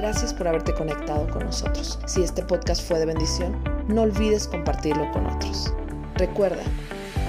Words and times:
Gracias 0.00 0.32
por 0.32 0.48
haberte 0.48 0.72
conectado 0.72 1.28
con 1.28 1.44
nosotros. 1.44 1.98
Si 2.06 2.22
este 2.22 2.42
podcast 2.42 2.82
fue 2.88 2.98
de 2.98 3.04
bendición, 3.04 3.62
no 3.86 4.00
olvides 4.00 4.48
compartirlo 4.48 5.12
con 5.12 5.26
otros. 5.26 5.74
Recuerda, 6.14 6.62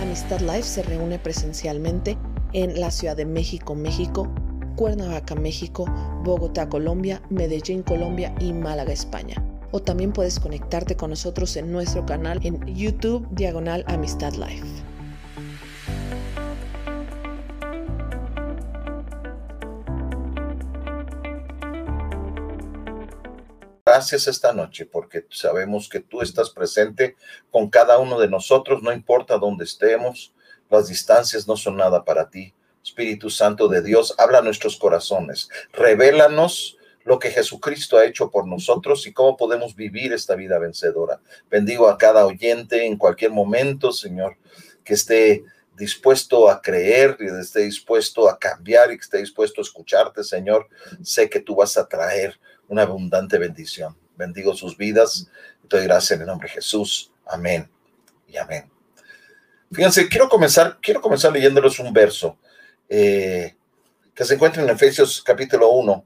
Amistad 0.02 0.40
Life 0.40 0.64
se 0.64 0.82
reúne 0.82 1.20
presencialmente 1.20 2.18
en 2.54 2.80
la 2.80 2.90
Ciudad 2.90 3.18
de 3.18 3.26
México, 3.26 3.76
México, 3.76 4.30
Cuernavaca, 4.78 5.36
México, 5.36 5.84
Bogotá, 6.24 6.70
Colombia, 6.70 7.22
Medellín, 7.30 7.84
Colombia 7.84 8.34
y 8.40 8.54
Málaga, 8.54 8.94
España. 8.94 9.36
O 9.72 9.82
también 9.82 10.14
puedes 10.14 10.40
conectarte 10.40 10.96
con 10.96 11.10
nosotros 11.10 11.58
en 11.58 11.74
nuestro 11.74 12.06
canal 12.06 12.40
en 12.42 12.66
YouTube 12.74 13.28
Diagonal 13.32 13.84
Amistad 13.88 14.32
Life. 14.36 14.81
Gracias 24.02 24.28
esta 24.28 24.52
noche 24.52 24.88
porque 24.88 25.28
sabemos 25.30 25.88
que 25.88 26.00
tú 26.00 26.24
estás 26.24 26.50
presente 26.50 27.16
con 27.52 27.70
cada 27.70 28.00
uno 28.00 28.20
de 28.20 28.28
nosotros, 28.28 28.82
no 28.82 28.92
importa 28.92 29.38
dónde 29.38 29.64
estemos, 29.64 30.34
las 30.72 30.88
distancias 30.88 31.48
no 31.48 31.56
son 31.56 31.78
nada 31.78 32.04
para 32.04 32.28
ti. 32.32 32.52
Espíritu 32.84 33.30
Santo 33.30 33.68
de 33.68 33.84
Dios, 33.84 34.16
habla 34.18 34.40
a 34.40 34.42
nuestros 34.42 34.78
corazones, 34.78 35.50
revélanos 35.72 36.80
lo 37.04 37.20
que 37.20 37.30
Jesucristo 37.30 37.96
ha 37.96 38.06
hecho 38.06 38.32
por 38.32 38.48
nosotros 38.48 39.06
y 39.06 39.14
cómo 39.14 39.38
podemos 39.38 39.76
vivir 39.76 40.14
esta 40.14 40.34
vida 40.34 40.58
vencedora. 40.58 41.22
Bendigo 41.52 41.88
a 41.88 42.00
cada 42.00 42.26
oyente 42.26 42.88
en 42.88 42.98
cualquier 42.98 43.30
momento, 43.30 43.92
Señor, 43.92 44.36
que 44.84 44.96
esté 44.96 45.44
dispuesto 45.78 46.50
a 46.50 46.60
creer 46.60 47.18
y 47.20 47.28
esté 47.40 47.62
dispuesto 47.62 48.28
a 48.28 48.40
cambiar 48.40 48.92
y 48.92 48.98
que 48.98 49.04
esté 49.04 49.20
dispuesto 49.20 49.62
a 49.62 49.64
escucharte, 49.64 50.24
Señor. 50.24 50.68
Sé 51.04 51.30
que 51.30 51.40
tú 51.40 51.56
vas 51.56 51.78
a 51.78 51.88
traer 51.88 52.40
una 52.72 52.84
abundante 52.84 53.38
bendición. 53.38 53.98
Bendigo 54.16 54.56
sus 54.56 54.78
vidas. 54.78 55.28
Doy 55.64 55.84
gracias 55.84 56.12
en 56.12 56.22
el 56.22 56.28
nombre 56.28 56.48
de 56.48 56.54
Jesús. 56.54 57.12
Amén 57.26 57.70
y 58.28 58.38
amén. 58.38 58.72
Fíjense, 59.74 60.08
quiero 60.08 60.30
comenzar, 60.30 60.80
quiero 60.82 61.02
comenzar 61.02 61.34
leyéndoles 61.34 61.78
un 61.80 61.92
verso 61.92 62.40
eh, 62.88 63.58
que 64.16 64.24
se 64.24 64.36
encuentra 64.36 64.64
en 64.64 64.70
Efesios 64.70 65.22
capítulo 65.22 65.70
1, 65.72 66.06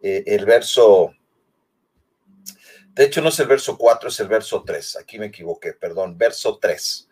eh, 0.00 0.24
el 0.26 0.46
verso, 0.46 1.14
de 2.94 3.04
hecho 3.04 3.20
no 3.20 3.28
es 3.28 3.38
el 3.38 3.46
verso 3.46 3.76
4, 3.76 4.08
es 4.08 4.20
el 4.20 4.28
verso 4.28 4.62
3, 4.66 4.96
aquí 4.96 5.18
me 5.18 5.26
equivoqué, 5.26 5.72
perdón, 5.74 6.16
verso 6.16 6.58
3. 6.58 7.05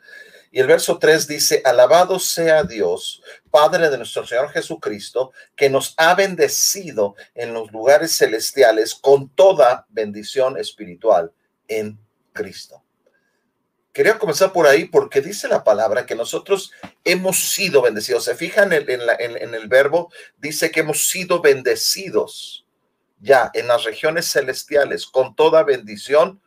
Y 0.54 0.60
el 0.60 0.68
verso 0.68 1.00
3 1.00 1.26
dice, 1.26 1.62
alabado 1.64 2.20
sea 2.20 2.62
Dios, 2.62 3.24
Padre 3.50 3.90
de 3.90 3.96
nuestro 3.96 4.24
Señor 4.24 4.50
Jesucristo, 4.50 5.32
que 5.56 5.68
nos 5.68 5.94
ha 5.96 6.14
bendecido 6.14 7.16
en 7.34 7.52
los 7.52 7.72
lugares 7.72 8.16
celestiales 8.16 8.94
con 8.94 9.28
toda 9.30 9.84
bendición 9.88 10.56
espiritual 10.56 11.32
en 11.66 11.98
Cristo. 12.32 12.84
Quería 13.92 14.16
comenzar 14.16 14.52
por 14.52 14.68
ahí 14.68 14.84
porque 14.84 15.20
dice 15.20 15.48
la 15.48 15.64
palabra 15.64 16.06
que 16.06 16.14
nosotros 16.14 16.70
hemos 17.02 17.50
sido 17.50 17.82
bendecidos. 17.82 18.22
Se 18.22 18.36
fijan 18.36 18.72
en, 18.72 18.86
en 18.88 19.54
el 19.56 19.66
verbo, 19.66 20.12
dice 20.38 20.70
que 20.70 20.80
hemos 20.80 21.08
sido 21.08 21.42
bendecidos 21.42 22.64
ya 23.18 23.50
en 23.54 23.66
las 23.66 23.82
regiones 23.82 24.30
celestiales 24.30 25.06
con 25.06 25.34
toda 25.34 25.64
bendición 25.64 26.40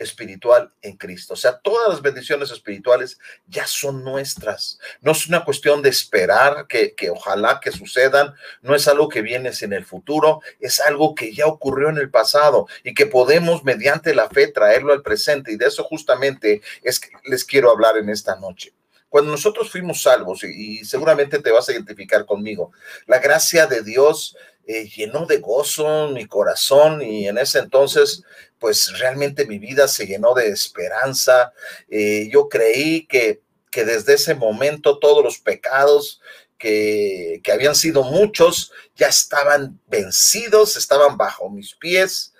espiritual 0.00 0.72
en 0.82 0.96
Cristo. 0.96 1.34
O 1.34 1.36
sea, 1.36 1.58
todas 1.58 1.88
las 1.88 2.02
bendiciones 2.02 2.50
espirituales 2.50 3.18
ya 3.46 3.66
son 3.66 4.02
nuestras. 4.02 4.80
No 5.00 5.12
es 5.12 5.28
una 5.28 5.44
cuestión 5.44 5.82
de 5.82 5.90
esperar 5.90 6.66
que, 6.66 6.94
que, 6.94 7.10
ojalá 7.10 7.60
que 7.62 7.70
sucedan, 7.70 8.34
no 8.62 8.74
es 8.74 8.88
algo 8.88 9.08
que 9.08 9.22
viene 9.22 9.50
en 9.60 9.72
el 9.72 9.84
futuro, 9.84 10.40
es 10.58 10.80
algo 10.80 11.14
que 11.14 11.34
ya 11.34 11.46
ocurrió 11.46 11.90
en 11.90 11.98
el 11.98 12.10
pasado 12.10 12.66
y 12.82 12.94
que 12.94 13.06
podemos 13.06 13.62
mediante 13.62 14.14
la 14.14 14.28
fe 14.28 14.48
traerlo 14.48 14.92
al 14.92 15.02
presente. 15.02 15.52
Y 15.52 15.56
de 15.56 15.66
eso 15.66 15.84
justamente 15.84 16.62
es 16.82 16.98
que 16.98 17.10
les 17.24 17.44
quiero 17.44 17.70
hablar 17.70 17.96
en 17.98 18.08
esta 18.08 18.36
noche. 18.36 18.72
Cuando 19.08 19.32
nosotros 19.32 19.70
fuimos 19.70 20.02
salvos, 20.02 20.44
y, 20.44 20.80
y 20.80 20.84
seguramente 20.84 21.40
te 21.40 21.50
vas 21.50 21.68
a 21.68 21.72
identificar 21.72 22.24
conmigo, 22.24 22.72
la 23.06 23.18
gracia 23.18 23.66
de 23.66 23.82
Dios 23.82 24.36
eh, 24.72 24.88
llenó 24.88 25.26
de 25.26 25.38
gozo 25.38 26.10
mi 26.10 26.26
corazón 26.26 27.02
y 27.02 27.26
en 27.26 27.38
ese 27.38 27.58
entonces 27.58 28.22
pues 28.60 28.96
realmente 29.00 29.44
mi 29.44 29.58
vida 29.58 29.88
se 29.88 30.06
llenó 30.06 30.32
de 30.32 30.46
esperanza. 30.46 31.52
Eh, 31.88 32.28
yo 32.30 32.48
creí 32.48 33.04
que, 33.08 33.40
que 33.72 33.84
desde 33.84 34.14
ese 34.14 34.36
momento 34.36 35.00
todos 35.00 35.24
los 35.24 35.38
pecados 35.38 36.20
que, 36.56 37.40
que 37.42 37.50
habían 37.50 37.74
sido 37.74 38.04
muchos 38.04 38.70
ya 38.94 39.08
estaban 39.08 39.80
vencidos, 39.88 40.76
estaban 40.76 41.16
bajo 41.16 41.50
mis 41.50 41.74
pies 41.74 42.32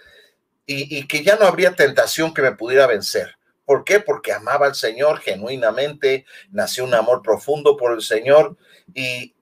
y, 0.66 0.98
y 0.98 1.08
que 1.08 1.24
ya 1.24 1.34
no 1.34 1.47
habría 1.47 1.74
tentación 1.74 2.32
que 2.32 2.42
me 2.42 2.52
pudiera 2.52 2.86
vencer. 2.86 3.34
¿Por 3.64 3.82
qué? 3.82 3.98
Porque 3.98 4.32
amaba 4.32 4.66
al 4.66 4.76
Señor 4.76 5.18
genuinamente, 5.18 6.26
nació 6.52 6.84
un 6.84 6.94
amor 6.94 7.22
profundo 7.22 7.76
por 7.76 7.92
el 7.92 8.02
Señor 8.02 8.56
y, 8.94 9.34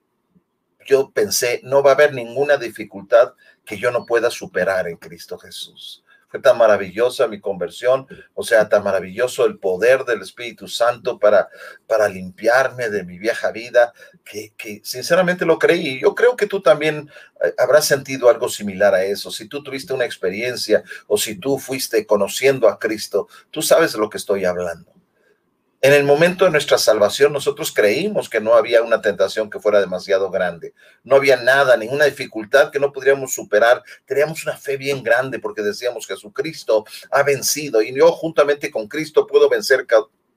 yo 0.89 1.11
pensé, 1.11 1.61
no 1.63 1.83
va 1.83 1.91
a 1.91 1.93
haber 1.93 2.13
ninguna 2.13 2.57
dificultad 2.57 3.33
que 3.63 3.77
yo 3.77 3.91
no 3.91 4.07
pueda 4.07 4.31
superar 4.31 4.87
en 4.87 4.97
Cristo 4.97 5.37
Jesús. 5.37 6.03
Fue 6.29 6.39
tan 6.39 6.57
maravillosa 6.57 7.27
mi 7.27 7.39
conversión, 7.39 8.07
o 8.33 8.43
sea, 8.43 8.69
tan 8.69 8.83
maravilloso 8.83 9.45
el 9.45 9.59
poder 9.59 10.03
del 10.05 10.21
Espíritu 10.21 10.67
Santo 10.67 11.19
para, 11.19 11.47
para 11.87 12.09
limpiarme 12.09 12.89
de 12.89 13.03
mi 13.03 13.19
vieja 13.19 13.51
vida, 13.51 13.93
que, 14.23 14.53
que 14.57 14.81
sinceramente 14.83 15.45
lo 15.45 15.59
creí. 15.59 15.99
Yo 15.99 16.15
creo 16.15 16.35
que 16.35 16.47
tú 16.47 16.61
también 16.61 17.09
eh, 17.43 17.53
habrás 17.57 17.85
sentido 17.85 18.29
algo 18.29 18.49
similar 18.49 18.95
a 18.95 19.03
eso. 19.03 19.31
Si 19.31 19.47
tú 19.47 19.63
tuviste 19.63 19.93
una 19.93 20.05
experiencia 20.05 20.83
o 21.07 21.17
si 21.17 21.35
tú 21.35 21.59
fuiste 21.59 22.05
conociendo 22.05 22.67
a 22.67 22.79
Cristo, 22.79 23.27
tú 23.51 23.61
sabes 23.61 23.93
de 23.93 23.99
lo 23.99 24.09
que 24.09 24.17
estoy 24.17 24.45
hablando. 24.45 24.98
En 25.81 25.93
el 25.93 26.03
momento 26.03 26.43
de 26.43 26.51
nuestra 26.51 26.77
salvación, 26.77 27.31
nosotros 27.31 27.71
creímos 27.71 28.27
que 28.27 28.41
no 28.41 28.53
había 28.53 28.81
una 28.81 29.01
tentación 29.01 29.49
que 29.49 29.61
fuera 29.61 29.79
demasiado 29.79 30.29
grande. 30.29 30.73
No 31.05 31.15
había 31.15 31.37
nada, 31.37 31.77
ninguna 31.77 32.03
dificultad 32.03 32.69
que 32.69 32.79
no 32.79 32.91
podríamos 32.91 33.33
superar. 33.33 33.81
Teníamos 34.05 34.43
una 34.43 34.57
fe 34.57 34.75
bien 34.75 35.01
grande 35.03 35.39
porque 35.39 35.61
decíamos 35.61 36.05
Jesucristo 36.05 36.85
ha 37.11 37.23
vencido 37.23 37.81
y 37.81 37.95
yo 37.95 38.11
juntamente 38.11 38.69
con 38.69 38.89
Cristo 38.89 39.25
puedo 39.25 39.47
vencer 39.47 39.87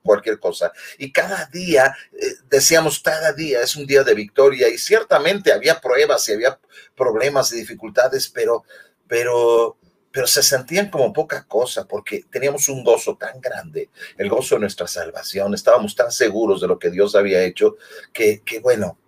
cualquier 0.01 0.39
cosa. 0.39 0.71
Y 0.97 1.11
cada 1.11 1.45
día, 1.47 1.93
eh, 2.13 2.35
decíamos, 2.49 3.01
cada 3.01 3.33
día 3.33 3.61
es 3.61 3.75
un 3.75 3.85
día 3.85 4.03
de 4.03 4.13
victoria 4.13 4.69
y 4.69 4.77
ciertamente 4.77 5.51
había 5.51 5.81
pruebas 5.81 6.27
y 6.29 6.33
había 6.33 6.57
problemas 6.95 7.51
y 7.51 7.57
dificultades, 7.57 8.29
pero, 8.29 8.63
pero 9.07 9.77
pero 10.13 10.27
se 10.27 10.43
sentían 10.43 10.91
como 10.91 11.11
poca 11.11 11.43
cosa 11.45 11.87
porque 11.87 12.23
teníamos 12.29 12.69
un 12.69 12.83
gozo 12.83 13.17
tan 13.17 13.41
grande, 13.41 13.89
el 14.15 14.29
gozo 14.29 14.55
de 14.55 14.61
nuestra 14.61 14.85
salvación, 14.85 15.55
estábamos 15.55 15.95
tan 15.95 16.11
seguros 16.11 16.61
de 16.61 16.67
lo 16.67 16.77
que 16.77 16.91
Dios 16.91 17.15
había 17.15 17.43
hecho 17.43 17.77
que, 18.13 18.41
que 18.41 18.59
bueno, 18.59 18.99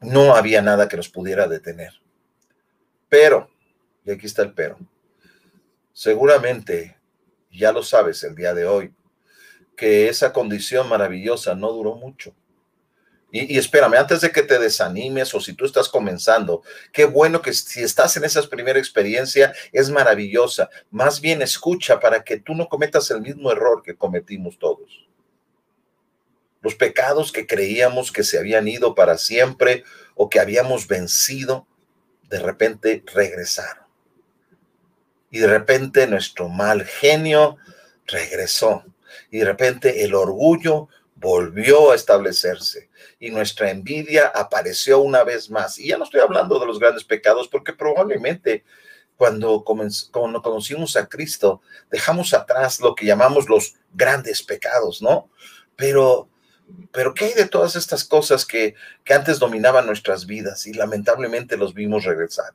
no 0.00 0.34
había 0.34 0.60
nada 0.60 0.86
que 0.86 0.98
nos 0.98 1.08
pudiera 1.08 1.48
detener. 1.48 1.94
Pero, 3.08 3.48
y 4.04 4.10
aquí 4.10 4.26
está 4.26 4.42
el 4.42 4.52
pero, 4.52 4.78
seguramente 5.94 6.98
ya 7.50 7.72
lo 7.72 7.82
sabes 7.82 8.22
el 8.22 8.34
día 8.34 8.52
de 8.52 8.66
hoy, 8.66 8.92
que 9.78 10.10
esa 10.10 10.34
condición 10.34 10.90
maravillosa 10.90 11.54
no 11.54 11.72
duró 11.72 11.94
mucho. 11.94 12.34
Y, 13.36 13.58
espérame, 13.58 13.94
antes 13.94 14.20
de 14.20 14.30
que 14.30 14.44
te 14.44 14.60
desanimes 14.60 15.34
o 15.34 15.40
si 15.40 15.54
tú 15.54 15.64
estás 15.64 15.88
comenzando, 15.88 16.62
qué 16.92 17.04
bueno 17.04 17.42
que 17.42 17.52
si 17.52 17.82
estás 17.82 18.16
en 18.16 18.22
esa 18.22 18.40
primera 18.48 18.78
experiencia 18.78 19.52
es 19.72 19.90
maravillosa. 19.90 20.70
Más 20.92 21.20
bien 21.20 21.42
escucha 21.42 21.98
para 21.98 22.22
que 22.22 22.38
tú 22.38 22.54
no 22.54 22.68
cometas 22.68 23.10
el 23.10 23.22
mismo 23.22 23.50
error 23.50 23.82
que 23.82 23.96
cometimos 23.96 24.56
todos. 24.60 25.08
Los 26.60 26.76
pecados 26.76 27.32
que 27.32 27.44
creíamos 27.44 28.12
que 28.12 28.22
se 28.22 28.38
habían 28.38 28.68
ido 28.68 28.94
para 28.94 29.18
siempre 29.18 29.82
o 30.14 30.28
que 30.28 30.38
habíamos 30.38 30.86
vencido, 30.86 31.66
de 32.30 32.38
repente 32.38 33.02
regresaron. 33.12 33.82
Y 35.32 35.40
de 35.40 35.48
repente 35.48 36.06
nuestro 36.06 36.48
mal 36.48 36.84
genio 36.84 37.56
regresó. 38.06 38.84
Y 39.32 39.38
de 39.38 39.46
repente 39.46 40.04
el 40.04 40.14
orgullo 40.14 40.88
volvió 41.16 41.90
a 41.90 41.96
establecerse 41.96 42.93
y 43.18 43.30
nuestra 43.30 43.70
envidia 43.70 44.26
apareció 44.34 45.00
una 45.00 45.24
vez 45.24 45.50
más. 45.50 45.78
Y 45.78 45.88
ya 45.88 45.98
no 45.98 46.04
estoy 46.04 46.20
hablando 46.20 46.58
de 46.58 46.66
los 46.66 46.78
grandes 46.78 47.04
pecados 47.04 47.48
porque 47.48 47.72
probablemente 47.72 48.64
cuando, 49.16 49.64
cuando 49.64 50.42
conocimos 50.42 50.96
a 50.96 51.08
Cristo 51.08 51.62
dejamos 51.90 52.34
atrás 52.34 52.80
lo 52.80 52.94
que 52.94 53.06
llamamos 53.06 53.48
los 53.48 53.74
grandes 53.92 54.42
pecados, 54.42 55.02
¿no? 55.02 55.30
Pero, 55.76 56.28
pero 56.92 57.14
¿qué 57.14 57.26
hay 57.26 57.32
de 57.34 57.48
todas 57.48 57.76
estas 57.76 58.04
cosas 58.04 58.44
que, 58.44 58.74
que 59.04 59.14
antes 59.14 59.38
dominaban 59.38 59.86
nuestras 59.86 60.26
vidas 60.26 60.66
y 60.66 60.72
lamentablemente 60.72 61.56
los 61.56 61.74
vimos 61.74 62.04
regresar? 62.04 62.52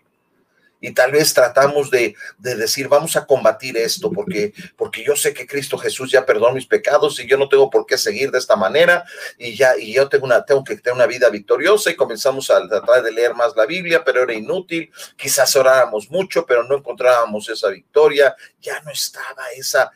Y 0.82 0.94
tal 0.94 1.12
vez 1.12 1.34
tratamos 1.34 1.92
de, 1.92 2.16
decir, 2.38 2.88
vamos 2.88 3.16
a 3.16 3.26
combatir 3.26 3.78
esto, 3.78 4.12
porque, 4.12 4.54
porque 4.78 5.04
yo 5.04 5.16
sé 5.16 5.34
que 5.34 5.46
Cristo 5.46 5.78
Jesús 5.78 6.12
ya 6.12 6.26
perdonó 6.26 6.54
mis 6.54 6.66
pecados 6.66 7.20
y 7.20 7.28
yo 7.28 7.38
no 7.38 7.50
tengo 7.50 7.70
por 7.70 7.86
qué 7.86 7.98
seguir 7.98 8.32
de 8.32 8.38
esta 8.38 8.56
manera 8.56 9.04
y 9.38 9.56
ya, 9.56 9.78
y 9.78 9.94
yo 9.94 10.08
tengo, 10.08 10.26
una, 10.26 10.46
tengo 10.46 10.64
que 10.64 10.78
tener 10.78 10.96
una 10.96 11.06
vida 11.06 11.30
victoriosa 11.30 11.92
y 11.92 11.96
comenzamos 11.96 12.50
a 12.50 12.66
tratar 12.68 13.04
de 13.04 13.12
leer 13.12 13.34
más 13.36 13.56
la 13.56 13.66
Biblia, 13.66 14.04
pero 14.04 14.24
era 14.24 14.34
inútil, 14.34 14.90
quizás 15.18 15.56
orábamos 15.56 16.10
mucho, 16.10 16.46
pero 16.46 16.64
no 16.64 16.78
encontrábamos 16.78 17.50
esa 17.50 17.70
victoria, 17.70 18.36
ya 18.62 18.80
no 18.82 18.92
estaba 18.92 19.50
esa, 19.56 19.92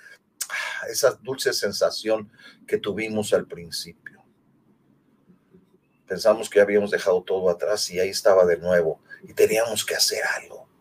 esa 0.89 1.11
dulce 1.21 1.53
sensación 1.53 2.29
que 2.67 2.77
tuvimos 2.77 3.33
al 3.33 3.47
principio. 3.47 4.21
Pensamos 6.05 6.49
que 6.49 6.59
habíamos 6.59 6.91
dejado 6.91 7.23
todo 7.23 7.49
atrás 7.49 7.89
y 7.89 7.99
ahí 7.99 8.09
estaba 8.09 8.45
de 8.45 8.57
nuevo 8.57 9.01
y 9.23 9.33
teníamos 9.33 9.85
que 9.85 9.95
hacer 9.95 10.21
algo. 10.41 10.72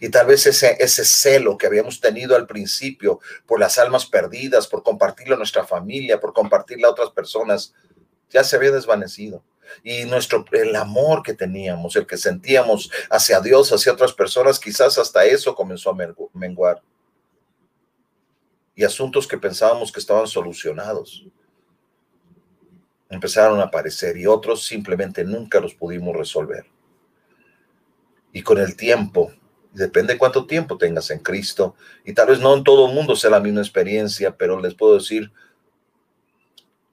Y 0.00 0.08
tal 0.08 0.26
vez 0.26 0.46
ese, 0.46 0.76
ese 0.80 1.04
celo 1.04 1.58
que 1.58 1.66
habíamos 1.66 2.00
tenido 2.00 2.36
al 2.36 2.46
principio 2.46 3.20
por 3.46 3.60
las 3.60 3.78
almas 3.78 4.06
perdidas, 4.06 4.66
por 4.66 4.82
compartirlo 4.82 5.34
a 5.34 5.38
nuestra 5.38 5.64
familia, 5.64 6.20
por 6.20 6.32
compartirlo 6.32 6.88
a 6.88 6.90
otras 6.90 7.10
personas, 7.10 7.74
ya 8.30 8.44
se 8.44 8.56
había 8.56 8.70
desvanecido. 8.70 9.42
Y 9.82 10.04
nuestro, 10.04 10.44
el 10.52 10.74
amor 10.74 11.22
que 11.22 11.34
teníamos, 11.34 11.94
el 11.96 12.06
que 12.06 12.16
sentíamos 12.16 12.90
hacia 13.08 13.40
Dios, 13.40 13.72
hacia 13.72 13.92
otras 13.92 14.12
personas, 14.12 14.58
quizás 14.58 14.98
hasta 14.98 15.24
eso 15.24 15.54
comenzó 15.54 15.90
a 15.90 16.14
menguar. 16.34 16.82
Y 18.74 18.84
asuntos 18.84 19.26
que 19.26 19.38
pensábamos 19.38 19.92
que 19.92 20.00
estaban 20.00 20.26
solucionados 20.26 21.26
empezaron 23.10 23.58
a 23.60 23.64
aparecer 23.64 24.16
y 24.16 24.26
otros 24.26 24.64
simplemente 24.64 25.24
nunca 25.24 25.60
los 25.60 25.74
pudimos 25.74 26.16
resolver. 26.16 26.64
Y 28.32 28.42
con 28.42 28.58
el 28.58 28.76
tiempo 28.76 29.32
Depende 29.72 30.18
cuánto 30.18 30.46
tiempo 30.46 30.76
tengas 30.76 31.10
en 31.10 31.20
Cristo. 31.20 31.76
Y 32.04 32.12
tal 32.12 32.28
vez 32.28 32.40
no 32.40 32.56
en 32.56 32.64
todo 32.64 32.88
el 32.88 32.94
mundo 32.94 33.14
sea 33.14 33.30
la 33.30 33.40
misma 33.40 33.60
experiencia, 33.60 34.36
pero 34.36 34.60
les 34.60 34.74
puedo 34.74 34.94
decir 34.94 35.30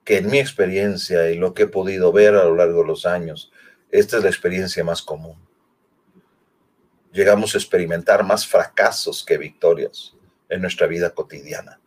que 0.04 0.18
en 0.18 0.30
mi 0.30 0.40
experiencia 0.40 1.30
y 1.30 1.38
lo 1.38 1.54
que 1.54 1.64
he 1.64 1.68
podido 1.68 2.12
ver 2.12 2.36
a 2.36 2.46
lo 2.46 2.56
largo 2.56 2.82
de 2.82 2.88
los 2.88 3.06
años, 3.06 3.52
esta 3.92 4.18
es 4.18 4.24
la 4.24 4.30
experiencia 4.30 4.84
más 4.84 5.02
común. 5.02 5.36
Llegamos 7.12 7.56
a 7.56 7.58
experimentar 7.58 8.24
más 8.24 8.46
fracasos 8.46 9.26
que 9.26 9.38
victorias 9.38 10.16
en 10.50 10.62
nuestra 10.62 10.88
vida 10.88 11.10
cotidiana. 11.10 11.80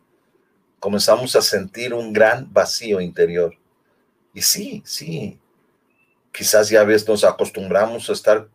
Comenzamos 0.79 1.35
a 1.35 1.41
sentir 1.41 1.93
un 1.93 2.11
gran 2.11 2.51
vacío 2.51 3.01
interior. 3.01 3.55
Y 4.33 4.41
sí, 4.41 4.83
sí, 4.85 5.39
quizás 6.31 6.69
ya 6.69 6.83
ves, 6.83 7.07
nos 7.07 7.23
acostumbramos 7.23 8.09
a 8.09 8.13
estar 8.13 8.47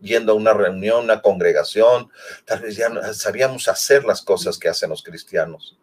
yendo 0.00 0.32
a 0.32 0.34
una 0.34 0.52
reunión, 0.52 1.04
una 1.04 1.22
congregación, 1.22 2.10
tal 2.44 2.60
vez 2.60 2.76
ya 2.76 2.90
sabíamos 3.14 3.68
hacer 3.68 4.04
las 4.04 4.22
cosas 4.22 4.58
que 4.58 4.68
hacen 4.68 4.90
los 4.90 5.02
cristianos. 5.02 5.78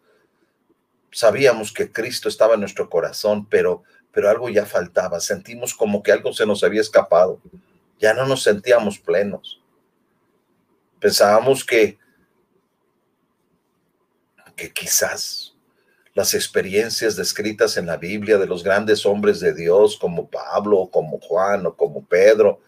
Sabíamos 1.12 1.72
que 1.72 1.90
Cristo 1.90 2.28
estaba 2.28 2.54
en 2.54 2.60
nuestro 2.60 2.88
corazón, 2.88 3.46
pero, 3.46 3.82
pero 4.12 4.30
algo 4.30 4.48
ya 4.48 4.64
faltaba. 4.64 5.18
Sentimos 5.18 5.74
como 5.74 6.02
que 6.02 6.12
algo 6.12 6.32
se 6.32 6.46
nos 6.46 6.62
había 6.62 6.80
escapado. 6.80 7.40
Ya 7.98 8.14
no 8.14 8.26
nos 8.26 8.44
sentíamos 8.44 8.98
plenos. 8.98 9.60
Pensábamos 11.00 11.64
que, 11.64 11.98
que 14.54 14.72
quizás 14.72 15.49
las 16.14 16.34
experiencias 16.34 17.16
descritas 17.16 17.76
en 17.76 17.86
la 17.86 17.96
Biblia 17.96 18.38
de 18.38 18.46
los 18.46 18.64
grandes 18.64 19.06
hombres 19.06 19.40
de 19.40 19.54
Dios 19.54 19.96
como 19.96 20.28
Pablo, 20.28 20.88
como 20.90 21.20
Juan 21.20 21.66
o 21.66 21.76
como 21.76 22.04
Pedro, 22.04 22.60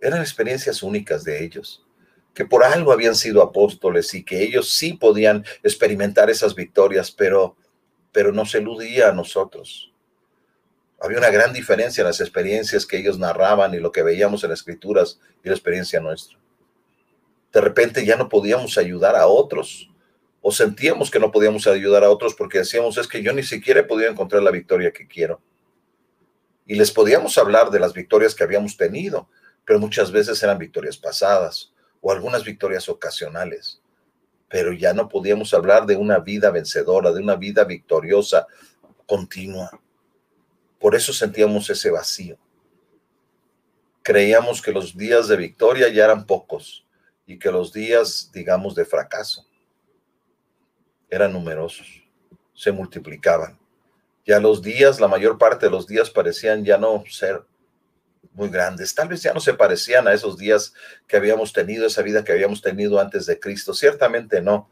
eran 0.00 0.20
experiencias 0.20 0.82
únicas 0.82 1.24
de 1.24 1.44
ellos, 1.44 1.84
que 2.34 2.44
por 2.44 2.62
algo 2.62 2.92
habían 2.92 3.16
sido 3.16 3.42
apóstoles 3.42 4.14
y 4.14 4.22
que 4.22 4.42
ellos 4.42 4.70
sí 4.70 4.92
podían 4.92 5.44
experimentar 5.64 6.30
esas 6.30 6.54
victorias, 6.54 7.10
pero, 7.10 7.56
pero 8.12 8.32
nos 8.32 8.54
eludía 8.54 9.08
a 9.08 9.12
nosotros. 9.12 9.92
Había 11.00 11.18
una 11.18 11.30
gran 11.30 11.52
diferencia 11.52 12.02
en 12.02 12.06
las 12.06 12.20
experiencias 12.20 12.86
que 12.86 12.98
ellos 12.98 13.18
narraban 13.18 13.74
y 13.74 13.78
lo 13.78 13.90
que 13.90 14.02
veíamos 14.02 14.44
en 14.44 14.50
las 14.50 14.60
escrituras 14.60 15.20
y 15.42 15.48
la 15.48 15.54
experiencia 15.54 16.00
nuestra. 16.00 16.38
De 17.52 17.60
repente 17.60 18.04
ya 18.04 18.16
no 18.16 18.28
podíamos 18.28 18.78
ayudar 18.78 19.16
a 19.16 19.26
otros 19.26 19.90
o 20.40 20.52
sentíamos 20.52 21.10
que 21.10 21.18
no 21.18 21.32
podíamos 21.32 21.66
ayudar 21.66 22.04
a 22.04 22.10
otros 22.10 22.34
porque 22.34 22.58
decíamos 22.58 22.96
es 22.96 23.08
que 23.08 23.22
yo 23.22 23.32
ni 23.32 23.42
siquiera 23.42 23.80
he 23.80 23.84
podido 23.84 24.10
encontrar 24.10 24.42
la 24.42 24.50
victoria 24.50 24.92
que 24.92 25.06
quiero. 25.06 25.40
Y 26.66 26.74
les 26.76 26.92
podíamos 26.92 27.38
hablar 27.38 27.70
de 27.70 27.80
las 27.80 27.92
victorias 27.92 28.34
que 28.34 28.44
habíamos 28.44 28.76
tenido, 28.76 29.28
pero 29.64 29.78
muchas 29.78 30.12
veces 30.12 30.42
eran 30.42 30.58
victorias 30.58 30.96
pasadas 30.96 31.72
o 32.00 32.12
algunas 32.12 32.44
victorias 32.44 32.88
ocasionales. 32.88 33.82
Pero 34.48 34.72
ya 34.72 34.92
no 34.92 35.08
podíamos 35.08 35.52
hablar 35.54 35.86
de 35.86 35.96
una 35.96 36.18
vida 36.18 36.50
vencedora, 36.50 37.12
de 37.12 37.20
una 37.20 37.36
vida 37.36 37.64
victoriosa 37.64 38.46
continua. 39.06 39.70
Por 40.78 40.94
eso 40.94 41.12
sentíamos 41.12 41.68
ese 41.68 41.90
vacío. 41.90 42.38
Creíamos 44.02 44.62
que 44.62 44.72
los 44.72 44.96
días 44.96 45.28
de 45.28 45.36
victoria 45.36 45.88
ya 45.88 46.04
eran 46.04 46.24
pocos 46.26 46.86
y 47.26 47.38
que 47.38 47.50
los 47.50 47.72
días, 47.72 48.30
digamos, 48.32 48.74
de 48.74 48.86
fracaso 48.86 49.48
eran 51.10 51.32
numerosos, 51.32 52.02
se 52.54 52.72
multiplicaban. 52.72 53.58
Ya 54.26 54.40
los 54.40 54.62
días, 54.62 55.00
la 55.00 55.08
mayor 55.08 55.38
parte 55.38 55.66
de 55.66 55.72
los 55.72 55.86
días 55.86 56.10
parecían 56.10 56.64
ya 56.64 56.76
no 56.76 57.02
ser 57.08 57.42
muy 58.34 58.48
grandes. 58.50 58.94
Tal 58.94 59.08
vez 59.08 59.22
ya 59.22 59.32
no 59.32 59.40
se 59.40 59.54
parecían 59.54 60.06
a 60.06 60.12
esos 60.12 60.36
días 60.36 60.74
que 61.06 61.16
habíamos 61.16 61.52
tenido, 61.52 61.86
esa 61.86 62.02
vida 62.02 62.24
que 62.24 62.32
habíamos 62.32 62.60
tenido 62.60 63.00
antes 63.00 63.26
de 63.26 63.40
Cristo. 63.40 63.74
Ciertamente 63.74 64.42
no, 64.42 64.68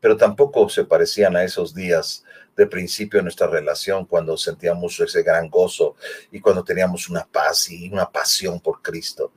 pero 0.00 0.16
tampoco 0.16 0.68
se 0.68 0.84
parecían 0.84 1.36
a 1.36 1.44
esos 1.44 1.74
días 1.74 2.24
de 2.56 2.66
principio 2.66 3.18
de 3.18 3.24
nuestra 3.24 3.46
relación 3.46 4.04
cuando 4.04 4.36
sentíamos 4.36 4.98
ese 5.00 5.22
gran 5.22 5.48
gozo 5.48 5.96
y 6.32 6.40
cuando 6.40 6.64
teníamos 6.64 7.08
una 7.08 7.24
paz 7.24 7.70
y 7.70 7.88
una 7.88 8.10
pasión 8.10 8.60
por 8.60 8.82
Cristo. 8.82 9.32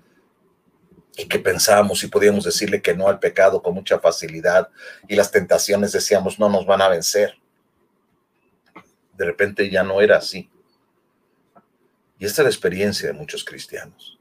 Y 1.17 1.25
que 1.25 1.39
pensábamos 1.39 2.03
y 2.03 2.07
podíamos 2.07 2.45
decirle 2.45 2.81
que 2.81 2.95
no 2.95 3.07
al 3.07 3.19
pecado 3.19 3.61
con 3.61 3.73
mucha 3.73 3.99
facilidad 3.99 4.69
y 5.07 5.15
las 5.15 5.31
tentaciones 5.31 5.91
decíamos 5.91 6.39
no 6.39 6.49
nos 6.49 6.65
van 6.65 6.81
a 6.81 6.87
vencer. 6.87 7.37
De 9.17 9.25
repente 9.25 9.69
ya 9.69 9.83
no 9.83 10.01
era 10.01 10.17
así. 10.17 10.49
Y 12.17 12.25
esta 12.25 12.41
es 12.41 12.45
la 12.45 12.49
experiencia 12.51 13.07
de 13.07 13.13
muchos 13.13 13.43
cristianos. 13.43 14.19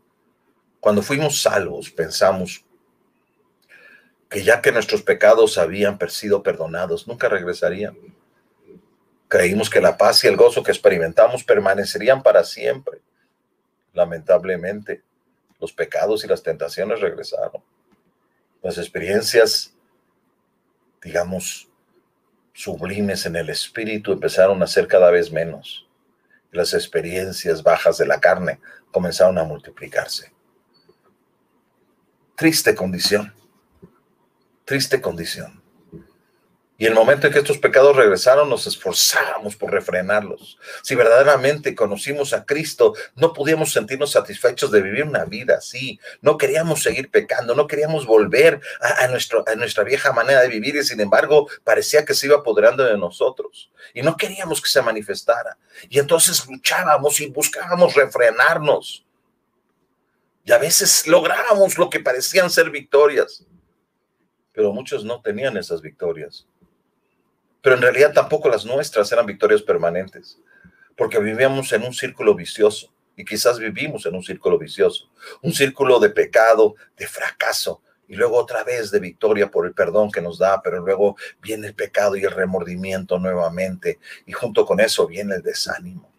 Cuando 0.80 1.02
fuimos 1.02 1.42
salvos, 1.42 1.90
pensamos 1.90 2.64
que 4.30 4.42
ya 4.42 4.62
que 4.62 4.72
nuestros 4.72 5.02
pecados 5.02 5.58
habían 5.58 5.98
sido 6.08 6.42
perdonados, 6.42 7.06
nunca 7.06 7.28
regresarían. 7.28 7.96
Creímos 9.28 9.68
que 9.68 9.80
la 9.80 9.98
paz 9.98 10.24
y 10.24 10.28
el 10.28 10.36
gozo 10.36 10.62
que 10.62 10.70
experimentamos 10.70 11.44
permanecerían 11.44 12.22
para 12.22 12.42
siempre. 12.44 13.00
Lamentablemente, 13.92 15.02
los 15.60 15.72
pecados 15.72 16.24
y 16.24 16.28
las 16.28 16.42
tentaciones 16.42 17.00
regresaron. 17.00 17.62
Las 18.62 18.78
experiencias, 18.78 19.74
digamos, 21.02 21.68
sublimes 22.52 23.26
en 23.26 23.36
el 23.36 23.50
espíritu 23.50 24.12
empezaron 24.12 24.62
a 24.62 24.66
ser 24.66 24.86
cada 24.88 25.10
vez 25.10 25.30
menos 25.30 25.86
las 26.52 26.74
experiencias 26.74 27.62
bajas 27.62 27.98
de 27.98 28.06
la 28.06 28.20
carne 28.20 28.60
comenzaron 28.90 29.38
a 29.38 29.44
multiplicarse. 29.44 30.32
Triste 32.34 32.74
condición, 32.74 33.32
triste 34.64 35.00
condición. 35.00 35.59
Y 36.80 36.86
el 36.86 36.94
momento 36.94 37.26
en 37.26 37.34
que 37.34 37.40
estos 37.40 37.58
pecados 37.58 37.94
regresaron, 37.94 38.48
nos 38.48 38.66
esforzamos 38.66 39.54
por 39.54 39.70
refrenarlos. 39.70 40.56
Si 40.82 40.94
verdaderamente 40.94 41.74
conocimos 41.74 42.32
a 42.32 42.46
Cristo, 42.46 42.94
no 43.16 43.34
podíamos 43.34 43.70
sentirnos 43.70 44.12
satisfechos 44.12 44.70
de 44.70 44.80
vivir 44.80 45.04
una 45.04 45.26
vida 45.26 45.56
así. 45.58 46.00
No 46.22 46.38
queríamos 46.38 46.82
seguir 46.82 47.10
pecando, 47.10 47.54
no 47.54 47.66
queríamos 47.66 48.06
volver 48.06 48.62
a, 48.80 49.04
a 49.04 49.54
nuestra 49.56 49.84
vieja 49.84 50.14
manera 50.14 50.40
de 50.40 50.48
vivir 50.48 50.76
y 50.76 50.82
sin 50.82 50.98
embargo 51.00 51.50
parecía 51.64 52.06
que 52.06 52.14
se 52.14 52.28
iba 52.28 52.36
apoderando 52.36 52.82
de 52.82 52.96
nosotros. 52.96 53.70
Y 53.92 54.00
no 54.00 54.16
queríamos 54.16 54.62
que 54.62 54.70
se 54.70 54.80
manifestara. 54.80 55.58
Y 55.90 55.98
entonces 55.98 56.46
luchábamos 56.46 57.20
y 57.20 57.26
buscábamos 57.26 57.94
refrenarnos. 57.94 59.04
Y 60.46 60.52
a 60.52 60.56
veces 60.56 61.06
lográbamos 61.06 61.76
lo 61.76 61.90
que 61.90 62.00
parecían 62.00 62.48
ser 62.48 62.70
victorias. 62.70 63.44
Pero 64.54 64.72
muchos 64.72 65.04
no 65.04 65.20
tenían 65.20 65.58
esas 65.58 65.82
victorias 65.82 66.46
pero 67.62 67.76
en 67.76 67.82
realidad 67.82 68.12
tampoco 68.12 68.48
las 68.48 68.64
nuestras 68.64 69.10
eran 69.12 69.26
victorias 69.26 69.62
permanentes, 69.62 70.38
porque 70.96 71.18
vivíamos 71.18 71.72
en 71.72 71.82
un 71.82 71.92
círculo 71.92 72.34
vicioso 72.34 72.92
y 73.16 73.24
quizás 73.24 73.58
vivimos 73.58 74.06
en 74.06 74.14
un 74.14 74.22
círculo 74.22 74.58
vicioso, 74.58 75.10
un 75.42 75.52
círculo 75.52 75.98
de 75.98 76.10
pecado, 76.10 76.74
de 76.96 77.06
fracaso, 77.06 77.82
y 78.08 78.16
luego 78.16 78.38
otra 78.38 78.64
vez 78.64 78.90
de 78.90 78.98
victoria 78.98 79.50
por 79.50 79.66
el 79.66 79.72
perdón 79.72 80.10
que 80.10 80.20
nos 80.20 80.38
da, 80.38 80.60
pero 80.62 80.80
luego 80.80 81.16
viene 81.40 81.68
el 81.68 81.74
pecado 81.74 82.16
y 82.16 82.24
el 82.24 82.32
remordimiento 82.32 83.18
nuevamente, 83.18 84.00
y 84.26 84.32
junto 84.32 84.66
con 84.66 84.80
eso 84.80 85.06
viene 85.06 85.36
el 85.36 85.42
desánimo. 85.42 86.10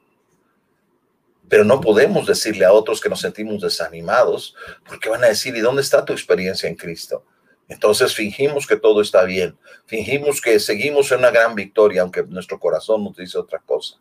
pero 1.49 1.65
no 1.65 1.81
podemos 1.81 2.25
decirle 2.25 2.63
a 2.63 2.71
otros 2.71 3.01
que 3.01 3.09
nos 3.09 3.19
sentimos 3.19 3.61
desanimados 3.61 4.55
porque 4.87 5.09
van 5.09 5.21
a 5.25 5.27
decir, 5.27 5.53
¿y 5.53 5.59
dónde 5.59 5.81
está 5.81 6.05
tu 6.05 6.13
experiencia 6.13 6.69
en 6.69 6.75
Cristo? 6.75 7.25
Entonces 7.71 8.13
fingimos 8.13 8.67
que 8.67 8.75
todo 8.75 9.01
está 9.01 9.23
bien, 9.23 9.57
fingimos 9.85 10.41
que 10.41 10.59
seguimos 10.59 11.09
en 11.13 11.19
una 11.19 11.31
gran 11.31 11.55
victoria, 11.55 12.01
aunque 12.01 12.21
nuestro 12.21 12.59
corazón 12.59 13.01
nos 13.01 13.15
dice 13.15 13.37
otra 13.37 13.59
cosa. 13.59 13.95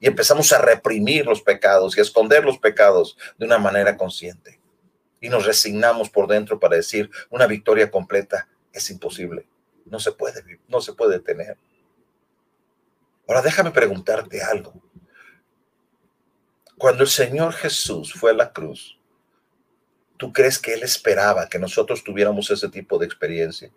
Y 0.00 0.08
empezamos 0.08 0.52
a 0.52 0.58
reprimir 0.58 1.24
los 1.24 1.40
pecados 1.40 1.96
y 1.96 2.00
a 2.00 2.02
esconder 2.02 2.44
los 2.44 2.58
pecados 2.58 3.16
de 3.38 3.46
una 3.46 3.58
manera 3.58 3.96
consciente. 3.96 4.60
Y 5.20 5.28
nos 5.28 5.46
resignamos 5.46 6.10
por 6.10 6.26
dentro 6.26 6.58
para 6.58 6.74
decir, 6.74 7.08
una 7.30 7.46
victoria 7.46 7.92
completa 7.92 8.48
es 8.72 8.90
imposible, 8.90 9.46
no 9.84 10.00
se 10.00 10.10
puede, 10.10 10.42
no 10.66 10.80
se 10.80 10.92
puede 10.92 11.20
tener. 11.20 11.56
Ahora 13.28 13.40
déjame 13.40 13.70
preguntarte 13.70 14.42
algo. 14.42 14.82
Cuando 16.76 17.04
el 17.04 17.08
Señor 17.08 17.52
Jesús 17.52 18.12
fue 18.12 18.32
a 18.32 18.34
la 18.34 18.52
cruz, 18.52 18.95
¿tú 20.16 20.32
crees 20.32 20.58
que 20.58 20.74
Él 20.74 20.82
esperaba 20.82 21.48
que 21.48 21.58
nosotros 21.58 22.04
tuviéramos 22.04 22.50
ese 22.50 22.68
tipo 22.68 22.98
de 22.98 23.06
experiencia? 23.06 23.70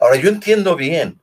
Ahora, 0.00 0.16
yo 0.16 0.28
entiendo 0.28 0.76
bien 0.76 1.20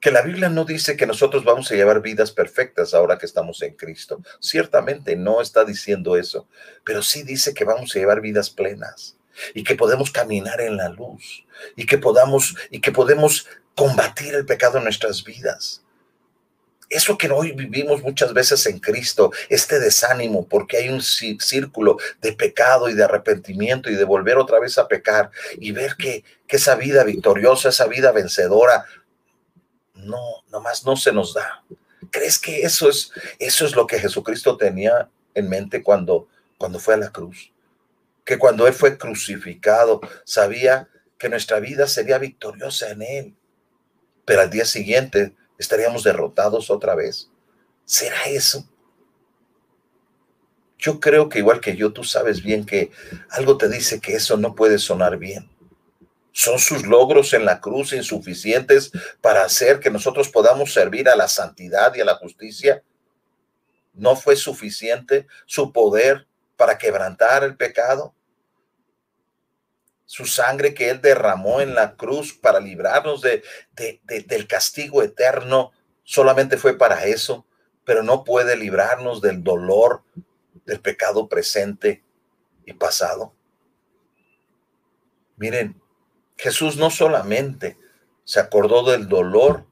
que 0.00 0.10
la 0.10 0.22
Biblia 0.22 0.48
no 0.48 0.64
dice 0.64 0.96
que 0.96 1.06
nosotros 1.06 1.44
vamos 1.44 1.70
a 1.70 1.74
llevar 1.74 2.00
vidas 2.00 2.32
perfectas 2.32 2.94
ahora 2.94 3.18
que 3.18 3.26
estamos 3.26 3.60
en 3.62 3.74
Cristo. 3.74 4.20
Ciertamente 4.40 5.14
no 5.14 5.40
está 5.40 5.64
diciendo 5.64 6.16
eso, 6.16 6.48
pero 6.84 7.02
sí 7.02 7.22
dice 7.22 7.52
que 7.52 7.64
vamos 7.64 7.94
a 7.94 7.98
llevar 7.98 8.20
vidas 8.20 8.50
plenas 8.50 9.16
y 9.54 9.62
que 9.62 9.74
podemos 9.74 10.10
caminar 10.10 10.60
en 10.60 10.76
la 10.76 10.88
luz 10.88 11.44
y 11.76 11.86
que 11.86 11.98
podamos 11.98 12.56
y 12.70 12.80
que 12.80 12.92
podemos 12.92 13.46
combatir 13.74 14.34
el 14.34 14.46
pecado 14.46 14.78
en 14.78 14.84
nuestras 14.84 15.22
vidas 15.22 15.82
eso 16.90 17.16
que 17.16 17.30
hoy 17.30 17.52
vivimos 17.52 18.02
muchas 18.02 18.34
veces 18.34 18.66
en 18.66 18.80
Cristo, 18.80 19.30
este 19.48 19.78
desánimo, 19.78 20.46
porque 20.48 20.76
hay 20.76 20.88
un 20.88 21.00
círculo 21.00 21.98
de 22.20 22.32
pecado 22.32 22.88
y 22.88 22.94
de 22.94 23.04
arrepentimiento 23.04 23.88
y 23.88 23.94
de 23.94 24.02
volver 24.02 24.36
otra 24.38 24.58
vez 24.58 24.76
a 24.76 24.88
pecar 24.88 25.30
y 25.58 25.70
ver 25.70 25.94
que, 25.96 26.24
que 26.48 26.56
esa 26.56 26.74
vida 26.74 27.04
victoriosa, 27.04 27.68
esa 27.68 27.86
vida 27.86 28.10
vencedora, 28.10 28.84
no, 29.94 30.20
nomás 30.50 30.84
no 30.84 30.96
se 30.96 31.12
nos 31.12 31.32
da. 31.32 31.62
¿Crees 32.10 32.40
que 32.40 32.62
eso 32.62 32.88
es, 32.88 33.12
eso 33.38 33.64
es 33.64 33.76
lo 33.76 33.86
que 33.86 34.00
Jesucristo 34.00 34.56
tenía 34.56 35.08
en 35.34 35.48
mente 35.48 35.84
cuando, 35.84 36.28
cuando 36.58 36.80
fue 36.80 36.94
a 36.94 36.98
la 36.98 37.12
cruz? 37.12 37.52
Que 38.24 38.36
cuando 38.36 38.66
Él 38.66 38.74
fue 38.74 38.98
crucificado, 38.98 40.00
sabía 40.24 40.88
que 41.18 41.28
nuestra 41.28 41.60
vida 41.60 41.86
sería 41.86 42.18
victoriosa 42.18 42.90
en 42.90 43.02
Él. 43.02 43.36
Pero 44.24 44.40
al 44.40 44.50
día 44.50 44.64
siguiente 44.64 45.34
estaríamos 45.60 46.02
derrotados 46.02 46.70
otra 46.70 46.94
vez. 46.94 47.30
¿Será 47.84 48.24
eso? 48.24 48.66
Yo 50.78 50.98
creo 50.98 51.28
que 51.28 51.38
igual 51.38 51.60
que 51.60 51.76
yo, 51.76 51.92
tú 51.92 52.02
sabes 52.02 52.42
bien 52.42 52.64
que 52.64 52.90
algo 53.28 53.58
te 53.58 53.68
dice 53.68 54.00
que 54.00 54.14
eso 54.14 54.38
no 54.38 54.54
puede 54.54 54.78
sonar 54.78 55.18
bien. 55.18 55.50
¿Son 56.32 56.58
sus 56.58 56.86
logros 56.86 57.34
en 57.34 57.44
la 57.44 57.60
cruz 57.60 57.92
insuficientes 57.92 58.90
para 59.20 59.44
hacer 59.44 59.80
que 59.80 59.90
nosotros 59.90 60.30
podamos 60.30 60.72
servir 60.72 61.08
a 61.10 61.16
la 61.16 61.28
santidad 61.28 61.94
y 61.94 62.00
a 62.00 62.06
la 62.06 62.16
justicia? 62.16 62.82
¿No 63.92 64.16
fue 64.16 64.36
suficiente 64.36 65.26
su 65.44 65.72
poder 65.72 66.26
para 66.56 66.78
quebrantar 66.78 67.44
el 67.44 67.56
pecado? 67.56 68.14
Su 70.10 70.26
sangre 70.26 70.74
que 70.74 70.90
Él 70.90 71.00
derramó 71.00 71.60
en 71.60 71.76
la 71.76 71.94
cruz 71.94 72.32
para 72.32 72.58
librarnos 72.58 73.22
de, 73.22 73.44
del 73.76 74.48
castigo 74.48 75.04
eterno, 75.04 75.70
solamente 76.02 76.56
fue 76.56 76.76
para 76.76 77.04
eso, 77.06 77.46
pero 77.84 78.02
no 78.02 78.24
puede 78.24 78.56
librarnos 78.56 79.20
del 79.20 79.44
dolor 79.44 80.02
del 80.66 80.80
pecado 80.80 81.28
presente 81.28 82.02
y 82.66 82.72
pasado. 82.72 83.36
Miren, 85.36 85.80
Jesús 86.36 86.76
no 86.76 86.90
solamente 86.90 87.78
se 88.24 88.40
acordó 88.40 88.82
del 88.90 89.06
dolor 89.06 89.64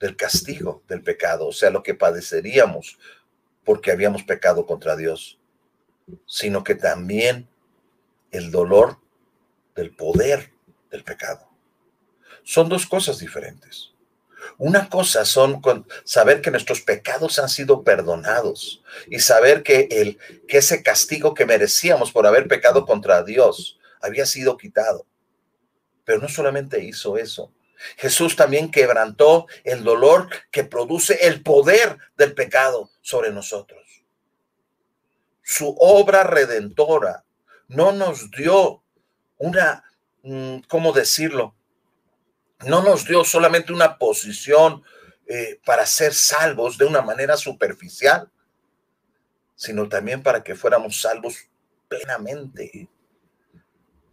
del 0.00 0.16
castigo 0.16 0.84
del 0.88 1.02
pecado, 1.02 1.48
o 1.48 1.52
sea, 1.52 1.68
lo 1.68 1.82
que 1.82 1.92
padeceríamos 1.92 2.98
porque 3.62 3.92
habíamos 3.92 4.22
pecado 4.22 4.64
contra 4.64 4.96
Dios, 4.96 5.38
sino 6.24 6.64
que 6.64 6.76
también 6.76 7.46
el 8.30 8.50
dolor 8.50 9.01
del 9.74 9.94
poder 9.94 10.52
del 10.90 11.04
pecado. 11.04 11.48
Son 12.42 12.68
dos 12.68 12.86
cosas 12.86 13.18
diferentes. 13.18 13.92
Una 14.58 14.88
cosa 14.88 15.24
son 15.24 15.62
saber 16.04 16.40
que 16.40 16.50
nuestros 16.50 16.80
pecados 16.80 17.38
han 17.38 17.48
sido 17.48 17.84
perdonados 17.84 18.82
y 19.08 19.20
saber 19.20 19.62
que, 19.62 19.88
el, 19.90 20.18
que 20.48 20.58
ese 20.58 20.82
castigo 20.82 21.34
que 21.34 21.46
merecíamos 21.46 22.12
por 22.12 22.26
haber 22.26 22.48
pecado 22.48 22.84
contra 22.84 23.22
Dios 23.22 23.78
había 24.00 24.26
sido 24.26 24.56
quitado. 24.56 25.06
Pero 26.04 26.18
no 26.18 26.28
solamente 26.28 26.82
hizo 26.82 27.16
eso, 27.16 27.52
Jesús 27.96 28.36
también 28.36 28.70
quebrantó 28.70 29.46
el 29.64 29.84
dolor 29.84 30.28
que 30.50 30.64
produce 30.64 31.26
el 31.26 31.42
poder 31.42 31.98
del 32.16 32.34
pecado 32.34 32.90
sobre 33.00 33.30
nosotros. 33.30 34.04
Su 35.42 35.76
obra 35.80 36.22
redentora 36.22 37.24
no 37.68 37.92
nos 37.92 38.30
dio 38.30 38.81
una, 39.42 39.82
mm, 40.22 40.58
¿cómo 40.68 40.92
decirlo? 40.92 41.56
No 42.64 42.80
nos 42.82 43.08
dio 43.08 43.24
solamente 43.24 43.72
una 43.72 43.98
posición 43.98 44.84
eh, 45.26 45.60
para 45.66 45.84
ser 45.84 46.14
salvos 46.14 46.78
de 46.78 46.84
una 46.84 47.02
manera 47.02 47.36
superficial, 47.36 48.30
sino 49.56 49.88
también 49.88 50.22
para 50.22 50.44
que 50.44 50.54
fuéramos 50.54 51.00
salvos 51.00 51.48
plenamente. 51.88 52.88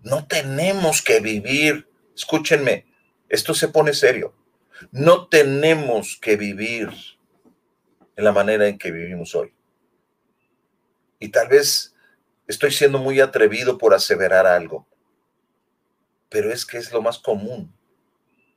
No 0.01 0.25
tenemos 0.25 1.03
que 1.03 1.19
vivir, 1.19 1.87
escúchenme, 2.15 2.87
esto 3.27 3.53
se 3.53 3.67
pone 3.67 3.93
serio, 3.93 4.35
no 4.91 5.27
tenemos 5.27 6.17
que 6.19 6.37
vivir 6.37 6.89
en 8.15 8.23
la 8.23 8.31
manera 8.31 8.67
en 8.67 8.79
que 8.79 8.91
vivimos 8.91 9.35
hoy. 9.35 9.53
Y 11.19 11.29
tal 11.29 11.49
vez 11.49 11.93
estoy 12.47 12.71
siendo 12.71 12.97
muy 12.97 13.19
atrevido 13.19 13.77
por 13.77 13.93
aseverar 13.93 14.47
algo, 14.47 14.88
pero 16.29 16.51
es 16.51 16.65
que 16.65 16.77
es 16.77 16.91
lo 16.91 17.01
más 17.01 17.19
común 17.19 17.73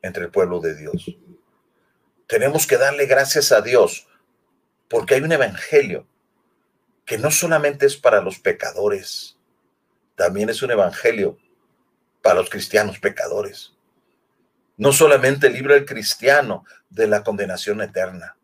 entre 0.02 0.24
el 0.24 0.30
pueblo 0.30 0.60
de 0.60 0.76
Dios. 0.76 1.16
Tenemos 2.26 2.66
que 2.66 2.76
darle 2.76 3.06
gracias 3.06 3.52
a 3.52 3.60
Dios 3.60 4.06
porque 4.88 5.14
hay 5.14 5.22
un 5.22 5.32
evangelio 5.32 6.06
que 7.04 7.18
no 7.18 7.30
solamente 7.30 7.86
es 7.86 7.96
para 7.96 8.20
los 8.20 8.38
pecadores, 8.38 9.38
también 10.14 10.50
es 10.50 10.62
un 10.62 10.70
evangelio 10.70 11.38
para 12.22 12.36
los 12.36 12.50
cristianos 12.50 12.98
pecadores. 12.98 13.72
No 14.76 14.92
solamente 14.92 15.50
libra 15.50 15.74
al 15.74 15.84
cristiano 15.84 16.64
de 16.90 17.06
la 17.06 17.22
condenación 17.24 17.80
eterna, 17.80 18.36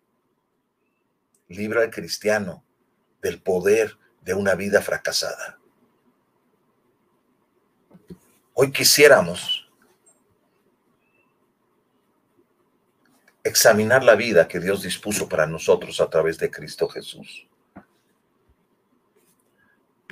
libra 1.48 1.82
al 1.82 1.90
cristiano 1.90 2.64
del 3.22 3.40
poder 3.40 3.96
de 4.22 4.34
una 4.34 4.54
vida 4.54 4.82
fracasada. 4.82 5.57
Hoy 8.60 8.72
quisiéramos 8.72 9.70
examinar 13.44 14.02
la 14.02 14.16
vida 14.16 14.48
que 14.48 14.58
Dios 14.58 14.82
dispuso 14.82 15.28
para 15.28 15.46
nosotros 15.46 16.00
a 16.00 16.10
través 16.10 16.38
de 16.38 16.50
Cristo 16.50 16.88
Jesús. 16.88 17.46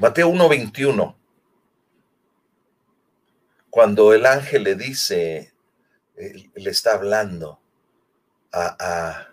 Mateo 0.00 0.28
1:21, 0.28 1.16
cuando 3.68 4.14
el 4.14 4.24
ángel 4.24 4.62
le 4.62 4.76
dice, 4.76 5.52
le 6.14 6.70
está 6.70 6.92
hablando 6.92 7.58
a, 8.52 8.76
a, 8.78 9.32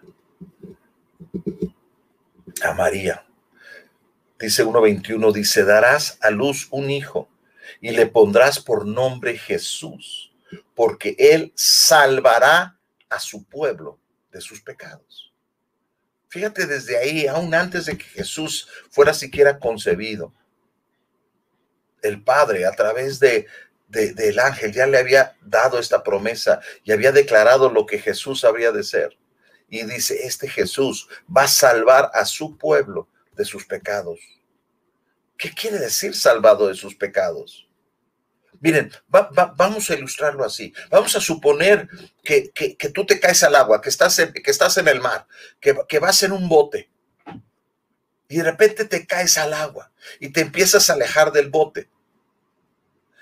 a 2.68 2.74
María, 2.74 3.24
dice 4.40 4.66
1:21, 4.66 5.32
dice, 5.32 5.64
darás 5.66 6.18
a 6.20 6.32
luz 6.32 6.68
un 6.72 6.90
hijo 6.90 7.30
y 7.82 7.92
le 7.92 8.08
pondrás 8.08 8.60
por 8.60 8.86
nombre 8.86 9.38
Jesús, 9.38 10.34
porque 10.76 11.16
él 11.18 11.54
salvará 11.56 12.78
a 13.10 13.20
su 13.20 13.44
pueblo 13.44 14.00
de 14.32 14.42
sus 14.42 14.62
pecados. 14.62 15.34
Fíjate 16.28 16.66
desde 16.66 16.98
ahí, 16.98 17.28
aún 17.28 17.54
antes 17.54 17.86
de 17.86 17.98
que 17.98 18.06
Jesús 18.06 18.68
fuera 18.90 19.14
siquiera 19.14 19.60
concebido, 19.60 20.34
el 22.02 22.24
Padre 22.24 22.66
a 22.66 22.72
través 22.72 23.20
de, 23.20 23.48
del 23.88 24.40
ángel 24.40 24.74
ya 24.74 24.88
le 24.88 24.98
había 24.98 25.38
dado 25.42 25.78
esta 25.78 26.04
promesa 26.04 26.60
y 26.84 26.92
había 26.92 27.12
declarado 27.12 27.70
lo 27.70 27.86
que 27.86 28.00
Jesús 28.00 28.44
habría 28.44 28.72
de 28.72 28.84
ser. 28.84 29.18
Y 29.70 29.84
dice, 29.84 30.26
este 30.26 30.50
Jesús 30.50 31.08
va 31.36 31.44
a 31.44 31.48
salvar 31.48 32.12
a 32.14 32.26
su 32.26 32.58
pueblo 32.58 33.08
de 33.36 33.46
sus 33.46 33.66
pecados. 33.66 34.20
¿Qué 35.38 35.52
quiere 35.52 35.78
decir 35.78 36.16
salvado 36.16 36.68
de 36.68 36.76
sus 36.76 36.96
pecados? 36.96 37.63
Miren, 38.64 38.92
vamos 39.08 39.90
a 39.90 39.94
ilustrarlo 39.94 40.44
así. 40.44 40.74
Vamos 40.90 41.16
a 41.16 41.22
suponer 41.22 41.88
que, 42.24 42.52
tú 42.94 43.06
te 43.06 43.20
caes 43.20 43.44
al 43.44 43.56
agua, 43.56 43.82
que 43.82 43.90
estás 43.90 44.18
en, 44.20 44.32
que 44.32 44.50
estás 44.50 44.78
en 44.78 44.88
el 44.88 45.02
mar, 45.02 45.28
que, 45.60 45.76
que 45.88 46.00
vas 46.00 46.24
en 46.24 46.32
un 46.32 46.48
bote 46.48 46.90
y 48.34 48.38
de 48.38 48.44
repente 48.44 48.86
te 48.86 49.06
caes 49.06 49.38
al 49.38 49.54
agua 49.54 49.92
y 50.20 50.30
te 50.30 50.42
empiezas 50.42 50.90
a 50.90 50.94
alejar 50.94 51.32
del 51.32 51.52
bote. 51.52 51.88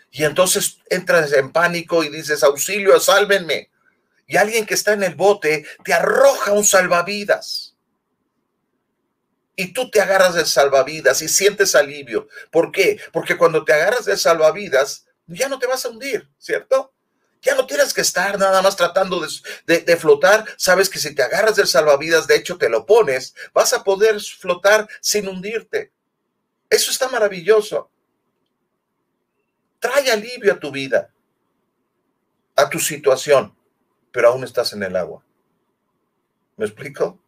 Y 0.10 0.24
entonces 0.24 0.78
entras 0.90 1.34
en 1.34 1.52
pánico 1.52 2.04
y 2.06 2.10
dices, 2.10 2.44
auxilio, 2.44 2.98
sálvenme. 2.98 3.70
Y 4.26 4.38
alguien 4.38 4.66
que 4.66 4.74
está 4.74 4.94
en 4.94 5.04
el 5.04 5.16
bote 5.16 5.66
te 5.84 5.94
arroja 5.94 6.54
un 6.54 6.64
salvavidas. 6.64 7.76
Y 9.58 9.74
tú 9.74 9.92
te 9.92 10.00
agarras 10.00 10.36
del 10.36 10.46
salvavidas 10.46 11.22
y 11.22 11.28
sientes 11.28 11.76
alivio. 11.76 12.30
¿Por 12.50 12.72
qué? 12.72 12.98
Porque 13.12 13.38
cuando 13.38 13.66
te 13.66 13.74
agarras 13.74 14.06
del 14.06 14.18
salvavidas, 14.18 15.08
ya 15.36 15.50
no 15.50 15.60
te 15.60 15.68
vas 15.68 15.86
a 15.86 15.90
hundir, 15.90 16.30
¿cierto? 16.38 16.94
Ya 17.42 17.56
no 17.56 17.66
tienes 17.66 17.94
que 17.94 18.02
estar 18.02 18.38
nada 18.38 18.62
más 18.62 18.76
tratando 18.76 19.20
de, 19.66 19.98
flotar. 19.98 20.46
Sabes 20.58 20.90
que 20.90 21.00
si 21.00 21.16
te 21.16 21.24
agarras 21.24 21.56
del 21.56 21.68
salvavidas, 21.68 22.28
de 22.28 22.36
hecho 22.36 22.58
te 22.58 22.70
lo 22.70 22.86
pones, 22.86 23.34
vas 23.54 23.74
a 23.74 23.84
poder 23.84 24.22
flotar 24.22 24.88
sin 25.02 25.28
hundirte. 25.28 25.92
Eso 26.70 26.92
está 26.92 27.10
maravilloso. 27.10 27.90
Trae 29.80 30.12
alivio 30.12 30.54
a 30.54 30.60
tu 30.60 30.72
vida, 30.72 31.12
a 32.56 32.70
tu 32.70 32.80
situación, 32.80 33.58
pero 34.12 34.30
aún 34.30 34.44
estás 34.44 34.74
en 34.74 34.84
el 34.84 34.96
agua. 34.96 35.26
¿Me 36.58 36.66
explico? 36.66 37.20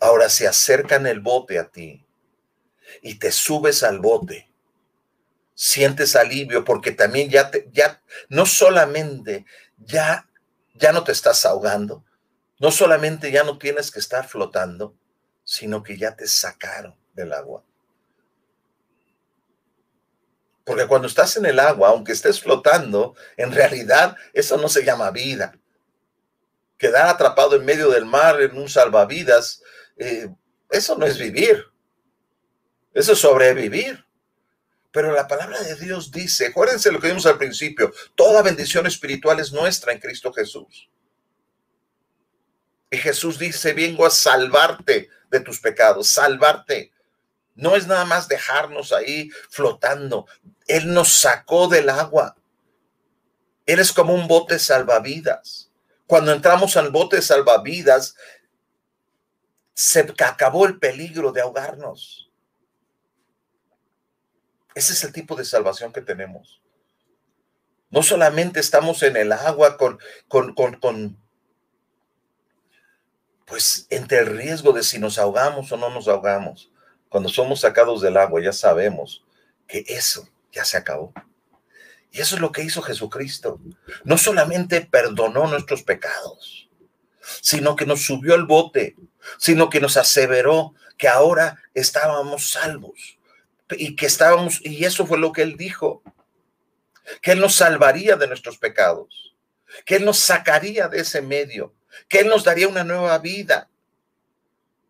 Ahora 0.00 0.30
se 0.30 0.48
acercan 0.48 1.06
el 1.06 1.20
bote 1.20 1.58
a 1.58 1.68
ti 1.68 2.06
y 3.02 3.18
te 3.18 3.30
subes 3.32 3.82
al 3.82 3.98
bote 3.98 4.47
sientes 5.60 6.14
alivio 6.14 6.64
porque 6.64 6.92
también 6.92 7.30
ya, 7.30 7.50
te, 7.50 7.68
ya 7.72 8.00
no 8.28 8.46
solamente 8.46 9.44
ya, 9.76 10.30
ya 10.74 10.92
no 10.92 11.02
te 11.02 11.10
estás 11.10 11.44
ahogando, 11.44 12.04
no 12.60 12.70
solamente 12.70 13.32
ya 13.32 13.42
no 13.42 13.58
tienes 13.58 13.90
que 13.90 13.98
estar 13.98 14.28
flotando, 14.28 14.96
sino 15.42 15.82
que 15.82 15.98
ya 15.98 16.14
te 16.14 16.28
sacaron 16.28 16.96
del 17.12 17.32
agua. 17.32 17.64
Porque 20.64 20.86
cuando 20.86 21.08
estás 21.08 21.36
en 21.36 21.46
el 21.46 21.58
agua, 21.58 21.88
aunque 21.88 22.12
estés 22.12 22.40
flotando, 22.40 23.16
en 23.36 23.50
realidad 23.50 24.16
eso 24.34 24.58
no 24.58 24.68
se 24.68 24.84
llama 24.84 25.10
vida. 25.10 25.58
Quedar 26.76 27.08
atrapado 27.08 27.56
en 27.56 27.64
medio 27.64 27.90
del 27.90 28.04
mar 28.04 28.40
en 28.40 28.56
un 28.56 28.68
salvavidas, 28.68 29.60
eh, 29.96 30.28
eso 30.70 30.96
no 30.96 31.04
es 31.04 31.18
vivir. 31.18 31.64
Eso 32.94 33.14
es 33.14 33.18
sobrevivir. 33.18 34.07
Pero 34.90 35.12
la 35.12 35.28
palabra 35.28 35.60
de 35.60 35.74
Dios 35.76 36.10
dice, 36.10 36.46
acuérdense 36.46 36.90
lo 36.90 37.00
que 37.00 37.08
vimos 37.08 37.26
al 37.26 37.38
principio, 37.38 37.92
toda 38.14 38.42
bendición 38.42 38.86
espiritual 38.86 39.38
es 39.38 39.52
nuestra 39.52 39.92
en 39.92 40.00
Cristo 40.00 40.32
Jesús. 40.32 40.88
Y 42.90 42.96
Jesús 42.96 43.38
dice, 43.38 43.74
vengo 43.74 44.06
a 44.06 44.10
salvarte 44.10 45.10
de 45.30 45.40
tus 45.40 45.60
pecados, 45.60 46.08
salvarte. 46.08 46.92
No 47.54 47.76
es 47.76 47.86
nada 47.86 48.04
más 48.06 48.28
dejarnos 48.28 48.92
ahí 48.92 49.30
flotando. 49.50 50.26
Él 50.66 50.92
nos 50.92 51.12
sacó 51.12 51.68
del 51.68 51.90
agua. 51.90 52.36
Él 53.66 53.80
es 53.80 53.92
como 53.92 54.14
un 54.14 54.26
bote 54.26 54.58
salvavidas. 54.58 55.70
Cuando 56.06 56.32
entramos 56.32 56.76
al 56.78 56.90
bote 56.90 57.20
salvavidas, 57.20 58.16
se 59.74 60.00
acabó 60.24 60.64
el 60.64 60.78
peligro 60.78 61.32
de 61.32 61.42
ahogarnos. 61.42 62.27
Ese 64.78 64.92
es 64.92 65.02
el 65.02 65.12
tipo 65.12 65.34
de 65.34 65.44
salvación 65.44 65.92
que 65.92 66.02
tenemos. 66.02 66.62
No 67.90 68.04
solamente 68.04 68.60
estamos 68.60 69.02
en 69.02 69.16
el 69.16 69.32
agua 69.32 69.76
con, 69.76 69.98
con, 70.28 70.54
con, 70.54 71.18
pues 73.44 73.88
entre 73.90 74.20
el 74.20 74.26
riesgo 74.26 74.72
de 74.72 74.84
si 74.84 75.00
nos 75.00 75.18
ahogamos 75.18 75.72
o 75.72 75.76
no 75.76 75.90
nos 75.90 76.06
ahogamos. 76.06 76.70
Cuando 77.08 77.28
somos 77.28 77.62
sacados 77.62 78.02
del 78.02 78.18
agua 78.18 78.40
ya 78.40 78.52
sabemos 78.52 79.24
que 79.66 79.84
eso 79.88 80.28
ya 80.52 80.64
se 80.64 80.76
acabó. 80.76 81.12
Y 82.12 82.20
eso 82.20 82.36
es 82.36 82.40
lo 82.40 82.52
que 82.52 82.62
hizo 82.62 82.80
Jesucristo. 82.80 83.60
No 84.04 84.16
solamente 84.16 84.82
perdonó 84.82 85.48
nuestros 85.48 85.82
pecados, 85.82 86.70
sino 87.42 87.74
que 87.74 87.84
nos 87.84 88.04
subió 88.04 88.34
al 88.34 88.46
bote, 88.46 88.94
sino 89.38 89.70
que 89.70 89.80
nos 89.80 89.96
aseveró 89.96 90.76
que 90.96 91.08
ahora 91.08 91.60
estábamos 91.74 92.52
salvos 92.52 93.17
y 93.70 93.96
que 93.96 94.06
estábamos, 94.06 94.64
y 94.64 94.84
eso 94.84 95.06
fue 95.06 95.18
lo 95.18 95.32
que 95.32 95.42
él 95.42 95.56
dijo, 95.56 96.02
que 97.22 97.32
él 97.32 97.40
nos 97.40 97.54
salvaría 97.54 98.16
de 98.16 98.26
nuestros 98.26 98.58
pecados, 98.58 99.34
que 99.84 99.96
él 99.96 100.04
nos 100.04 100.18
sacaría 100.18 100.88
de 100.88 101.00
ese 101.00 101.22
medio, 101.22 101.74
que 102.08 102.20
él 102.20 102.28
nos 102.28 102.44
daría 102.44 102.68
una 102.68 102.84
nueva 102.84 103.18
vida. 103.18 103.68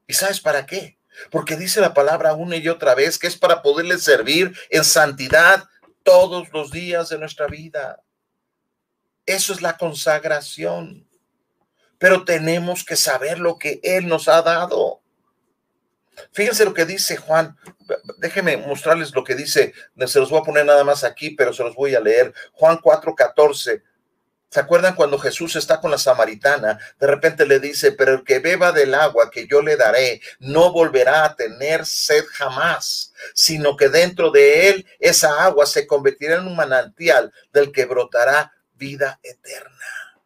¿Y 0.07 0.15
sabes 0.15 0.41
para 0.41 0.67
qué? 0.67 0.99
Porque 1.31 1.57
dice 1.57 1.81
la 1.81 1.95
palabra 1.95 2.35
una 2.35 2.57
y 2.57 2.69
otra 2.69 2.95
vez 2.95 3.19
que 3.19 3.27
es 3.27 3.37
para 3.37 3.63
poderle 3.63 3.99
servir 3.99 4.57
en 4.71 4.85
santidad 4.85 5.69
todos 6.03 6.49
los 6.53 6.71
días 6.71 7.09
de 7.09 7.19
nuestra 7.19 7.47
vida. 7.47 8.03
Eso 9.27 9.53
es 9.53 9.61
la 9.61 9.77
consagración. 9.77 11.07
Pero 11.99 12.25
tenemos 12.25 12.85
que 12.85 12.97
saber 12.97 13.41
lo 13.41 13.59
que 13.59 13.81
Él 13.83 14.07
nos 14.07 14.29
ha 14.29 14.41
dado. 14.43 15.03
Fíjense 16.33 16.65
lo 16.65 16.75
que 16.75 16.85
dice 16.85 17.17
Juan. 17.17 17.57
Déjenme 18.19 18.57
mostrarles 18.57 19.15
lo 19.15 19.25
que 19.25 19.35
dice. 19.35 19.73
Se 20.07 20.21
los 20.21 20.31
voy 20.31 20.41
a 20.41 20.45
poner 20.45 20.65
nada 20.65 20.85
más 20.85 21.05
aquí, 21.05 21.31
pero 21.31 21.53
se 21.53 21.63
los 21.63 21.75
voy 21.75 21.95
a 21.95 22.01
leer. 22.01 22.33
Juan 22.53 22.79
4:14. 22.79 23.83
¿Se 24.51 24.61
acuerdan 24.61 24.95
cuando 24.95 25.19
Jesús 25.19 25.57
está 25.57 25.79
con 25.79 25.91
la 25.91 25.99
samaritana? 25.99 26.79
De 26.99 27.07
repente 27.07 27.45
le 27.45 27.61
dice, 27.61 27.93
pero 27.93 28.15
el 28.15 28.25
que 28.25 28.39
beba 28.39 28.73
del 28.73 28.95
agua 28.95 29.31
que 29.31 29.47
yo 29.47 29.61
le 29.61 29.77
daré 29.77 30.23
no 30.39 30.73
volverá 30.73 31.27
a 31.27 31.37
tener 31.37 31.85
sed 31.85 32.25
jamás, 32.33 33.13
sino 33.35 33.77
que 33.77 33.91
dentro 33.91 34.31
de 34.31 34.71
él 34.71 34.87
esa 35.01 35.45
agua 35.45 35.67
se 35.67 35.87
convertirá 35.87 36.37
en 36.37 36.47
un 36.47 36.57
manantial 36.57 37.31
del 37.53 37.73
que 37.73 37.85
brotará 37.85 38.53
vida 38.75 39.21
eterna. 39.23 40.17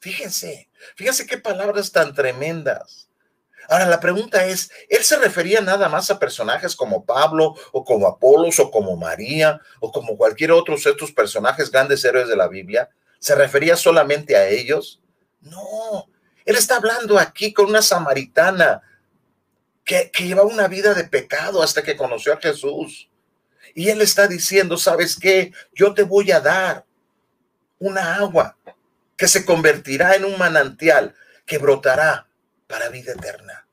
Fíjense, 0.00 0.70
fíjense 0.96 1.26
qué 1.26 1.36
palabras 1.36 1.92
tan 1.92 2.14
tremendas. 2.14 3.07
Ahora, 3.68 3.86
la 3.86 4.00
pregunta 4.00 4.46
es, 4.46 4.70
¿él 4.88 5.04
se 5.04 5.16
refería 5.16 5.60
nada 5.60 5.88
más 5.88 6.10
a 6.10 6.18
personajes 6.18 6.74
como 6.74 7.04
Pablo 7.04 7.54
o 7.72 7.84
como 7.84 8.06
Apolos 8.06 8.58
o 8.60 8.70
como 8.70 8.96
María 8.96 9.60
o 9.80 9.92
como 9.92 10.16
cualquier 10.16 10.52
otro 10.52 10.76
de 10.76 10.90
estos 10.90 11.12
personajes 11.12 11.70
grandes 11.70 12.04
héroes 12.04 12.28
de 12.28 12.36
la 12.36 12.48
Biblia? 12.48 12.88
¿Se 13.18 13.34
refería 13.34 13.76
solamente 13.76 14.36
a 14.36 14.48
ellos? 14.48 15.02
No, 15.40 16.08
él 16.44 16.56
está 16.56 16.76
hablando 16.76 17.18
aquí 17.18 17.52
con 17.52 17.66
una 17.66 17.82
samaritana 17.82 18.82
que, 19.84 20.10
que 20.10 20.24
lleva 20.24 20.42
una 20.44 20.68
vida 20.68 20.94
de 20.94 21.04
pecado 21.04 21.62
hasta 21.62 21.82
que 21.82 21.96
conoció 21.96 22.32
a 22.32 22.40
Jesús. 22.40 23.10
Y 23.74 23.90
él 23.90 24.00
está 24.00 24.26
diciendo, 24.26 24.76
¿sabes 24.78 25.18
qué? 25.18 25.52
Yo 25.74 25.92
te 25.92 26.04
voy 26.04 26.30
a 26.30 26.40
dar 26.40 26.84
una 27.78 28.16
agua 28.16 28.56
que 29.16 29.28
se 29.28 29.44
convertirá 29.44 30.14
en 30.14 30.24
un 30.24 30.38
manantial 30.38 31.14
que 31.44 31.58
brotará 31.58 32.27
para 32.68 32.88
vida 32.90 33.12
eterna. 33.12 33.66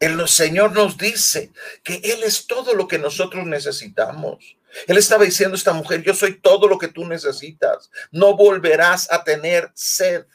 El 0.00 0.26
Señor 0.28 0.72
nos 0.72 0.96
dice 0.96 1.52
que 1.82 1.96
Él 1.96 2.22
es 2.22 2.46
todo 2.46 2.74
lo 2.74 2.88
que 2.88 2.98
nosotros 2.98 3.46
necesitamos. 3.46 4.56
Él 4.86 4.98
estaba 4.98 5.24
diciendo 5.24 5.54
a 5.54 5.58
esta 5.58 5.72
mujer, 5.72 6.02
yo 6.02 6.14
soy 6.14 6.40
todo 6.40 6.68
lo 6.68 6.78
que 6.78 6.88
tú 6.88 7.04
necesitas. 7.06 7.90
No 8.10 8.36
volverás 8.36 9.10
a 9.10 9.22
tener 9.22 9.70
sed. 9.74 10.26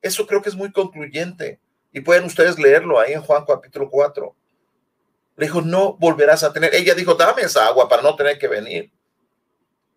Eso 0.00 0.26
creo 0.26 0.40
que 0.40 0.48
es 0.48 0.54
muy 0.54 0.72
concluyente. 0.72 1.60
Y 1.92 2.00
pueden 2.00 2.24
ustedes 2.24 2.58
leerlo 2.58 2.98
ahí 2.98 3.12
en 3.12 3.22
Juan 3.22 3.44
capítulo 3.44 3.90
4. 3.90 4.34
Le 5.36 5.46
dijo, 5.46 5.60
no 5.60 5.94
volverás 5.94 6.42
a 6.42 6.52
tener. 6.52 6.74
Ella 6.74 6.94
dijo, 6.94 7.14
dame 7.14 7.42
esa 7.42 7.66
agua 7.66 7.88
para 7.88 8.02
no 8.02 8.14
tener 8.16 8.38
que 8.38 8.48
venir. 8.48 8.90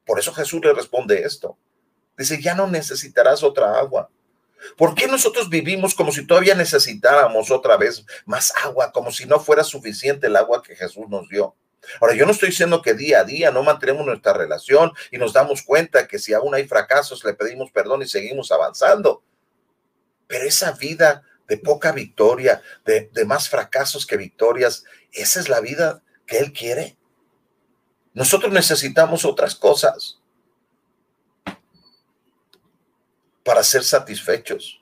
Por 0.05 0.19
eso 0.19 0.33
Jesús 0.33 0.61
le 0.63 0.73
responde 0.73 1.21
esto. 1.21 1.57
Dice, 2.17 2.41
ya 2.41 2.53
no 2.53 2.67
necesitarás 2.67 3.43
otra 3.43 3.77
agua. 3.77 4.09
¿Por 4.77 4.95
qué 4.95 5.07
nosotros 5.07 5.49
vivimos 5.49 5.93
como 5.95 6.11
si 6.11 6.25
todavía 6.25 6.55
necesitáramos 6.55 7.51
otra 7.51 7.77
vez 7.77 8.05
más 8.25 8.53
agua, 8.63 8.91
como 8.91 9.11
si 9.11 9.25
no 9.25 9.39
fuera 9.39 9.63
suficiente 9.63 10.27
el 10.27 10.35
agua 10.35 10.63
que 10.63 10.75
Jesús 10.75 11.07
nos 11.09 11.29
dio? 11.29 11.55
Ahora, 12.01 12.15
yo 12.15 12.25
no 12.25 12.31
estoy 12.31 12.49
diciendo 12.49 12.81
que 12.81 12.93
día 12.93 13.19
a 13.19 13.23
día 13.23 13.51
no 13.51 13.63
mantenemos 13.63 14.05
nuestra 14.05 14.33
relación 14.33 14.91
y 15.11 15.17
nos 15.17 15.33
damos 15.33 15.61
cuenta 15.61 16.07
que 16.07 16.19
si 16.19 16.33
aún 16.33 16.55
hay 16.55 16.67
fracasos 16.67 17.23
le 17.23 17.33
pedimos 17.33 17.71
perdón 17.71 18.01
y 18.01 18.07
seguimos 18.07 18.51
avanzando. 18.51 19.23
Pero 20.27 20.45
esa 20.45 20.71
vida 20.71 21.23
de 21.47 21.57
poca 21.57 21.91
victoria, 21.91 22.61
de, 22.85 23.09
de 23.13 23.25
más 23.25 23.49
fracasos 23.49 24.05
que 24.05 24.17
victorias, 24.17 24.83
esa 25.11 25.39
es 25.39 25.47
la 25.47 25.59
vida 25.59 26.01
que 26.25 26.39
Él 26.39 26.53
quiere. 26.53 26.97
Nosotros 28.13 28.51
necesitamos 28.51 29.25
otras 29.25 29.55
cosas. 29.55 30.19
Para 33.45 33.63
ser 33.63 33.83
satisfechos. 33.83 34.81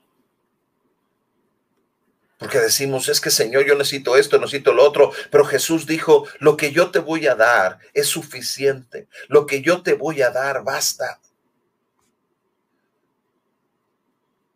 Porque 2.38 2.58
decimos, 2.58 3.08
es 3.08 3.20
que 3.20 3.30
Señor, 3.30 3.64
yo 3.64 3.76
necesito 3.76 4.16
esto, 4.16 4.38
necesito 4.38 4.72
lo 4.72 4.82
otro, 4.84 5.12
pero 5.30 5.44
Jesús 5.44 5.86
dijo, 5.86 6.26
lo 6.40 6.56
que 6.56 6.72
yo 6.72 6.90
te 6.90 6.98
voy 6.98 7.26
a 7.26 7.34
dar 7.34 7.78
es 7.92 8.08
suficiente, 8.08 9.06
lo 9.28 9.46
que 9.46 9.60
yo 9.60 9.82
te 9.82 9.92
voy 9.92 10.22
a 10.22 10.30
dar 10.30 10.64
basta. 10.64 11.20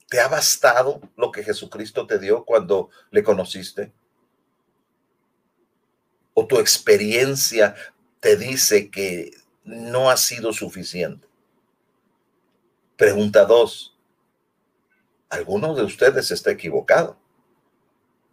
¿Te 0.08 0.20
ha 0.20 0.28
bastado 0.28 1.02
lo 1.16 1.30
que 1.30 1.44
Jesucristo 1.44 2.06
te 2.06 2.18
dio 2.18 2.44
cuando 2.46 2.88
le 3.10 3.22
conociste? 3.22 3.92
¿O 6.32 6.46
tu 6.46 6.58
experiencia 6.58 7.74
te 8.20 8.38
dice 8.38 8.90
que 8.90 9.32
no 9.64 10.10
ha 10.10 10.16
sido 10.16 10.54
suficiente? 10.54 11.28
Pregunta 12.96 13.44
dos. 13.44 13.97
¿Alguno 15.28 15.74
de 15.74 15.84
ustedes 15.84 16.30
está 16.30 16.50
equivocado? 16.50 17.18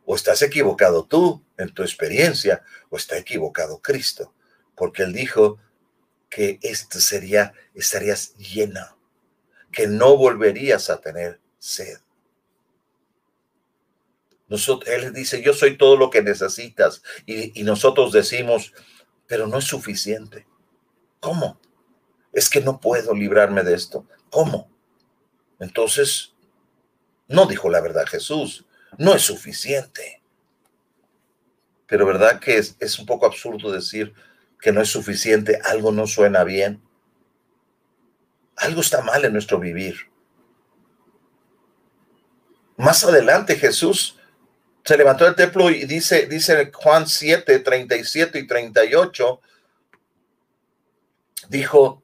¿O 0.05 0.15
estás 0.15 0.41
equivocado 0.41 1.05
tú 1.05 1.43
en 1.58 1.73
tu 1.73 1.84
experiencia? 1.84 2.63
¿O 2.89 2.97
está 2.97 3.17
equivocado 3.17 3.81
Cristo? 3.81 4.34
Porque 4.75 5.03
Él 5.03 5.13
dijo 5.13 5.60
que 6.29 6.60
esto 6.62 6.99
sería, 6.99 7.53
estarías 7.73 8.36
llena, 8.36 8.97
que 9.71 9.88
no 9.88 10.17
volverías 10.17 10.89
a 10.89 10.99
tener 10.99 11.39
sed. 11.60 11.99
Nosotros, 14.47 14.88
él 14.93 15.12
dice, 15.12 15.41
yo 15.41 15.53
soy 15.53 15.77
todo 15.77 15.97
lo 15.97 16.10
que 16.10 16.21
necesitas. 16.21 17.01
Y, 17.25 17.60
y 17.60 17.63
nosotros 17.63 18.12
decimos, 18.12 18.73
pero 19.27 19.47
no 19.47 19.58
es 19.58 19.65
suficiente. 19.65 20.45
¿Cómo? 21.19 21.60
Es 22.31 22.49
que 22.49 22.62
no 22.62 22.79
puedo 22.79 23.15
librarme 23.15 23.63
de 23.63 23.73
esto. 23.73 24.08
¿Cómo? 24.29 24.69
Entonces, 25.60 26.35
no 27.27 27.45
dijo 27.45 27.69
la 27.69 27.81
verdad 27.81 28.05
Jesús. 28.05 28.65
No 28.97 29.13
es 29.13 29.23
suficiente. 29.23 30.21
Pero 31.88 32.05
verdad 32.05 32.39
que 32.39 32.57
es, 32.57 32.99
un 32.99 33.05
poco 33.05 33.25
absurdo 33.25 33.71
decir 33.71 34.13
que 34.59 34.71
no 34.71 34.81
es 34.81 34.89
suficiente, 34.89 35.59
algo 35.65 35.91
no 35.91 36.07
suena 36.07 36.43
bien. 36.43 36.81
Algo 38.55 38.81
está 38.81 39.01
mal 39.01 39.25
en 39.25 39.33
nuestro 39.33 39.59
vivir. 39.59 39.95
Más 42.77 43.03
adelante 43.03 43.55
Jesús 43.55 44.17
se 44.83 44.97
levantó 44.97 45.25
del 45.25 45.35
templo 45.35 45.69
y 45.69 45.85
dice, 45.85 46.27
dice 46.27 46.71
Juan 46.73 47.07
7, 47.07 47.59
37 47.59 48.39
y 48.39 48.47
38, 48.47 49.41
dijo, 51.49 52.03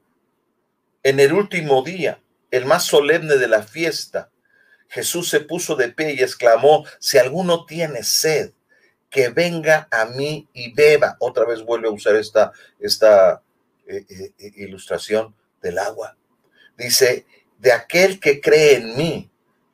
en 1.04 1.20
el 1.20 1.34
último 1.34 1.84
día, 1.84 2.22
el 2.52 2.66
más 2.66 2.86
solemne 2.86 3.36
de 3.38 3.48
la 3.48 3.64
fiesta, 3.64 4.30
Jesús 4.92 5.30
se 5.30 5.40
puso 5.40 5.76
de 5.76 5.90
pie 5.90 6.14
y 6.14 6.22
exclamó, 6.22 6.86
si 7.00 7.18
alguno 7.18 7.66
tiene 7.66 8.04
sed, 8.04 8.52
que 9.10 9.30
venga 9.30 9.88
a 9.90 10.06
mí 10.06 10.50
y 10.54 10.74
beba. 10.74 11.16
Otra 11.20 11.46
vez 11.46 11.64
vuelve 11.64 11.88
a 11.88 11.92
usar 11.92 12.18
esta, 12.18 12.52
esta 12.78 13.42
eh, 13.88 14.06
eh, 14.10 14.52
ilustración 14.58 15.34
del 15.62 15.80
agua. 15.80 16.18
Dice, 16.78 17.26
de 17.58 17.72
aquel 17.72 18.20
que 18.20 18.42
cree 18.42 18.76
en 18.76 18.98
mí, 18.98 19.32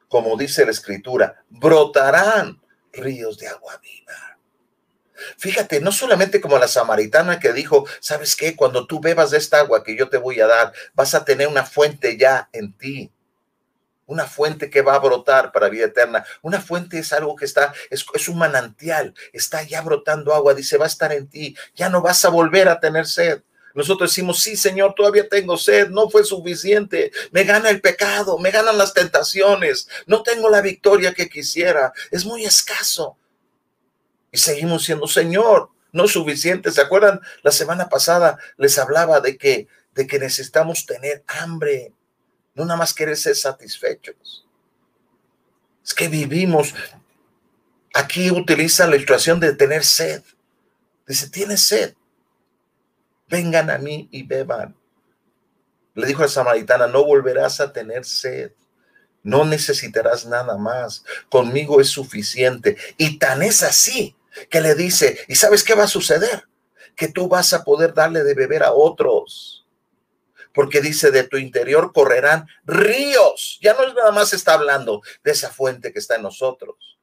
como 0.07 0.37
dice 0.37 0.65
la 0.65 0.71
escritura, 0.71 1.43
brotarán 1.49 2.61
ríos 2.93 3.39
de 3.39 3.47
agua 3.47 3.81
viva. 3.81 4.37
Fíjate, 5.39 5.79
no 5.81 5.91
solamente 5.91 6.39
como 6.39 6.59
la 6.59 6.67
samaritana 6.67 7.39
que 7.39 7.53
dijo, 7.53 7.87
¿sabes 8.01 8.35
qué? 8.35 8.55
Cuando 8.55 8.85
tú 8.85 8.99
bebas 8.99 9.31
de 9.31 9.39
esta 9.39 9.59
agua 9.59 9.83
que 9.83 9.97
yo 9.97 10.09
te 10.09 10.17
voy 10.17 10.39
a 10.41 10.47
dar, 10.47 10.73
vas 10.93 11.15
a 11.15 11.25
tener 11.25 11.47
una 11.47 11.65
fuente 11.65 12.17
ya 12.17 12.49
en 12.53 12.73
ti. 12.73 13.11
Una 14.07 14.25
fuente 14.25 14.69
que 14.69 14.81
va 14.81 14.95
a 14.95 14.99
brotar 14.99 15.51
para 15.51 15.69
vida 15.69 15.85
eterna. 15.85 16.25
Una 16.41 16.59
fuente 16.59 16.97
es 16.97 17.13
algo 17.13 17.35
que 17.35 17.45
está, 17.45 17.73
es, 17.89 18.05
es 18.13 18.27
un 18.27 18.39
manantial, 18.39 19.13
está 19.33 19.61
ya 19.61 19.81
brotando 19.81 20.33
agua, 20.33 20.55
dice, 20.55 20.77
va 20.77 20.85
a 20.85 20.87
estar 20.87 21.13
en 21.13 21.27
ti, 21.27 21.55
ya 21.75 21.89
no 21.89 22.01
vas 22.01 22.25
a 22.25 22.29
volver 22.29 22.67
a 22.69 22.79
tener 22.79 23.05
sed. 23.05 23.43
Nosotros 23.75 24.09
decimos, 24.09 24.41
sí, 24.41 24.57
Señor, 24.57 24.95
todavía 24.95 25.29
tengo 25.29 25.55
sed, 25.55 25.89
no 25.89 26.09
fue 26.09 26.23
suficiente, 26.23 27.11
me 27.29 27.43
gana 27.43 27.69
el 27.69 27.79
pecado, 27.79 28.39
me 28.39 28.49
ganan 28.49 28.77
las 28.79 28.93
tentaciones, 28.93 29.87
no 30.07 30.23
tengo 30.23 30.49
la 30.49 30.61
victoria 30.61 31.13
que 31.13 31.29
quisiera, 31.29 31.93
es 32.09 32.25
muy 32.25 32.43
escaso. 32.43 33.17
Y 34.31 34.39
seguimos 34.39 34.83
siendo, 34.83 35.07
Señor, 35.07 35.69
no 35.91 36.07
suficiente. 36.07 36.71
¿Se 36.71 36.81
acuerdan? 36.81 37.21
La 37.43 37.51
semana 37.51 37.89
pasada 37.89 38.37
les 38.57 38.77
hablaba 38.77 39.19
de 39.19 39.37
que, 39.37 39.67
de 39.93 40.07
que 40.07 40.19
necesitamos 40.19 40.85
tener 40.85 41.23
hambre, 41.27 41.93
no 42.57 42.65
nada 42.65 42.77
más 42.77 42.93
querer 42.93 43.15
ser 43.15 43.35
satisfechos. 43.35 44.45
Es 45.85 45.93
que 45.93 46.09
vivimos, 46.09 46.73
aquí 47.93 48.29
utiliza 48.29 48.87
la 48.87 48.97
ilustración 48.97 49.39
de 49.39 49.53
tener 49.53 49.85
sed. 49.85 50.21
Dice, 51.07 51.29
tienes 51.29 51.61
sed 51.61 51.93
vengan 53.29 53.69
a 53.69 53.77
mí 53.77 54.07
y 54.11 54.23
beban. 54.23 54.75
Le 55.93 56.07
dijo 56.07 56.21
a 56.21 56.25
la 56.25 56.31
samaritana, 56.31 56.87
no 56.87 57.03
volverás 57.03 57.59
a 57.59 57.73
tener 57.73 58.05
sed. 58.05 58.51
No 59.23 59.45
necesitarás 59.45 60.25
nada 60.25 60.57
más. 60.57 61.03
Conmigo 61.29 61.81
es 61.81 61.89
suficiente. 61.89 62.77
Y 62.97 63.17
tan 63.17 63.43
es 63.43 63.63
así 63.63 64.15
que 64.49 64.61
le 64.61 64.75
dice, 64.75 65.19
¿y 65.27 65.35
sabes 65.35 65.63
qué 65.63 65.73
va 65.73 65.83
a 65.83 65.87
suceder? 65.87 66.47
Que 66.95 67.07
tú 67.07 67.27
vas 67.27 67.53
a 67.53 67.63
poder 67.63 67.93
darle 67.93 68.23
de 68.23 68.35
beber 68.35 68.63
a 68.63 68.71
otros. 68.71 69.65
Porque 70.57 70.81
dice, 70.81 71.11
de 71.11 71.21
tu 71.21 71.37
interior 71.37 71.93
correrán 71.93 72.47
ríos. 72.65 73.59
Ya 73.61 73.75
no 73.75 73.83
es 73.83 73.93
nada 73.93 74.11
más 74.11 74.33
está 74.33 74.55
hablando 74.55 75.03
de 75.23 75.31
esa 75.31 75.51
fuente 75.51 75.93
que 75.93 75.99
está 75.99 76.15
en 76.15 76.23
nosotros. 76.23 76.97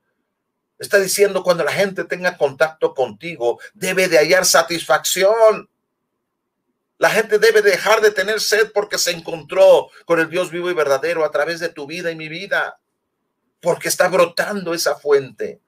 Está 0.77 0.99
diciendo 0.99 1.45
cuando 1.45 1.63
la 1.63 1.71
gente 1.71 2.03
tenga 2.03 2.37
contacto 2.37 2.95
contigo, 2.95 3.61
debe 3.73 4.09
de 4.09 4.19
hallar 4.19 4.45
satisfacción. 4.45 5.71
La 6.99 7.11
gente 7.11 7.39
debe 7.39 7.63
dejar 7.63 8.01
de 8.01 8.11
tener 8.11 8.41
sed 8.41 8.73
porque 8.75 8.99
se 8.99 9.13
encontró 9.13 9.89
con 10.05 10.19
el 10.19 10.29
Dios 10.29 10.51
vivo 10.51 10.69
y 10.69 10.75
verdadero 10.75 11.25
a 11.25 11.31
través 11.31 11.61
de 11.61 11.69
tu 11.69 11.87
vida 11.87 12.11
y 12.11 12.17
mi 12.17 12.29
vida, 12.29 12.81
porque 13.61 13.87
está 13.87 14.09
brotando 14.09 14.75
esa 14.75 14.97
fuente. 14.97 15.61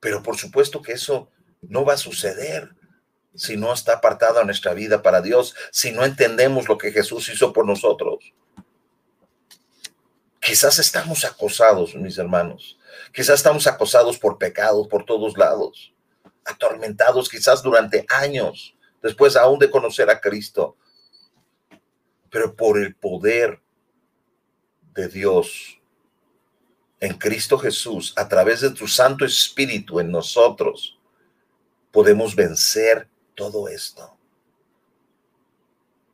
Pero 0.00 0.22
por 0.22 0.36
supuesto 0.36 0.82
que 0.82 0.92
eso 0.92 1.30
no 1.62 1.86
va 1.86 1.94
a 1.94 1.96
suceder 1.96 2.78
si 3.34 3.56
no 3.56 3.72
está 3.72 3.94
apartada 3.94 4.44
nuestra 4.44 4.74
vida 4.74 5.02
para 5.02 5.20
Dios, 5.20 5.54
si 5.70 5.92
no 5.92 6.04
entendemos 6.04 6.68
lo 6.68 6.78
que 6.78 6.92
Jesús 6.92 7.28
hizo 7.28 7.52
por 7.52 7.66
nosotros. 7.66 8.32
Quizás 10.40 10.78
estamos 10.78 11.24
acosados, 11.24 11.94
mis 11.94 12.18
hermanos. 12.18 12.78
Quizás 13.12 13.36
estamos 13.36 13.66
acosados 13.66 14.18
por 14.18 14.38
pecados 14.38 14.88
por 14.88 15.04
todos 15.04 15.36
lados 15.36 15.92
atormentados 16.44 17.28
quizás 17.28 17.62
durante 17.62 18.04
años, 18.08 18.74
después 19.02 19.36
aún 19.36 19.58
de 19.58 19.70
conocer 19.70 20.10
a 20.10 20.20
Cristo, 20.20 20.76
pero 22.30 22.54
por 22.54 22.78
el 22.78 22.94
poder 22.94 23.60
de 24.94 25.08
Dios 25.08 25.80
en 27.00 27.14
Cristo 27.14 27.58
Jesús, 27.58 28.12
a 28.16 28.28
través 28.28 28.60
de 28.60 28.70
tu 28.70 28.86
Santo 28.86 29.24
Espíritu 29.24 30.00
en 30.00 30.10
nosotros, 30.10 30.98
podemos 31.90 32.36
vencer 32.36 33.08
todo 33.40 33.68
esto. 33.68 34.18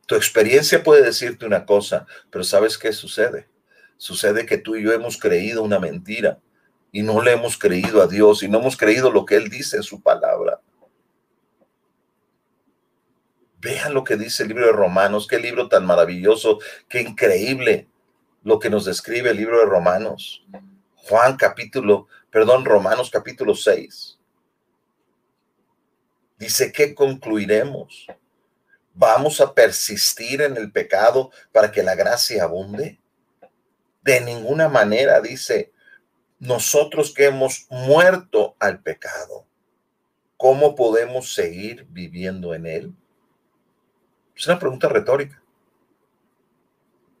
Tu 0.05 0.15
experiencia 0.15 0.81
puede 0.81 1.03
decirte 1.03 1.45
una 1.45 1.65
cosa, 1.65 2.07
pero 2.29 2.45
¿sabes 2.45 2.77
qué 2.77 2.93
sucede? 2.93 3.49
Sucede 3.97 4.45
que 4.45 4.57
tú 4.57 4.77
y 4.77 4.83
yo 4.83 4.93
hemos 4.93 5.17
creído 5.17 5.61
una 5.61 5.77
mentira 5.77 6.39
y 6.89 7.01
no 7.01 7.21
le 7.21 7.33
hemos 7.33 7.57
creído 7.57 8.01
a 8.01 8.07
Dios 8.07 8.43
y 8.43 8.47
no 8.47 8.59
hemos 8.59 8.77
creído 8.77 9.11
lo 9.11 9.25
que 9.25 9.35
Él 9.35 9.49
dice 9.49 9.75
en 9.75 9.83
su 9.83 10.01
palabra. 10.01 10.61
Vean 13.59 13.93
lo 13.93 14.05
que 14.05 14.15
dice 14.15 14.43
el 14.43 14.49
libro 14.49 14.67
de 14.67 14.71
Romanos, 14.71 15.27
qué 15.27 15.37
libro 15.37 15.67
tan 15.67 15.85
maravilloso, 15.85 16.59
qué 16.87 17.01
increíble 17.01 17.89
lo 18.43 18.57
que 18.57 18.69
nos 18.69 18.85
describe 18.85 19.31
el 19.31 19.37
libro 19.37 19.59
de 19.59 19.65
Romanos. 19.65 20.45
Juan 20.95 21.35
capítulo, 21.35 22.07
perdón, 22.31 22.63
Romanos 22.63 23.09
capítulo 23.09 23.53
6. 23.53 24.16
Dice 26.37 26.71
que 26.71 26.93
concluiremos. 26.93 28.07
¿Vamos 28.93 29.41
a 29.41 29.53
persistir 29.53 30.41
en 30.41 30.57
el 30.57 30.71
pecado 30.71 31.31
para 31.51 31.71
que 31.71 31.83
la 31.83 31.95
gracia 31.95 32.43
abunde? 32.43 32.99
De 34.01 34.21
ninguna 34.21 34.69
manera, 34.69 35.19
dice, 35.21 35.71
nosotros 36.39 37.13
que 37.13 37.25
hemos 37.25 37.67
muerto 37.69 38.55
al 38.59 38.81
pecado, 38.81 39.45
¿cómo 40.37 40.75
podemos 40.75 41.33
seguir 41.33 41.85
viviendo 41.89 42.53
en 42.53 42.65
él? 42.65 42.95
Es 44.35 44.47
una 44.47 44.59
pregunta 44.59 44.87
retórica. 44.87 45.41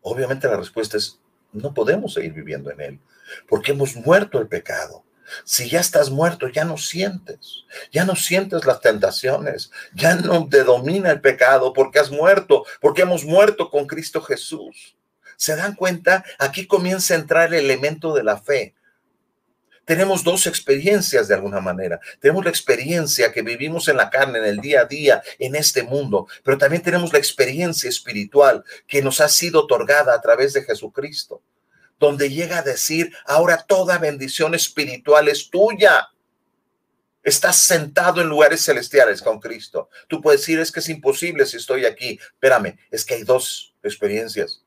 Obviamente 0.01 0.47
la 0.47 0.57
respuesta 0.57 0.97
es, 0.97 1.19
no 1.51 1.73
podemos 1.73 2.13
seguir 2.13 2.33
viviendo 2.33 2.71
en 2.71 2.81
él, 2.81 2.99
porque 3.49 3.71
hemos 3.71 3.95
muerto 3.95 4.39
el 4.39 4.47
pecado. 4.47 5.03
Si 5.43 5.69
ya 5.69 5.79
estás 5.79 6.09
muerto, 6.09 6.47
ya 6.47 6.65
no 6.65 6.77
sientes, 6.77 7.65
ya 7.91 8.05
no 8.05 8.15
sientes 8.15 8.65
las 8.65 8.81
tentaciones, 8.81 9.71
ya 9.93 10.15
no 10.15 10.47
te 10.47 10.63
domina 10.63 11.11
el 11.11 11.21
pecado 11.21 11.73
porque 11.73 11.99
has 11.99 12.11
muerto, 12.11 12.65
porque 12.81 13.01
hemos 13.01 13.25
muerto 13.25 13.69
con 13.69 13.87
Cristo 13.87 14.21
Jesús. 14.21 14.95
¿Se 15.37 15.55
dan 15.55 15.75
cuenta? 15.75 16.25
Aquí 16.39 16.65
comienza 16.65 17.13
a 17.13 17.17
entrar 17.17 17.53
el 17.53 17.65
elemento 17.65 18.13
de 18.13 18.23
la 18.23 18.37
fe. 18.37 18.73
tenemos 19.85 20.21
dos 20.21 20.47
experiencias 20.47 21.29
de 21.29 21.35
alguna 21.35 21.61
manera. 21.61 22.01
Tenemos 22.19 22.43
la 22.43 22.49
experiencia 22.49 23.31
que 23.31 23.41
vivimos 23.41 23.87
en 23.87 23.95
la 23.95 24.09
carne, 24.09 24.39
en 24.39 24.45
el 24.45 24.59
día 24.59 24.81
a 24.81 24.85
día, 24.85 25.23
en 25.39 25.55
este 25.55 25.81
mundo, 25.81 26.27
pero 26.43 26.57
también 26.57 26.81
tenemos 26.81 27.13
la 27.13 27.19
experiencia 27.19 27.87
espiritual 27.87 28.65
que 28.85 29.01
nos 29.01 29.21
ha 29.21 29.29
sido 29.29 29.61
otorgada 29.61 30.13
a 30.13 30.19
través 30.19 30.51
de 30.51 30.63
Jesucristo, 30.63 31.41
donde 31.99 32.29
llega 32.29 32.59
a 32.59 32.63
decir, 32.63 33.11
ahora 33.25 33.65
toda 33.67 33.97
bendición 33.97 34.53
espiritual 34.55 35.27
es 35.27 35.49
tuya. 35.49 36.09
Estás 37.23 37.57
sentado 37.57 38.21
en 38.21 38.29
lugares 38.29 38.63
celestiales 38.63 39.21
con 39.21 39.39
Cristo. 39.39 39.89
Tú 40.07 40.21
puedes 40.21 40.41
decir, 40.41 40.59
es 40.59 40.71
que 40.71 40.79
es 40.79 40.89
imposible 40.89 41.45
si 41.45 41.57
estoy 41.57 41.85
aquí. 41.85 42.19
Espérame, 42.33 42.77
es 42.91 43.03
que 43.03 43.15
hay 43.15 43.23
dos 43.23 43.75
experiencias. 43.83 44.63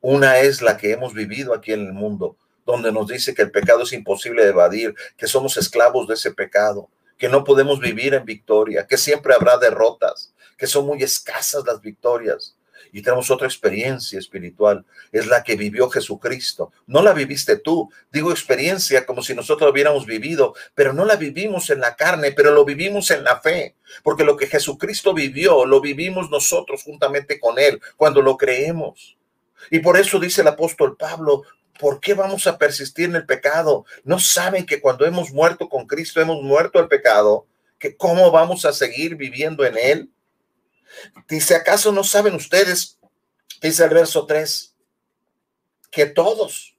Una 0.00 0.38
es 0.38 0.60
la 0.60 0.76
que 0.76 0.92
hemos 0.92 1.14
vivido 1.14 1.54
aquí 1.54 1.72
en 1.72 1.86
el 1.86 1.92
mundo, 1.92 2.36
donde 2.66 2.92
nos 2.92 3.08
dice 3.08 3.34
que 3.34 3.42
el 3.42 3.50
pecado 3.50 3.82
es 3.84 3.92
imposible 3.92 4.42
de 4.42 4.50
evadir, 4.50 4.94
que 5.16 5.26
somos 5.26 5.56
esclavos 5.56 6.06
de 6.06 6.14
ese 6.14 6.32
pecado, 6.32 6.90
que 7.16 7.28
no 7.28 7.44
podemos 7.44 7.80
vivir 7.80 8.14
en 8.14 8.24
victoria, 8.24 8.86
que 8.86 8.98
siempre 8.98 9.34
habrá 9.34 9.56
derrotas, 9.56 10.34
que 10.58 10.66
son 10.66 10.86
muy 10.86 11.02
escasas 11.02 11.64
las 11.66 11.80
victorias. 11.80 12.55
Y 12.96 13.02
tenemos 13.02 13.30
otra 13.30 13.46
experiencia 13.46 14.18
espiritual, 14.18 14.82
es 15.12 15.26
la 15.26 15.42
que 15.42 15.54
vivió 15.54 15.90
Jesucristo. 15.90 16.72
No 16.86 17.02
la 17.02 17.12
viviste 17.12 17.58
tú, 17.58 17.90
digo 18.10 18.30
experiencia 18.30 19.04
como 19.04 19.20
si 19.20 19.34
nosotros 19.34 19.70
hubiéramos 19.70 20.06
vivido, 20.06 20.54
pero 20.74 20.94
no 20.94 21.04
la 21.04 21.16
vivimos 21.16 21.68
en 21.68 21.80
la 21.80 21.94
carne, 21.94 22.32
pero 22.32 22.52
lo 22.52 22.64
vivimos 22.64 23.10
en 23.10 23.22
la 23.22 23.38
fe, 23.38 23.74
porque 24.02 24.24
lo 24.24 24.38
que 24.38 24.46
Jesucristo 24.46 25.12
vivió, 25.12 25.66
lo 25.66 25.82
vivimos 25.82 26.30
nosotros 26.30 26.84
juntamente 26.84 27.38
con 27.38 27.58
Él, 27.58 27.82
cuando 27.98 28.22
lo 28.22 28.38
creemos. 28.38 29.18
Y 29.70 29.80
por 29.80 29.98
eso 29.98 30.18
dice 30.18 30.40
el 30.40 30.48
apóstol 30.48 30.96
Pablo, 30.96 31.42
¿Por 31.78 32.00
qué 32.00 32.14
vamos 32.14 32.46
a 32.46 32.56
persistir 32.56 33.10
en 33.10 33.16
el 33.16 33.26
pecado? 33.26 33.84
¿No 34.04 34.18
saben 34.18 34.64
que 34.64 34.80
cuando 34.80 35.04
hemos 35.04 35.30
muerto 35.32 35.68
con 35.68 35.86
Cristo 35.86 36.22
hemos 36.22 36.42
muerto 36.42 36.78
al 36.78 36.88
pecado? 36.88 37.46
¿Que 37.78 37.94
cómo 37.94 38.30
vamos 38.30 38.64
a 38.64 38.72
seguir 38.72 39.16
viviendo 39.16 39.66
en 39.66 39.76
él? 39.76 40.10
Dice, 41.28 41.54
¿acaso 41.54 41.92
no 41.92 42.04
saben 42.04 42.34
ustedes? 42.34 42.98
Dice 43.60 43.84
el 43.84 43.90
verso 43.90 44.26
3, 44.26 44.74
que 45.90 46.06
todos 46.06 46.76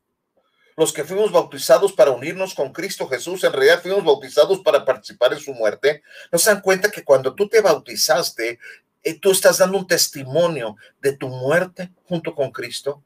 los 0.75 0.93
que 0.93 1.03
fuimos 1.03 1.31
bautizados 1.31 1.91
para 1.93 2.11
unirnos 2.11 2.53
con 2.53 2.71
Cristo 2.71 3.07
Jesús, 3.07 3.43
en 3.43 3.51
realidad 3.51 3.81
fuimos 3.81 4.05
bautizados 4.05 4.59
para 4.59 4.85
participar 4.85 5.33
en 5.33 5.39
su 5.39 5.53
muerte, 5.53 6.03
nos 6.31 6.45
dan 6.45 6.61
cuenta 6.61 6.91
que 6.91 7.03
cuando 7.03 7.33
tú 7.33 7.49
te 7.49 7.61
bautizaste, 7.61 8.59
eh, 9.03 9.19
tú 9.19 9.31
estás 9.31 9.57
dando 9.57 9.79
un 9.79 9.87
testimonio 9.87 10.75
de 11.01 11.13
tu 11.13 11.29
muerte 11.29 11.91
junto 12.07 12.35
con 12.35 12.51
Cristo 12.51 13.03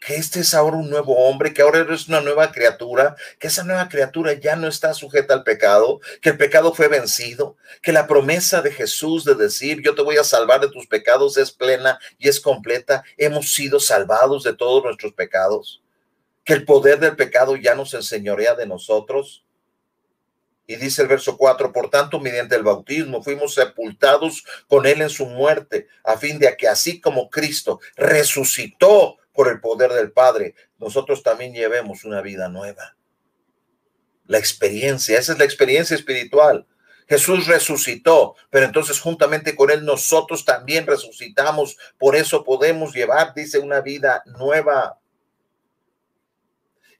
que 0.00 0.16
este 0.16 0.40
es 0.40 0.54
ahora 0.54 0.78
un 0.78 0.88
nuevo 0.88 1.14
hombre, 1.14 1.52
que 1.52 1.60
ahora 1.60 1.80
eres 1.80 2.08
una 2.08 2.22
nueva 2.22 2.50
criatura, 2.52 3.16
que 3.38 3.48
esa 3.48 3.64
nueva 3.64 3.88
criatura 3.90 4.32
ya 4.32 4.56
no 4.56 4.66
está 4.66 4.94
sujeta 4.94 5.34
al 5.34 5.44
pecado, 5.44 6.00
que 6.22 6.30
el 6.30 6.38
pecado 6.38 6.72
fue 6.72 6.88
vencido, 6.88 7.56
que 7.82 7.92
la 7.92 8.06
promesa 8.06 8.62
de 8.62 8.72
Jesús 8.72 9.24
de 9.24 9.34
decir 9.34 9.82
yo 9.84 9.94
te 9.94 10.00
voy 10.00 10.16
a 10.16 10.24
salvar 10.24 10.60
de 10.60 10.70
tus 10.70 10.86
pecados 10.86 11.36
es 11.36 11.52
plena 11.52 11.98
y 12.18 12.28
es 12.28 12.40
completa. 12.40 13.04
Hemos 13.18 13.52
sido 13.52 13.78
salvados 13.78 14.42
de 14.42 14.54
todos 14.54 14.82
nuestros 14.82 15.12
pecados, 15.12 15.82
que 16.44 16.54
el 16.54 16.64
poder 16.64 16.98
del 16.98 17.14
pecado 17.14 17.56
ya 17.56 17.74
nos 17.74 17.92
enseñorea 17.92 18.54
de 18.54 18.66
nosotros. 18.66 19.44
Y 20.66 20.76
dice 20.76 21.02
el 21.02 21.08
verso 21.08 21.36
4, 21.36 21.72
por 21.72 21.90
tanto, 21.90 22.20
mediante 22.20 22.54
el 22.54 22.62
bautismo 22.62 23.22
fuimos 23.22 23.54
sepultados 23.54 24.44
con 24.66 24.86
él 24.86 25.02
en 25.02 25.10
su 25.10 25.26
muerte, 25.26 25.88
a 26.04 26.16
fin 26.16 26.38
de 26.38 26.56
que 26.56 26.68
así 26.68 27.00
como 27.00 27.28
Cristo 27.28 27.80
resucitó 27.96 29.19
por 29.32 29.48
el 29.48 29.60
poder 29.60 29.92
del 29.92 30.12
Padre, 30.12 30.54
nosotros 30.78 31.22
también 31.22 31.52
llevemos 31.52 32.04
una 32.04 32.20
vida 32.20 32.48
nueva. 32.48 32.96
La 34.26 34.38
experiencia, 34.38 35.18
esa 35.18 35.32
es 35.32 35.38
la 35.38 35.44
experiencia 35.44 35.96
espiritual. 35.96 36.66
Jesús 37.08 37.48
resucitó, 37.48 38.36
pero 38.50 38.66
entonces 38.66 39.00
juntamente 39.00 39.56
con 39.56 39.70
Él 39.70 39.84
nosotros 39.84 40.44
también 40.44 40.86
resucitamos. 40.86 41.76
Por 41.98 42.14
eso 42.14 42.44
podemos 42.44 42.94
llevar, 42.94 43.34
dice, 43.34 43.58
una 43.58 43.80
vida 43.80 44.22
nueva. 44.26 45.00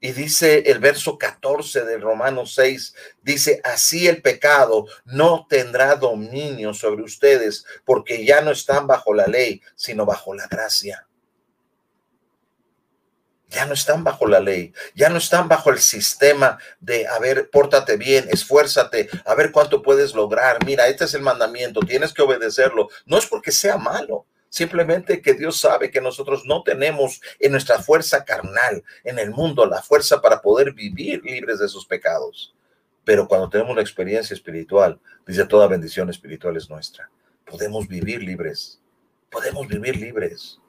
Y 0.01 0.13
dice 0.13 0.65
el 0.67 0.81
verso 0.81 1.19
14 1.19 1.85
de 1.85 1.99
Romanos 1.99 2.55
6, 2.55 2.95
dice, 3.23 3.61
así 3.63 4.09
el 4.09 4.23
pecado 4.23 4.87
no 5.05 5.47
tendrá 5.49 5.95
dominio 5.95 6.75
sobre 6.75 7.03
ustedes, 7.03 7.65
porque 7.85 8.25
ya 8.25 8.41
no 8.41 8.51
están 8.51 8.87
bajo 8.89 9.15
la 9.15 9.27
ley, 9.27 9.61
sino 9.77 10.07
bajo 10.07 10.35
la 10.35 10.49
gracia 10.49 11.07
ya 13.51 13.67
no 13.67 13.75
están 13.75 14.05
bajo 14.05 14.27
la 14.27 14.41
ley, 14.41 14.73
ya 14.95 15.09
no 15.09 15.19
están 15.19 15.49
bajo 15.49 15.71
el 15.71 15.81
sistema 15.81 16.59
de, 16.79 17.07
a 17.09 17.19
ver, 17.19 17.51
pórtate 17.51 17.97
bien, 17.97 18.27
esfuérzate, 18.31 19.11
a 19.27 19.35
ver 19.35 19.51
cuánto 19.51 19.83
puedes 19.83 20.15
lograr. 20.15 20.65
Mira, 20.65 20.87
este 20.87 21.05
es 21.05 21.15
el 21.15 21.23
mandamiento, 21.23 21.81
tienes 21.81 22.15
que 22.15 22.23
obedecerlo. 22.23 22.89
No 23.07 23.19
es 23.19 23.27
porque 23.27 23.51
sea 23.51 23.77
malo, 23.77 24.25
simplemente 24.49 25.21
que 25.21 25.35
Dios 25.35 25.59
sabe 25.59 25.91
que 25.91 26.01
nosotros 26.01 26.45
no 26.47 26.63
tenemos 26.63 27.21
en 27.41 27.53
nuestra 27.53 27.81
fuerza 27.81 28.25
carnal, 28.25 28.85
en 29.03 29.19
el 29.19 29.31
mundo, 29.31 29.67
la 29.67 29.83
fuerza 29.83 30.23
para 30.23 30.41
poder 30.41 30.73
vivir 30.73 31.21
libres 31.25 31.59
de 31.59 31.67
esos 31.67 31.85
pecados. 31.85 32.55
Pero 33.05 33.27
cuando 33.27 33.51
tenemos 33.51 33.75
la 33.75 33.83
experiencia 33.83 34.35
espiritual, 34.35 35.01
dice 35.27 35.45
toda 35.45 35.67
bendición 35.67 36.09
espiritual 36.09 36.57
es 36.57 36.71
nuestra. 36.71 37.11
Podemos 37.45 37.89
vivir 37.89 38.23
libres, 38.23 38.81
podemos 39.29 39.67
vivir 39.67 39.97
libres. 39.97 40.60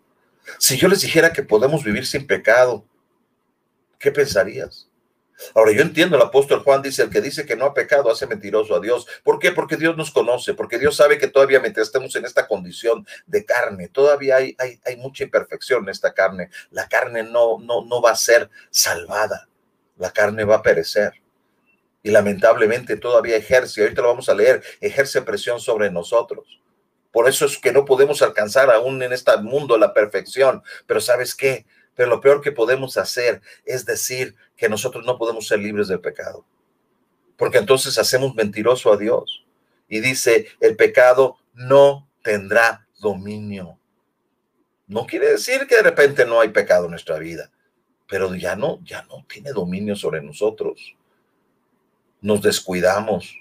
Si 0.60 0.78
yo 0.78 0.88
les 0.88 1.02
dijera 1.02 1.34
que 1.34 1.44
podemos 1.44 1.84
vivir 1.84 2.06
sin 2.06 2.28
pecado, 2.28 2.86
¿qué 4.00 4.12
pensarías? 4.12 4.88
Ahora, 5.56 5.72
yo 5.72 5.82
entiendo, 5.82 6.16
el 6.16 6.22
apóstol 6.22 6.62
Juan 6.64 6.82
dice, 6.82 7.04
el 7.04 7.10
que 7.10 7.22
dice 7.22 7.46
que 7.46 7.56
no 7.56 7.66
ha 7.66 7.74
pecado 7.74 8.12
hace 8.12 8.28
mentiroso 8.28 8.76
a 8.76 8.80
Dios. 8.80 9.08
¿Por 9.24 9.40
qué? 9.40 9.52
Porque 9.52 9.76
Dios 9.76 9.98
nos 9.98 10.12
conoce, 10.12 10.54
porque 10.54 10.78
Dios 10.78 10.96
sabe 10.96 11.18
que 11.18 11.28
todavía 11.28 11.60
mientras 11.60 11.88
estemos 11.88 12.16
en 12.16 12.26
esta 12.26 12.48
condición 12.48 13.06
de 13.26 13.46
carne, 13.46 13.88
todavía 13.88 14.38
hay, 14.38 14.56
hay, 14.60 14.80
hay 14.86 14.98
mucha 14.98 15.24
imperfección 15.24 15.84
en 15.84 15.90
esta 15.90 16.14
carne. 16.14 16.50
La 16.70 16.88
carne 16.88 17.24
no, 17.24 17.60
no, 17.60 17.84
no 17.84 18.02
va 18.02 18.12
a 18.12 18.16
ser 18.16 18.50
salvada, 18.70 19.48
la 19.98 20.12
carne 20.12 20.44
va 20.44 20.58
a 20.58 20.64
perecer. 20.64 21.14
Y 22.04 22.12
lamentablemente 22.12 22.98
todavía 22.98 23.36
ejerce, 23.36 23.82
ahorita 23.82 24.02
lo 24.02 24.10
vamos 24.10 24.30
a 24.30 24.36
leer, 24.36 24.64
ejerce 24.80 25.22
presión 25.22 25.60
sobre 25.60 25.92
nosotros. 25.92 26.61
Por 27.12 27.28
eso 27.28 27.46
es 27.46 27.58
que 27.58 27.72
no 27.72 27.86
podemos 27.86 28.22
alcanzar 28.22 28.70
aún 28.72 29.02
en 29.04 29.14
este 29.14 29.36
mundo 29.38 29.78
la 29.78 29.94
perfección. 29.94 30.64
Pero 30.88 31.02
¿sabes 31.02 31.36
qué? 31.36 31.66
Pero 31.96 32.10
lo 32.10 32.22
peor 32.22 32.42
que 32.42 32.52
podemos 32.52 32.98
hacer 32.98 33.42
es 33.66 33.86
decir 33.86 34.36
que 34.56 34.70
nosotros 34.70 35.06
no 35.06 35.18
podemos 35.18 35.48
ser 35.48 35.60
libres 35.60 35.88
del 35.88 36.00
pecado. 36.00 36.46
Porque 37.38 37.58
entonces 37.58 37.98
hacemos 37.98 38.34
mentiroso 38.36 38.94
a 38.94 38.98
Dios. 38.98 39.46
Y 39.90 40.00
dice, 40.00 40.48
el 40.62 40.76
pecado 40.78 41.38
no 41.54 42.08
tendrá 42.24 42.88
dominio. 43.00 43.78
No 44.88 45.06
quiere 45.06 45.32
decir 45.32 45.68
que 45.68 45.78
de 45.78 45.84
repente 45.84 46.26
no 46.26 46.40
hay 46.40 46.50
pecado 46.50 46.86
en 46.86 46.92
nuestra 46.92 47.18
vida, 47.18 47.52
pero 48.08 48.34
ya 48.36 48.56
no, 48.56 48.80
ya 48.84 49.04
no 49.04 49.26
tiene 49.28 49.52
dominio 49.52 49.96
sobre 49.96 50.22
nosotros. 50.22 50.96
Nos 52.22 52.42
descuidamos, 52.42 53.38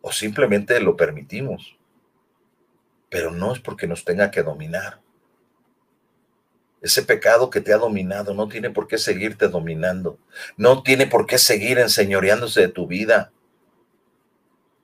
o 0.00 0.12
simplemente 0.12 0.80
lo 0.80 0.96
permitimos. 0.96 1.76
Pero 3.08 3.30
no 3.30 3.52
es 3.52 3.60
porque 3.60 3.86
nos 3.86 4.04
tenga 4.04 4.30
que 4.30 4.42
dominar. 4.42 5.00
Ese 6.80 7.02
pecado 7.02 7.50
que 7.50 7.60
te 7.60 7.72
ha 7.74 7.78
dominado 7.78 8.32
no 8.32 8.48
tiene 8.48 8.70
por 8.70 8.86
qué 8.86 8.96
seguirte 8.96 9.48
dominando. 9.48 10.18
No 10.56 10.82
tiene 10.82 11.06
por 11.06 11.26
qué 11.26 11.38
seguir 11.38 11.78
enseñoreándose 11.78 12.60
de 12.62 12.68
tu 12.68 12.86
vida. 12.86 13.32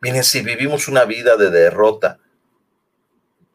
Miren, 0.01 0.25
si 0.25 0.43
vivimos 0.43 0.89
una 0.89 1.05
vida 1.05 1.37
de 1.37 1.51
derrota, 1.51 2.19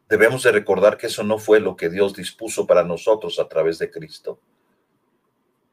debemos 0.08 0.42
de 0.42 0.52
recordar 0.52 0.98
que 0.98 1.06
eso 1.06 1.22
no 1.22 1.38
fue 1.38 1.60
lo 1.60 1.76
que 1.76 1.88
Dios 1.88 2.14
dispuso 2.14 2.66
para 2.66 2.82
nosotros 2.82 3.38
a 3.38 3.48
través 3.48 3.78
de 3.78 3.90
Cristo. 3.90 4.40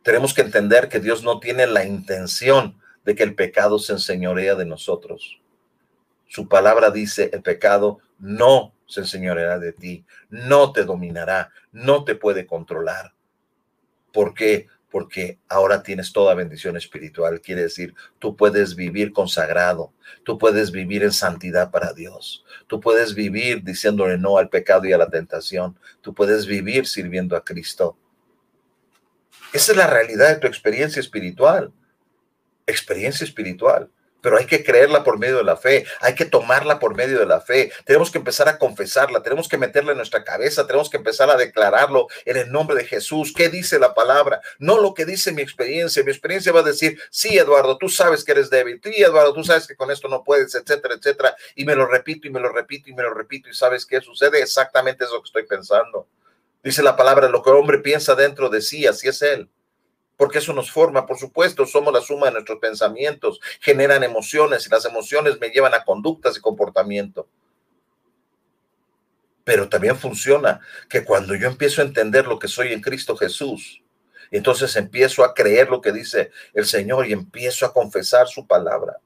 Tenemos 0.03 0.33
que 0.33 0.41
entender 0.41 0.89
que 0.89 0.99
Dios 0.99 1.23
no 1.23 1.39
tiene 1.39 1.65
la 1.65 1.85
intención 1.85 2.79
de 3.03 3.15
que 3.15 3.23
el 3.23 3.35
pecado 3.35 3.79
se 3.79 3.93
enseñorea 3.93 4.55
de 4.55 4.65
nosotros. 4.65 5.38
Su 6.29 6.47
palabra 6.47 6.91
dice, 6.91 7.31
el 7.33 7.41
pecado 7.41 7.99
no 8.19 8.75
se 8.85 9.01
enseñoreará 9.01 9.57
de 9.57 9.73
ti, 9.73 10.05
no 10.29 10.71
te 10.71 10.85
dominará, 10.85 11.51
no 11.71 12.03
te 12.03 12.13
puede 12.13 12.45
controlar. 12.45 13.13
¿Por 14.13 14.35
qué? 14.35 14.67
Porque 14.91 15.39
ahora 15.47 15.81
tienes 15.81 16.13
toda 16.13 16.35
bendición 16.35 16.77
espiritual. 16.77 17.41
Quiere 17.41 17.63
decir, 17.63 17.95
tú 18.19 18.35
puedes 18.35 18.75
vivir 18.75 19.11
consagrado, 19.11 19.91
tú 20.23 20.37
puedes 20.37 20.71
vivir 20.71 21.01
en 21.01 21.11
santidad 21.11 21.71
para 21.71 21.93
Dios, 21.93 22.45
tú 22.67 22.79
puedes 22.79 23.15
vivir 23.15 23.63
diciéndole 23.63 24.19
no 24.19 24.37
al 24.37 24.49
pecado 24.49 24.85
y 24.85 24.93
a 24.93 24.99
la 24.99 25.09
tentación, 25.09 25.79
tú 26.01 26.13
puedes 26.13 26.45
vivir 26.45 26.85
sirviendo 26.85 27.35
a 27.35 27.43
Cristo. 27.43 27.97
Esa 29.51 29.71
es 29.71 29.77
la 29.79 29.87
realidad 29.87 30.29
de 30.29 30.35
tu 30.35 30.45
experiencia 30.45 30.99
espiritual. 30.99 31.73
Experiencia 32.67 33.23
espiritual. 33.23 33.89
Pero 34.21 34.37
hay 34.37 34.45
que 34.45 34.63
creerla 34.63 35.03
por 35.03 35.17
medio 35.17 35.37
de 35.37 35.43
la 35.43 35.57
fe, 35.57 35.85
hay 36.01 36.15
que 36.15 36.25
tomarla 36.25 36.79
por 36.79 36.95
medio 36.95 37.19
de 37.19 37.25
la 37.25 37.41
fe, 37.41 37.71
tenemos 37.85 38.11
que 38.11 38.17
empezar 38.17 38.47
a 38.49 38.57
confesarla, 38.57 39.21
tenemos 39.21 39.47
que 39.47 39.57
meterla 39.57 39.91
en 39.91 39.97
nuestra 39.97 40.23
cabeza, 40.23 40.67
tenemos 40.67 40.89
que 40.89 40.97
empezar 40.97 41.29
a 41.29 41.37
declararlo 41.37 42.07
en 42.25 42.37
el 42.37 42.51
nombre 42.51 42.75
de 42.75 42.85
Jesús. 42.85 43.33
¿Qué 43.35 43.49
dice 43.49 43.79
la 43.79 43.93
palabra? 43.93 44.41
No 44.57 44.79
lo 44.79 44.93
que 44.93 45.05
dice 45.05 45.31
mi 45.31 45.41
experiencia, 45.41 46.03
mi 46.03 46.11
experiencia 46.11 46.51
va 46.51 46.61
a 46.61 46.63
decir, 46.63 46.99
sí, 47.09 47.37
Eduardo, 47.37 47.77
tú 47.77 47.89
sabes 47.89 48.23
que 48.23 48.31
eres 48.33 48.49
débil, 48.49 48.81
sí, 48.83 49.01
Eduardo, 49.01 49.33
tú 49.33 49.43
sabes 49.43 49.67
que 49.67 49.75
con 49.75 49.91
esto 49.91 50.07
no 50.07 50.23
puedes, 50.23 50.53
etcétera, 50.55 50.95
etcétera, 50.95 51.35
y 51.55 51.65
me 51.65 51.75
lo 51.75 51.85
repito 51.85 52.27
y 52.27 52.31
me 52.31 52.39
lo 52.39 52.49
repito 52.49 52.89
y 52.89 52.93
me 52.93 53.03
lo 53.03 53.13
repito 53.13 53.49
y 53.49 53.53
sabes 53.53 53.85
qué 53.85 54.01
sucede 54.01 54.41
exactamente 54.41 55.05
eso 55.05 55.21
que 55.21 55.27
estoy 55.27 55.45
pensando. 55.45 56.07
Dice 56.63 56.83
la 56.83 56.97
palabra, 56.97 57.29
lo 57.29 57.41
que 57.41 57.49
el 57.51 57.55
hombre 57.55 57.79
piensa 57.79 58.15
dentro 58.15 58.49
de 58.49 58.61
sí, 58.61 58.85
así 58.85 59.07
es 59.07 59.21
él 59.21 59.49
porque 60.19 60.39
eso 60.39 60.51
nos 60.51 60.69
forma, 60.69 61.05
por 61.05 61.17
supuesto, 61.17 61.65
somos 61.65 61.93
la 61.93 62.01
suma 62.01 62.25
de 62.25 62.33
nuestros 62.33 62.59
pensamientos, 62.59 63.39
generan 63.61 64.03
emociones 64.03 64.67
y 64.67 64.69
las 64.69 64.83
emociones 64.83 65.39
me 65.39 65.47
llevan 65.47 65.73
a 65.73 65.85
conductas 65.85 66.35
y 66.35 66.41
comportamiento. 66.41 67.29
Pero 69.45 69.69
también 69.69 69.97
funciona 69.97 70.59
que 70.89 71.05
cuando 71.05 71.35
yo 71.35 71.47
empiezo 71.47 71.81
a 71.81 71.85
entender 71.85 72.27
lo 72.27 72.37
que 72.37 72.49
soy 72.49 72.73
en 72.73 72.81
Cristo 72.81 73.15
Jesús, 73.15 73.81
entonces 74.29 74.75
empiezo 74.75 75.23
a 75.23 75.33
creer 75.33 75.69
lo 75.69 75.79
que 75.79 75.93
dice 75.93 76.31
el 76.53 76.65
Señor 76.65 77.07
y 77.07 77.13
empiezo 77.13 77.65
a 77.65 77.71
confesar 77.71 78.27
su 78.27 78.45
palabra. 78.45 78.97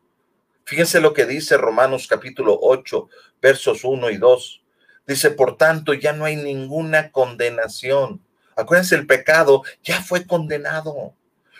Fíjense 0.65 0.99
lo 0.99 1.13
que 1.13 1.27
dice 1.27 1.57
Romanos 1.57 2.07
capítulo 2.07 2.57
8, 2.59 3.07
versos 3.39 3.83
1 3.83 4.09
y 4.09 4.17
2. 4.17 4.63
Dice, 5.05 5.29
por 5.29 5.57
tanto, 5.57 5.93
ya 5.93 6.11
no 6.13 6.25
hay 6.25 6.37
ninguna 6.37 7.11
condenación 7.11 8.19
Acuérdense, 8.55 8.95
el 8.95 9.07
pecado 9.07 9.63
ya 9.83 10.01
fue 10.01 10.25
condenado. 10.25 11.13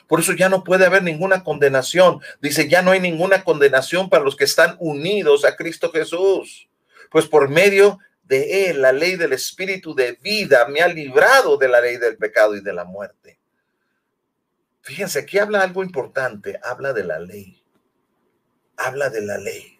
Por 0.07 0.19
eso 0.19 0.33
ya 0.33 0.49
no 0.49 0.63
puede 0.63 0.85
haber 0.85 1.03
ninguna 1.03 1.43
condenación. 1.43 2.19
Dice, 2.41 2.67
ya 2.69 2.81
no 2.81 2.91
hay 2.91 2.99
ninguna 2.99 3.43
condenación 3.43 4.09
para 4.09 4.23
los 4.23 4.35
que 4.35 4.43
están 4.43 4.75
unidos 4.79 5.45
a 5.45 5.55
Cristo 5.55 5.91
Jesús. 5.91 6.67
Pues 7.09 7.27
por 7.27 7.49
medio 7.49 7.99
de 8.23 8.69
él, 8.69 8.81
la 8.81 8.91
ley 8.91 9.15
del 9.15 9.33
Espíritu 9.33 9.93
de 9.95 10.13
vida 10.21 10.67
me 10.67 10.81
ha 10.81 10.87
librado 10.87 11.57
de 11.57 11.67
la 11.67 11.81
ley 11.81 11.97
del 11.97 12.17
pecado 12.17 12.55
y 12.55 12.61
de 12.61 12.73
la 12.73 12.83
muerte. 12.83 13.39
Fíjense, 14.81 15.19
aquí 15.19 15.39
habla 15.39 15.61
algo 15.61 15.81
importante, 15.83 16.59
habla 16.61 16.91
de 16.91 17.05
la 17.05 17.19
ley. 17.19 17.63
Habla 18.75 19.09
de 19.09 19.21
la 19.21 19.37
ley. 19.37 19.79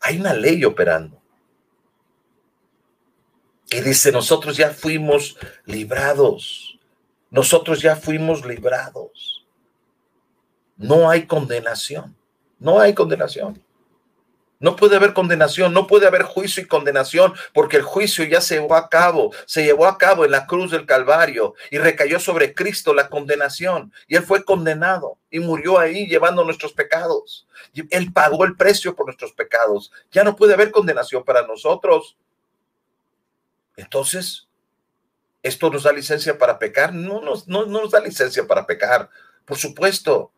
Hay 0.00 0.20
una 0.20 0.34
ley 0.34 0.64
operando. 0.64 1.20
Y 3.70 3.80
dice, 3.80 4.12
nosotros 4.12 4.56
ya 4.56 4.70
fuimos 4.70 5.36
librados. 5.64 6.78
Nosotros 7.30 7.82
ya 7.82 7.96
fuimos 7.96 8.44
librados. 8.44 9.46
No 10.76 11.10
hay 11.10 11.26
condenación. 11.26 12.16
No 12.58 12.80
hay 12.80 12.94
condenación. 12.94 13.62
No 14.58 14.74
puede 14.74 14.96
haber 14.96 15.12
condenación, 15.12 15.74
no 15.74 15.86
puede 15.86 16.06
haber 16.06 16.22
juicio 16.22 16.62
y 16.62 16.66
condenación, 16.66 17.34
porque 17.52 17.76
el 17.76 17.82
juicio 17.82 18.24
ya 18.24 18.40
se 18.40 18.54
llevó 18.54 18.74
a 18.74 18.88
cabo, 18.88 19.32
se 19.44 19.62
llevó 19.64 19.86
a 19.86 19.98
cabo 19.98 20.24
en 20.24 20.30
la 20.30 20.46
cruz 20.46 20.70
del 20.70 20.86
Calvario 20.86 21.54
y 21.70 21.76
recayó 21.76 22.18
sobre 22.18 22.54
Cristo 22.54 22.94
la 22.94 23.10
condenación. 23.10 23.92
Y 24.08 24.16
Él 24.16 24.22
fue 24.22 24.44
condenado 24.44 25.18
y 25.30 25.40
murió 25.40 25.78
ahí 25.78 26.06
llevando 26.06 26.42
nuestros 26.42 26.72
pecados. 26.72 27.46
Él 27.90 28.12
pagó 28.14 28.44
el 28.44 28.56
precio 28.56 28.96
por 28.96 29.06
nuestros 29.06 29.32
pecados. 29.32 29.92
Ya 30.10 30.24
no 30.24 30.36
puede 30.36 30.54
haber 30.54 30.70
condenación 30.70 31.22
para 31.22 31.46
nosotros. 31.46 32.16
Entonces, 33.76 34.48
¿esto 35.42 35.70
nos 35.70 35.84
da 35.84 35.92
licencia 35.92 36.38
para 36.38 36.58
pecar? 36.58 36.94
No 36.94 37.20
nos, 37.20 37.46
no, 37.46 37.66
nos 37.66 37.90
da 37.90 38.00
licencia 38.00 38.46
para 38.46 38.66
pecar, 38.66 39.10
por 39.44 39.58
supuesto. 39.58 40.32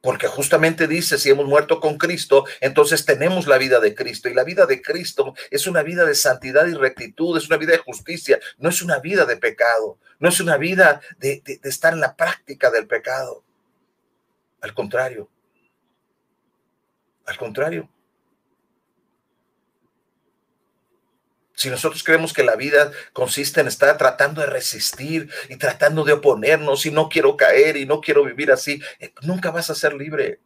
Porque 0.00 0.26
justamente 0.26 0.88
dice, 0.88 1.16
si 1.16 1.30
hemos 1.30 1.46
muerto 1.46 1.78
con 1.78 1.96
Cristo, 1.96 2.44
entonces 2.60 3.04
tenemos 3.04 3.46
la 3.46 3.56
vida 3.56 3.78
de 3.78 3.94
Cristo. 3.94 4.28
Y 4.28 4.34
la 4.34 4.42
vida 4.42 4.66
de 4.66 4.82
Cristo 4.82 5.34
es 5.52 5.68
una 5.68 5.84
vida 5.84 6.04
de 6.04 6.16
santidad 6.16 6.66
y 6.66 6.74
rectitud, 6.74 7.38
es 7.38 7.46
una 7.46 7.56
vida 7.56 7.72
de 7.72 7.78
justicia, 7.78 8.40
no 8.58 8.68
es 8.68 8.82
una 8.82 8.98
vida 8.98 9.26
de 9.26 9.36
pecado, 9.36 9.98
no 10.18 10.28
es 10.28 10.40
una 10.40 10.56
vida 10.56 11.00
de, 11.18 11.40
de 11.44 11.60
estar 11.68 11.92
en 11.92 12.00
la 12.00 12.16
práctica 12.16 12.72
del 12.72 12.88
pecado. 12.88 13.44
Al 14.60 14.74
contrario, 14.74 15.30
al 17.26 17.36
contrario. 17.36 17.91
Si 21.62 21.70
nosotros 21.70 22.02
creemos 22.02 22.32
que 22.32 22.42
la 22.42 22.56
vida 22.56 22.90
consiste 23.12 23.60
en 23.60 23.68
estar 23.68 23.96
tratando 23.96 24.40
de 24.40 24.48
resistir 24.48 25.30
y 25.48 25.54
tratando 25.54 26.02
de 26.02 26.14
oponernos 26.14 26.86
y 26.86 26.90
no 26.90 27.08
quiero 27.08 27.36
caer 27.36 27.76
y 27.76 27.86
no 27.86 28.00
quiero 28.00 28.24
vivir 28.24 28.50
así, 28.50 28.82
eh, 28.98 29.14
nunca 29.22 29.52
vas 29.52 29.70
a 29.70 29.76
ser 29.76 29.94
libre. 29.94 30.40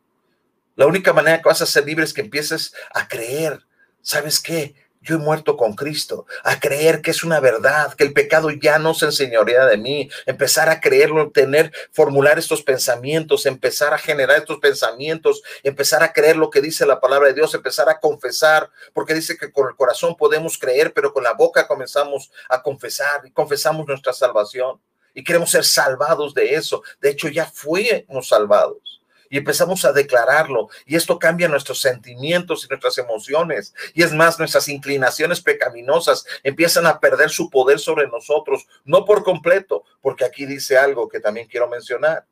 La 0.74 0.85
única 0.85 1.14
manera 1.14 1.38
que 1.38 1.48
vas 1.48 1.62
a 1.62 1.66
ser 1.66 1.87
libre 1.87 2.05
es 2.05 2.12
que 2.12 2.20
empieces 2.20 2.74
a 2.92 3.09
creer. 3.09 3.61
¿Sabes 4.02 4.40
qué? 4.40 4.74
Yo 5.07 5.14
he 5.14 5.19
muerto 5.19 5.57
con 5.57 5.75
Cristo, 5.75 6.27
a 6.42 6.59
creer 6.59 7.01
que 7.01 7.12
es 7.12 7.23
una 7.25 7.40
verdad, 7.40 7.95
que 7.95 8.05
el 8.05 8.12
pecado 8.12 8.51
ya 8.51 8.79
no 8.79 8.92
se 8.92 9.07
enseñorea 9.07 9.64
de 9.66 9.77
mí, 9.77 10.11
empezar 10.27 10.69
a 10.69 10.81
creerlo, 10.81 11.31
tener, 11.31 11.73
formular 11.92 12.38
estos 12.38 12.62
pensamientos, 12.62 13.47
empezar 13.47 13.95
a 13.95 13.99
generar 13.99 14.38
estos 14.38 14.59
pensamientos, 14.59 15.42
empezar 15.62 16.03
a 16.03 16.12
creer 16.12 16.37
lo 16.37 16.51
que 16.51 16.61
dice 16.61 16.85
la 16.85 17.01
palabra 17.01 17.29
de 17.29 17.35
Dios, 17.35 17.55
empezar 17.55 17.88
a 17.88 18.01
confesar, 18.01 18.69
porque 18.92 19.14
dice 19.14 19.38
que 19.38 19.53
con 19.53 19.69
el 19.69 19.77
corazón 19.77 20.16
podemos 20.16 20.59
creer, 20.59 20.92
pero 20.92 21.12
con 21.12 21.23
la 21.23 21.35
boca 21.35 21.69
comenzamos 21.69 22.31
a 22.49 22.62
confesar 22.62 23.23
y 23.25 23.31
confesamos 23.31 23.87
nuestra 23.87 24.12
salvación 24.12 24.81
y 25.14 25.23
queremos 25.23 25.51
ser 25.51 25.64
salvados 25.64 26.35
de 26.35 26.55
eso. 26.55 26.83
De 27.01 27.11
hecho, 27.11 27.29
ya 27.29 27.47
fuimos 27.47 28.29
salvados 28.29 28.96
y 29.31 29.39
empezamos 29.39 29.85
a 29.85 29.93
declararlo 29.93 30.69
y 30.85 30.97
esto 30.97 31.19
cambia 31.19 31.49
nuestros 31.49 31.81
sentimientos 31.81 32.65
y 32.65 32.69
nuestras 32.69 32.99
emociones 32.99 33.75
y 33.95 34.03
es 34.03 34.12
más 34.12 34.39
nuestras 34.39 34.69
inclinaciones 34.69 35.41
pecaminosas 35.41 36.25
empiezan 36.43 36.87
a 36.87 37.01
perder 37.01 37.31
su 37.31 37.51
poder 37.51 37.79
sobre 37.79 38.09
nosotros 38.09 38.67
no 38.85 39.05
por 39.05 39.23
completo 39.23 39.85
porque 40.01 40.25
aquí 40.25 40.47
dice 40.47 40.79
algo 40.79 41.09
que 41.09 41.21
también 41.21 41.49
quiero 41.49 41.69
mencionar 41.69 42.27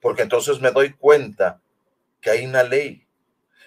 porque 0.00 0.22
entonces 0.22 0.60
me 0.60 0.70
doy 0.70 0.92
cuenta 0.92 1.60
que 2.20 2.30
hay 2.30 2.46
una 2.46 2.62
ley 2.62 3.06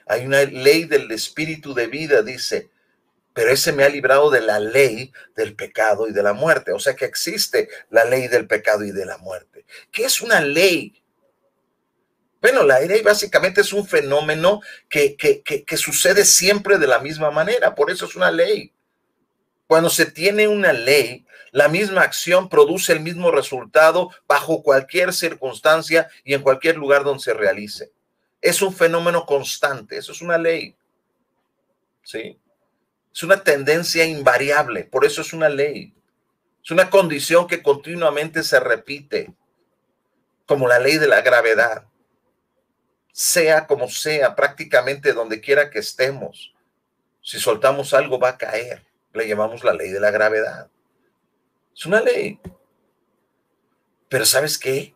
hay 0.05 0.25
una 0.25 0.43
ley 0.43 0.85
del 0.85 1.11
espíritu 1.11 1.73
de 1.73 1.87
vida 1.87 2.21
dice 2.21 2.69
pero 3.33 3.51
ese 3.51 3.71
me 3.71 3.85
ha 3.85 3.89
librado 3.89 4.29
de 4.29 4.41
la 4.41 4.59
ley 4.59 5.13
del 5.33 5.55
pecado 5.55 6.09
y 6.09 6.11
de 6.11 6.23
la 6.23 6.33
muerte. 6.33 6.73
O 6.73 6.79
sea 6.79 6.95
que 6.95 7.05
existe 7.05 7.69
la 7.89 8.03
ley 8.03 8.27
del 8.27 8.47
pecado 8.47 8.83
y 8.83 8.91
de 8.91 9.05
la 9.05 9.17
muerte. 9.17 9.65
¿Qué 9.91 10.03
es 10.03 10.21
una 10.21 10.41
ley? 10.41 10.98
Bueno, 12.41 12.63
la 12.63 12.79
ley 12.79 13.01
básicamente 13.01 13.61
es 13.61 13.73
un 13.73 13.85
fenómeno 13.85 14.61
que, 14.87 15.17
que, 15.17 15.77
sucede 15.77 16.23
siempre 16.23 16.77
de 16.77 16.87
la 16.87 16.99
misma 16.99 17.31
manera, 17.31 17.75
por 17.75 17.91
eso 17.91 18.05
es 18.05 18.15
una 18.15 18.31
ley. 18.31 18.73
Cuando 19.67 19.89
se 19.89 20.05
tiene 20.05 20.47
una 20.47 20.71
ley, 20.71 21.25
la 21.51 21.67
misma 21.67 22.01
acción 22.01 22.47
produce 22.47 22.93
el 22.93 23.01
mismo 23.01 23.29
resultado 23.29 24.09
bajo 24.27 24.63
cualquier 24.63 25.11
circunstancia 25.13 26.09
y 26.23 26.33
en 26.33 26.41
cualquier 26.41 26.77
lugar 26.77 27.03
donde 27.03 27.23
se 27.23 27.33
realice. 27.33 27.91
Es 28.41 28.61
un 28.61 28.73
fenómeno 28.73 29.25
constante, 29.25 29.97
eso 29.97 30.13
es 30.13 30.21
una 30.21 30.37
ley. 30.37 30.77
¿Sí? 32.03 32.39
Es 33.13 33.23
una 33.23 33.43
tendencia 33.43 34.05
invariable, 34.05 34.85
por 34.85 35.03
eso 35.03 35.21
es 35.21 35.33
una 35.33 35.49
ley. 35.49 35.93
Es 36.63 36.71
una 36.71 36.89
condición 36.89 37.47
que 37.47 37.61
continuamente 37.61 38.43
se 38.43 38.61
repite, 38.61 39.33
como 40.45 40.69
la 40.69 40.79
ley 40.79 40.97
de 40.97 41.07
la 41.07 41.21
gravedad 41.21 41.89
sea 43.11 43.67
como 43.67 43.89
sea, 43.89 44.35
prácticamente 44.35 45.13
donde 45.13 45.41
quiera 45.41 45.69
que 45.69 45.79
estemos, 45.79 46.53
si 47.21 47.39
soltamos 47.39 47.93
algo 47.93 48.19
va 48.19 48.29
a 48.29 48.37
caer. 48.37 48.85
Le 49.13 49.27
llamamos 49.27 49.63
la 49.63 49.73
ley 49.73 49.89
de 49.89 49.99
la 49.99 50.11
gravedad. 50.11 50.69
Es 51.75 51.85
una 51.85 52.01
ley. 52.01 52.39
Pero 54.07 54.25
¿sabes 54.25 54.57
qué? 54.57 54.93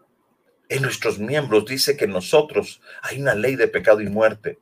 En 0.69 0.84
nuestros 0.84 1.19
miembros 1.19 1.65
dice 1.65 1.97
que 1.97 2.08
nosotros 2.08 2.82
hay 3.02 3.19
una 3.19 3.36
ley 3.36 3.56
de 3.56 3.67
pecado 3.67 4.02
y 4.02 4.08
muerte. 4.08 4.60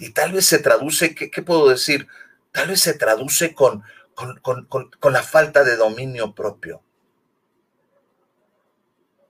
Y 0.00 0.10
tal 0.10 0.32
vez 0.32 0.46
se 0.46 0.58
traduce, 0.58 1.14
¿qué, 1.14 1.42
puedo 1.42 1.68
decir? 1.68 2.08
Tal 2.52 2.68
vez 2.68 2.80
se 2.80 2.94
traduce 2.94 3.54
con, 3.54 3.84
con, 4.14 4.66
con, 4.66 5.12
la 5.12 5.22
falta 5.22 5.62
de 5.64 5.76
dominio 5.76 6.34
propio, 6.34 6.82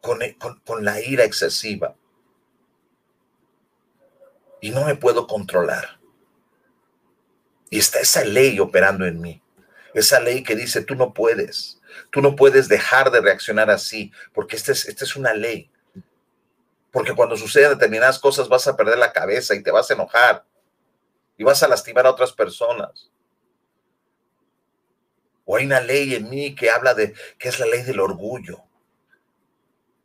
con 0.01 0.85
la 0.85 1.01
ira 1.01 1.25
excesiva 1.25 1.97
y 4.65 4.71
no 4.71 4.87
me 4.87 4.95
puedo 4.95 5.27
controlar. 5.27 6.01
Y 7.69 7.79
está 7.79 8.01
esa 8.01 8.25
ley 8.25 8.59
operando 8.59 9.05
en 9.05 9.21
mí. 9.21 9.43
Esa 9.93 10.21
ley 10.21 10.43
que 10.43 10.57
dice, 10.57 10.83
tú 10.83 10.95
no 10.95 11.13
puedes, 11.13 11.83
tú 12.11 12.23
no 12.23 12.35
puedes 12.35 12.67
dejar 12.67 13.11
de 13.11 13.21
reaccionar 13.21 13.69
así, 13.69 14.11
porque 14.33 14.57
esta 14.57 14.73
es, 14.73 14.89
es 14.89 15.17
una 15.17 15.35
ley. 15.35 15.71
Porque 16.91 17.15
cuando 17.15 17.37
suceden 17.37 17.73
determinadas 17.73 18.19
cosas 18.19 18.49
vas 18.49 18.67
a 18.67 18.75
perder 18.75 18.97
la 18.97 19.13
cabeza 19.13 19.55
y 19.55 19.63
te 19.63 19.71
vas 19.71 19.91
a 19.91 19.95
enojar 19.95 20.47
y 21.37 21.45
vas 21.45 21.63
a 21.63 21.69
lastimar 21.69 22.07
a 22.07 22.13
otras 22.13 22.33
personas. 22.33 23.11
O 25.45 25.59
hay 25.59 25.67
una 25.67 25.81
ley 25.83 26.15
en 26.15 26.31
mí 26.31 26.55
que 26.55 26.71
habla 26.71 26.95
de, 26.95 27.13
que 27.39 27.51
es 27.51 27.61
la 27.61 27.67
ley 27.67 27.83
del 27.83 28.01
orgullo. 28.01 28.63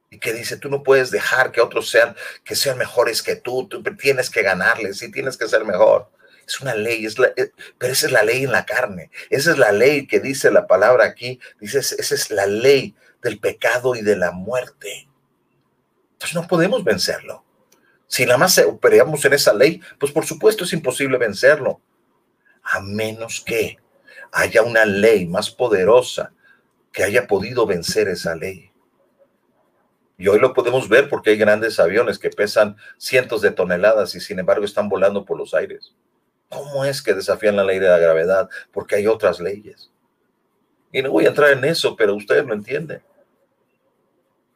Y 0.09 0.19
que 0.19 0.33
dice, 0.33 0.57
tú 0.57 0.69
no 0.69 0.83
puedes 0.83 1.11
dejar 1.11 1.51
que 1.51 1.61
otros 1.61 1.89
sean, 1.89 2.15
que 2.43 2.55
sean 2.55 2.77
mejores 2.77 3.21
que 3.21 3.35
tú, 3.35 3.67
tú 3.67 3.83
tienes 3.95 4.29
que 4.29 4.41
ganarles 4.41 5.01
y 5.01 5.11
tienes 5.11 5.37
que 5.37 5.47
ser 5.47 5.65
mejor. 5.65 6.09
Es 6.47 6.59
una 6.61 6.73
ley, 6.73 7.05
es 7.05 7.15
eh, 7.37 7.51
pero 7.77 7.93
esa 7.93 8.07
es 8.07 8.11
la 8.11 8.23
ley 8.23 8.43
en 8.43 8.51
la 8.51 8.65
carne. 8.65 9.11
Esa 9.29 9.51
es 9.51 9.59
la 9.59 9.71
ley 9.71 10.07
que 10.07 10.19
dice 10.19 10.49
la 10.49 10.65
palabra 10.65 11.05
aquí. 11.05 11.39
Dice, 11.59 11.77
esa 11.77 12.15
es 12.15 12.31
la 12.31 12.47
ley 12.47 12.95
del 13.21 13.39
pecado 13.39 13.95
y 13.95 14.01
de 14.01 14.15
la 14.15 14.31
muerte. 14.31 15.07
Entonces 16.13 16.35
no 16.35 16.47
podemos 16.47 16.83
vencerlo. 16.83 17.45
Si 18.07 18.25
nada 18.25 18.39
más 18.39 18.57
operamos 18.57 19.23
en 19.25 19.33
esa 19.33 19.53
ley, 19.53 19.79
pues 19.99 20.11
por 20.11 20.25
supuesto 20.25 20.63
es 20.63 20.73
imposible 20.73 21.19
vencerlo. 21.19 21.81
A 22.63 22.81
menos 22.81 23.43
que 23.45 23.77
haya 24.31 24.63
una 24.63 24.85
ley 24.85 25.27
más 25.27 25.51
poderosa 25.51 26.33
que 26.91 27.03
haya 27.03 27.27
podido 27.27 27.67
vencer 27.67 28.07
esa 28.07 28.35
ley. 28.35 28.68
Y 30.19 30.27
hoy 30.27 30.37
lo 30.37 30.53
podemos 30.53 30.89
ver 30.89 31.07
porque 31.07 31.29
hay 31.29 31.37
grandes 31.37 31.79
aviones 31.79 32.19
que 32.19 32.29
pesan 32.29 32.75
cientos 32.97 33.41
de 33.41 33.51
toneladas 33.51 34.13
y 34.15 34.19
sin 34.19 34.37
embargo 34.37 34.65
están 34.65 34.89
volando 34.89 35.23
por 35.23 35.37
los 35.37 35.53
aires. 35.53 35.95
¿Cómo 36.49 36.83
es 36.83 37.01
que 37.01 37.13
desafían 37.13 37.55
la 37.55 37.63
ley 37.63 37.79
de 37.79 37.87
la 37.87 37.97
gravedad? 37.97 38.49
Porque 38.73 38.95
hay 38.95 39.07
otras 39.07 39.39
leyes. 39.39 39.89
Y 40.91 41.01
no 41.01 41.11
voy 41.11 41.25
a 41.25 41.29
entrar 41.29 41.51
en 41.51 41.63
eso, 41.63 41.95
pero 41.95 42.15
ustedes 42.15 42.45
lo 42.45 42.53
entienden. 42.53 43.01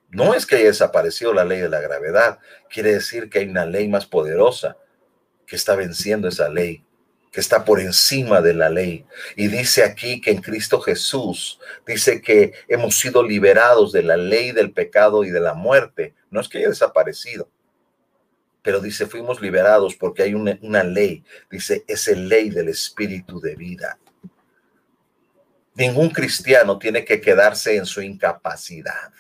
No 0.10 0.34
es 0.34 0.46
que 0.46 0.58
haya 0.58 0.66
desaparecido 0.66 1.34
la 1.34 1.46
ley 1.46 1.62
de 1.62 1.70
la 1.70 1.80
gravedad, 1.80 2.40
quiere 2.70 2.92
decir 2.92 3.30
que 3.30 3.40
hay 3.40 3.48
una 3.48 3.66
ley 3.66 3.88
más 3.88 4.06
poderosa 4.06 4.76
que 5.48 5.56
está 5.56 5.78
venciendo 5.78 6.28
esa 6.28 6.50
ley, 6.50 6.86
que 7.34 7.40
está 7.40 7.66
por 7.66 7.80
encima 7.80 8.42
de 8.42 8.54
la 8.54 8.70
ley. 8.70 9.08
Y 9.36 9.48
dice 9.48 9.84
aquí 9.84 10.22
que 10.22 10.30
en 10.30 10.40
Cristo 10.40 10.80
Jesús, 10.80 11.60
dice 11.86 12.22
que 12.22 12.54
hemos 12.68 13.00
sido 13.00 13.24
liberados 13.24 13.92
de 13.92 14.04
la 14.04 14.16
ley 14.16 14.52
del 14.52 14.72
pecado 14.72 15.24
y 15.24 15.32
de 15.32 15.40
la 15.40 15.56
muerte. 15.56 16.14
No 16.30 16.40
es 16.40 16.48
que 16.48 16.60
haya 16.60 16.70
desaparecido, 16.70 17.50
pero 18.62 18.80
dice, 18.80 19.08
fuimos 19.08 19.42
liberados 19.42 19.96
porque 19.96 20.22
hay 20.22 20.36
una, 20.36 20.60
una 20.62 20.84
ley, 20.84 21.24
dice, 21.50 21.84
es 21.88 22.08
el 22.08 22.30
ley 22.30 22.52
del 22.52 22.70
espíritu 22.70 23.42
de 23.42 23.56
vida. 23.56 23.98
Ningún 25.74 26.12
cristiano 26.12 26.78
tiene 26.78 27.04
que 27.04 27.20
quedarse 27.20 27.76
en 27.76 27.88
su 27.88 28.00
incapacidad. 28.04 29.12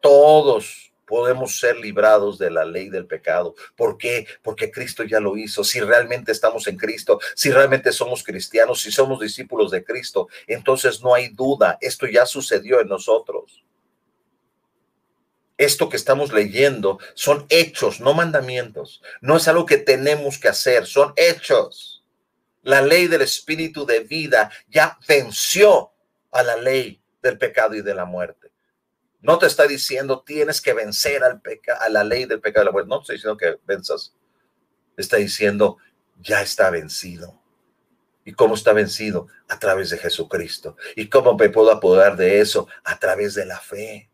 Todos 0.00 0.89
podemos 1.10 1.58
ser 1.58 1.76
librados 1.76 2.38
de 2.38 2.52
la 2.52 2.64
ley 2.64 2.88
del 2.88 3.04
pecado. 3.04 3.56
¿Por 3.74 3.98
qué? 3.98 4.28
Porque 4.44 4.70
Cristo 4.70 5.02
ya 5.02 5.18
lo 5.18 5.36
hizo. 5.36 5.64
Si 5.64 5.80
realmente 5.80 6.30
estamos 6.30 6.68
en 6.68 6.76
Cristo, 6.76 7.18
si 7.34 7.50
realmente 7.50 7.90
somos 7.90 8.22
cristianos, 8.22 8.80
si 8.80 8.92
somos 8.92 9.18
discípulos 9.18 9.72
de 9.72 9.82
Cristo, 9.82 10.28
entonces 10.46 11.02
no 11.02 11.12
hay 11.12 11.30
duda, 11.30 11.78
esto 11.80 12.06
ya 12.06 12.26
sucedió 12.26 12.80
en 12.80 12.86
nosotros 12.86 13.64
esto 15.58 15.90
que 15.90 15.98
estamos 15.98 16.32
leyendo 16.32 16.98
son 17.12 17.44
hechos, 17.50 18.00
no 18.00 18.14
mandamientos. 18.14 19.02
No 19.20 19.36
es 19.36 19.46
algo 19.46 19.66
que 19.66 19.76
tenemos 19.76 20.38
que 20.38 20.48
hacer, 20.48 20.86
son 20.86 21.12
hechos. 21.16 22.02
La 22.62 22.80
ley 22.80 23.08
del 23.08 23.20
espíritu 23.20 23.84
de 23.84 24.00
vida 24.00 24.50
ya 24.70 24.98
venció 25.06 25.92
a 26.32 26.42
la 26.42 26.56
ley 26.56 27.02
del 27.20 27.36
pecado 27.36 27.74
y 27.74 27.82
de 27.82 27.94
la 27.94 28.06
muerte. 28.06 28.49
No 29.22 29.38
te 29.38 29.46
está 29.46 29.66
diciendo 29.66 30.22
tienes 30.24 30.60
que 30.60 30.72
vencer 30.72 31.22
al 31.22 31.42
a 31.80 31.88
la 31.88 32.04
ley 32.04 32.24
del 32.24 32.40
pecado 32.40 32.64
y 32.64 32.66
la 32.66 32.72
muerte. 32.72 32.88
No 32.88 32.98
te 32.98 33.02
está 33.02 33.12
diciendo 33.12 33.36
que 33.36 33.58
venzas. 33.66 34.14
Está 34.96 35.16
diciendo 35.16 35.78
ya 36.18 36.42
está 36.42 36.70
vencido. 36.70 37.40
¿Y 38.24 38.32
cómo 38.32 38.54
está 38.54 38.72
vencido? 38.72 39.28
A 39.48 39.58
través 39.58 39.90
de 39.90 39.98
Jesucristo. 39.98 40.76
¿Y 40.94 41.08
cómo 41.08 41.36
me 41.36 41.48
puedo 41.48 41.70
apoderar 41.70 42.16
de 42.16 42.40
eso? 42.40 42.68
A 42.84 42.98
través 42.98 43.34
de 43.34 43.46
la 43.46 43.58
fe. 43.58 44.10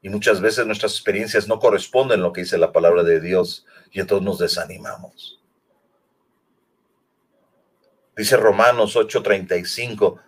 Y 0.00 0.08
muchas 0.08 0.40
veces 0.40 0.66
nuestras 0.66 0.92
experiencias 0.92 1.48
no 1.48 1.58
corresponden 1.58 2.20
a 2.20 2.22
lo 2.22 2.32
que 2.32 2.42
dice 2.42 2.56
la 2.56 2.72
palabra 2.72 3.02
de 3.02 3.20
Dios 3.20 3.66
y 3.90 4.00
entonces 4.00 4.24
nos 4.24 4.38
desanimamos. 4.38 5.42
Dice 8.16 8.36
Romanos 8.36 8.96
8:35 8.96 10.20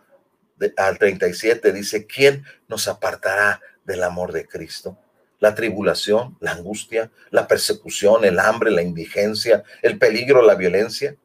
al 0.77 0.99
37, 0.99 1.73
dice, 1.73 2.07
¿quién 2.07 2.45
nos 2.69 2.89
apartará 2.89 3.61
del 3.85 4.03
amor 4.03 4.33
de 4.33 4.47
Cristo? 4.47 4.99
La 5.39 5.55
tribulación, 5.55 6.37
la 6.41 6.53
angustia, 6.53 7.11
la 7.31 7.49
persecución, 7.49 8.25
el 8.25 8.39
hambre, 8.39 8.71
la 8.71 8.83
indigencia, 8.83 9.65
el 9.83 9.99
peligro, 9.99 10.43
la 10.43 10.55
violencia. 10.55 11.17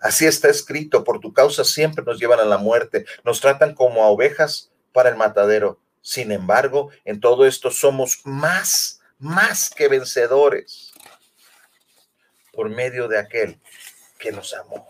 Así 0.00 0.26
está 0.26 0.48
escrito, 0.48 1.02
por 1.02 1.18
tu 1.18 1.32
causa 1.32 1.64
siempre 1.64 2.04
nos 2.04 2.20
llevan 2.20 2.38
a 2.38 2.44
la 2.44 2.58
muerte, 2.58 3.04
nos 3.24 3.40
tratan 3.40 3.74
como 3.74 4.04
a 4.04 4.08
ovejas 4.08 4.70
para 4.92 5.08
el 5.08 5.16
matadero 5.16 5.80
sin 6.08 6.32
embargo, 6.32 6.90
en 7.04 7.20
todo 7.20 7.46
esto 7.46 7.70
somos 7.70 8.22
más, 8.24 9.00
más 9.18 9.68
que 9.68 9.88
vencedores 9.88 10.92
por 12.50 12.70
medio 12.70 13.08
de 13.08 13.18
aquel 13.18 13.60
que 14.18 14.32
nos 14.32 14.54
amó. 14.54 14.88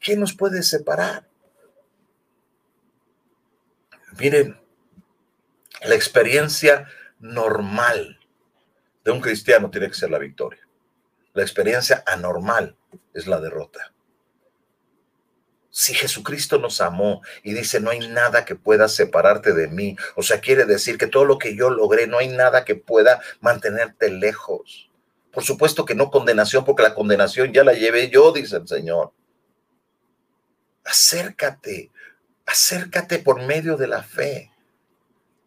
¿Quién 0.00 0.18
nos 0.18 0.34
puede 0.34 0.64
separar? 0.64 1.28
Miren, 4.18 4.60
la 5.82 5.94
experiencia 5.94 6.86
normal 7.18 8.20
de 9.04 9.10
un 9.10 9.20
cristiano 9.20 9.70
tiene 9.70 9.88
que 9.88 9.94
ser 9.94 10.10
la 10.10 10.18
victoria. 10.18 10.60
La 11.32 11.42
experiencia 11.42 12.02
anormal 12.06 12.76
es 13.12 13.26
la 13.26 13.40
derrota. 13.40 13.92
Si 15.70 15.92
Jesucristo 15.92 16.58
nos 16.58 16.80
amó 16.80 17.22
y 17.42 17.52
dice, 17.52 17.80
no 17.80 17.90
hay 17.90 18.06
nada 18.08 18.44
que 18.44 18.54
pueda 18.54 18.86
separarte 18.86 19.52
de 19.52 19.66
mí, 19.66 19.96
o 20.14 20.22
sea, 20.22 20.40
quiere 20.40 20.64
decir 20.64 20.96
que 20.96 21.08
todo 21.08 21.24
lo 21.24 21.38
que 21.38 21.56
yo 21.56 21.70
logré, 21.70 22.06
no 22.06 22.18
hay 22.18 22.28
nada 22.28 22.64
que 22.64 22.76
pueda 22.76 23.20
mantenerte 23.40 24.10
lejos. 24.10 24.90
Por 25.32 25.42
supuesto 25.42 25.84
que 25.84 25.96
no 25.96 26.12
condenación, 26.12 26.64
porque 26.64 26.84
la 26.84 26.94
condenación 26.94 27.52
ya 27.52 27.64
la 27.64 27.72
llevé 27.72 28.08
yo, 28.08 28.30
dice 28.30 28.56
el 28.56 28.68
Señor. 28.68 29.12
Acércate, 30.84 31.90
acércate 32.46 33.18
por 33.18 33.42
medio 33.42 33.76
de 33.76 33.86
la 33.86 34.02
fe. 34.02 34.50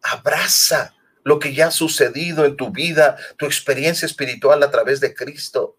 Abraza 0.02 0.94
lo 1.24 1.38
que 1.38 1.54
ya 1.54 1.66
ha 1.66 1.70
sucedido 1.70 2.44
en 2.44 2.56
tu 2.56 2.70
vida, 2.70 3.16
tu 3.36 3.46
experiencia 3.46 4.06
espiritual 4.06 4.62
a 4.62 4.70
través 4.70 5.00
de 5.00 5.14
Cristo. 5.14 5.76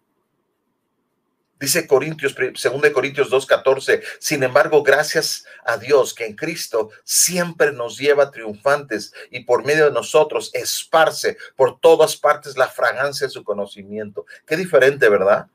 Dice 1.59 1.87
Corintios, 1.87 2.35
2 2.35 2.91
Corintios 2.93 3.29
2.14, 3.29 4.01
sin 4.19 4.43
embargo, 4.43 4.81
gracias 4.81 5.43
a 5.65 5.77
Dios 5.77 6.13
que 6.13 6.25
en 6.25 6.35
Cristo 6.35 6.89
siempre 7.03 7.73
nos 7.73 7.97
lleva 7.97 8.31
triunfantes 8.31 9.11
y 9.29 9.43
por 9.43 9.65
medio 9.65 9.85
de 9.85 9.91
nosotros 9.91 10.51
esparce 10.53 11.37
por 11.57 11.79
todas 11.81 12.15
partes 12.15 12.55
la 12.55 12.69
fragancia 12.69 13.27
de 13.27 13.33
su 13.33 13.43
conocimiento. 13.43 14.25
Qué 14.45 14.55
diferente, 14.55 15.09
¿verdad? 15.09 15.47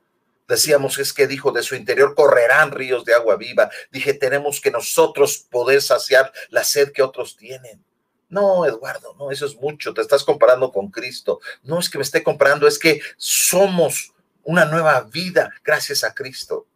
Decíamos, 0.47 0.99
es 0.99 1.11
que 1.11 1.27
dijo, 1.27 1.51
de 1.51 1.63
su 1.63 1.75
interior 1.75 2.13
correrán 2.13 2.71
ríos 2.71 3.03
de 3.03 3.13
agua 3.13 3.35
viva. 3.35 3.69
Dije, 3.91 4.13
tenemos 4.13 4.61
que 4.61 4.71
nosotros 4.71 5.45
poder 5.49 5.81
saciar 5.81 6.31
la 6.49 6.63
sed 6.63 6.91
que 6.91 7.01
otros 7.01 7.35
tienen. 7.35 7.83
No, 8.29 8.65
Eduardo, 8.65 9.15
no, 9.17 9.31
eso 9.31 9.45
es 9.45 9.55
mucho. 9.55 9.93
Te 9.93 10.01
estás 10.01 10.23
comparando 10.23 10.71
con 10.71 10.89
Cristo. 10.89 11.39
No 11.63 11.79
es 11.79 11.89
que 11.89 11.97
me 11.97 12.03
esté 12.03 12.21
comparando, 12.21 12.67
es 12.67 12.77
que 12.77 13.01
somos 13.17 14.13
una 14.43 14.65
nueva 14.65 15.01
vida 15.01 15.51
gracias 15.63 16.03
a 16.03 16.13
Cristo. 16.13 16.67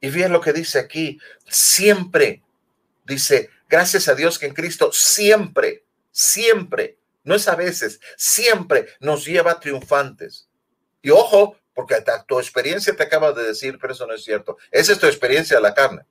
Y 0.00 0.10
bien 0.10 0.32
lo 0.32 0.40
que 0.40 0.52
dice 0.52 0.78
aquí, 0.78 1.20
siempre, 1.46 2.42
dice, 3.04 3.50
gracias 3.68 4.08
a 4.08 4.14
Dios 4.14 4.38
que 4.38 4.46
en 4.46 4.54
Cristo 4.54 4.90
siempre, 4.92 5.84
siempre, 6.10 6.96
no 7.24 7.34
es 7.34 7.48
a 7.48 7.56
veces, 7.56 8.00
siempre 8.16 8.88
nos 9.00 9.26
lleva 9.26 9.60
triunfantes. 9.60 10.48
Y 11.02 11.10
ojo, 11.10 11.56
porque 11.80 11.96
tu 12.26 12.38
experiencia 12.38 12.94
te 12.94 13.02
acaba 13.02 13.32
de 13.32 13.42
decir, 13.42 13.78
pero 13.80 13.94
eso 13.94 14.06
no 14.06 14.12
es 14.12 14.22
cierto. 14.22 14.58
Esa 14.70 14.92
es 14.92 14.98
tu 14.98 15.06
experiencia 15.06 15.56
de 15.56 15.62
la 15.62 15.72
carne. 15.72 16.04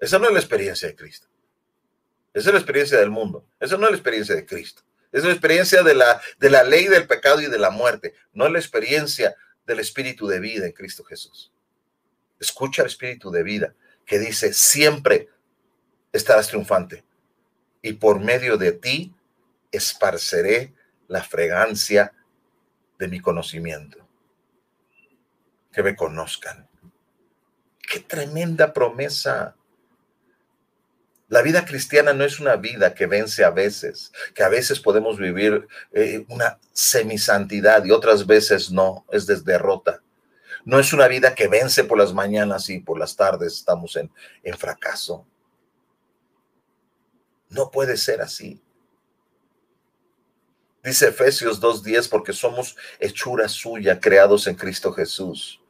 Esa 0.00 0.18
no 0.18 0.26
es 0.26 0.32
la 0.32 0.40
experiencia 0.40 0.88
de 0.88 0.96
Cristo. 0.96 1.28
Esa 2.34 2.48
es 2.48 2.52
la 2.52 2.58
experiencia 2.58 2.98
del 2.98 3.10
mundo. 3.10 3.46
Esa 3.60 3.76
no 3.76 3.84
es 3.84 3.92
la 3.92 3.96
experiencia 3.96 4.34
de 4.34 4.44
Cristo. 4.44 4.82
Esa 5.12 5.18
es 5.18 5.24
la 5.26 5.30
experiencia 5.30 5.84
de 5.84 5.94
la, 5.94 6.20
de 6.40 6.50
la 6.50 6.64
ley 6.64 6.88
del 6.88 7.06
pecado 7.06 7.40
y 7.40 7.46
de 7.46 7.60
la 7.60 7.70
muerte. 7.70 8.12
No 8.32 8.46
es 8.46 8.52
la 8.52 8.58
experiencia 8.58 9.36
del 9.64 9.78
espíritu 9.78 10.26
de 10.26 10.40
vida 10.40 10.66
en 10.66 10.72
Cristo 10.72 11.04
Jesús. 11.04 11.52
Escucha 12.40 12.82
el 12.82 12.88
espíritu 12.88 13.30
de 13.30 13.44
vida 13.44 13.76
que 14.04 14.18
dice, 14.18 14.52
siempre 14.52 15.28
estarás 16.12 16.48
triunfante 16.48 17.04
y 17.82 17.92
por 17.92 18.18
medio 18.18 18.56
de 18.56 18.72
ti 18.72 19.14
esparceré 19.70 20.74
la 21.06 21.22
fragancia 21.22 22.12
de 22.98 23.06
mi 23.06 23.20
conocimiento. 23.20 24.07
Que 25.72 25.82
me 25.82 25.96
conozcan. 25.96 26.68
Qué 27.80 28.00
tremenda 28.00 28.72
promesa. 28.72 29.56
La 31.28 31.42
vida 31.42 31.64
cristiana 31.64 32.12
no 32.12 32.24
es 32.24 32.40
una 32.40 32.56
vida 32.56 32.94
que 32.94 33.06
vence 33.06 33.44
a 33.44 33.50
veces, 33.50 34.12
que 34.34 34.42
a 34.42 34.48
veces 34.48 34.80
podemos 34.80 35.18
vivir 35.18 35.66
eh, 35.92 36.24
una 36.28 36.58
semisantidad 36.72 37.84
y 37.84 37.90
otras 37.90 38.26
veces 38.26 38.70
no, 38.70 39.04
es 39.10 39.26
de 39.26 39.40
derrota. 39.40 40.02
No 40.64 40.78
es 40.78 40.92
una 40.92 41.08
vida 41.08 41.34
que 41.34 41.48
vence 41.48 41.84
por 41.84 41.98
las 41.98 42.12
mañanas 42.12 42.68
y 42.70 42.80
por 42.80 42.98
las 42.98 43.16
tardes 43.16 43.54
estamos 43.54 43.96
en, 43.96 44.10
en 44.42 44.56
fracaso. 44.56 45.26
No 47.50 47.70
puede 47.70 47.96
ser 47.96 48.20
así. 48.20 48.62
Dice 50.88 51.08
Efesios 51.08 51.60
2.10, 51.60 52.08
porque 52.08 52.32
somos 52.32 52.74
hechura 52.98 53.46
suya, 53.46 54.00
creados 54.00 54.46
en 54.46 54.54
Cristo 54.54 54.90
Jesús, 54.90 55.60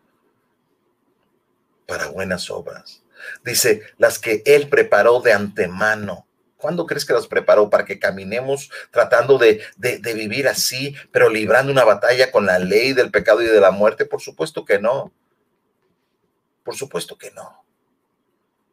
para 1.89 2.07
buenas 2.07 2.49
obras. 2.53 3.03
Dice, 3.45 3.83
las 3.97 4.21
que 4.21 4.45
Él 4.47 4.69
preparó 4.69 5.21
de 5.21 5.33
antemano. 5.33 6.25
¿Cuándo 6.57 6.87
crees 6.87 7.05
que 7.05 7.15
las 7.15 7.27
preparó? 7.27 7.69
Para 7.69 7.85
que 7.85 7.99
caminemos 7.99 8.71
tratando 8.93 9.39
de, 9.39 9.61
de, 9.77 9.99
de, 9.99 10.15
vivir 10.15 10.47
así, 10.47 10.95
pero 11.11 11.29
librando 11.29 11.73
una 11.73 11.83
batalla 11.83 12.31
con 12.31 12.47
la 12.47 12.61
ley 12.61 12.93
del 12.93 13.11
pecado 13.11 13.43
y 13.43 13.47
de 13.47 13.61
la 13.61 13.73
muerte. 13.73 14.05
Por 14.05 14.21
supuesto 14.21 14.65
que 14.65 14.79
no. 14.79 15.13
Por 16.63 16.77
supuesto 16.77 17.19
que 17.19 17.33
no. 17.33 17.65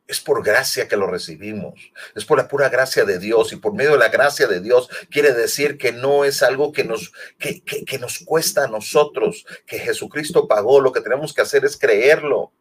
Es 0.07 0.21
por 0.21 0.43
gracia 0.43 0.87
que 0.87 0.97
lo 0.97 1.07
recibimos. 1.07 1.91
Es 2.15 2.25
por 2.25 2.37
la 2.37 2.47
pura 2.47 2.69
gracia 2.69 3.05
de 3.05 3.17
Dios. 3.17 3.51
Y 3.53 3.55
por 3.55 3.73
medio 3.73 3.93
de 3.93 3.97
la 3.97 4.09
gracia 4.09 4.47
de 4.47 4.59
Dios 4.59 4.89
quiere 5.09 5.33
decir 5.33 5.77
que 5.77 5.91
no 5.91 6.25
es 6.25 6.43
algo 6.43 6.71
que 6.71 6.83
nos, 6.83 7.11
que, 7.39 7.61
que, 7.61 7.85
que 7.85 7.97
nos 7.97 8.19
cuesta 8.19 8.65
a 8.65 8.67
nosotros, 8.67 9.45
que 9.65 9.79
Jesucristo 9.79 10.47
pagó. 10.47 10.79
Lo 10.79 10.91
que 10.91 11.01
tenemos 11.01 11.33
que 11.33 11.41
hacer 11.41 11.65
es 11.65 11.77
creerlo. 11.77 12.51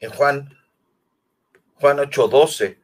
En 0.00 0.10
Juan, 0.10 0.56
Juan 1.74 1.98
8:12 1.98 2.78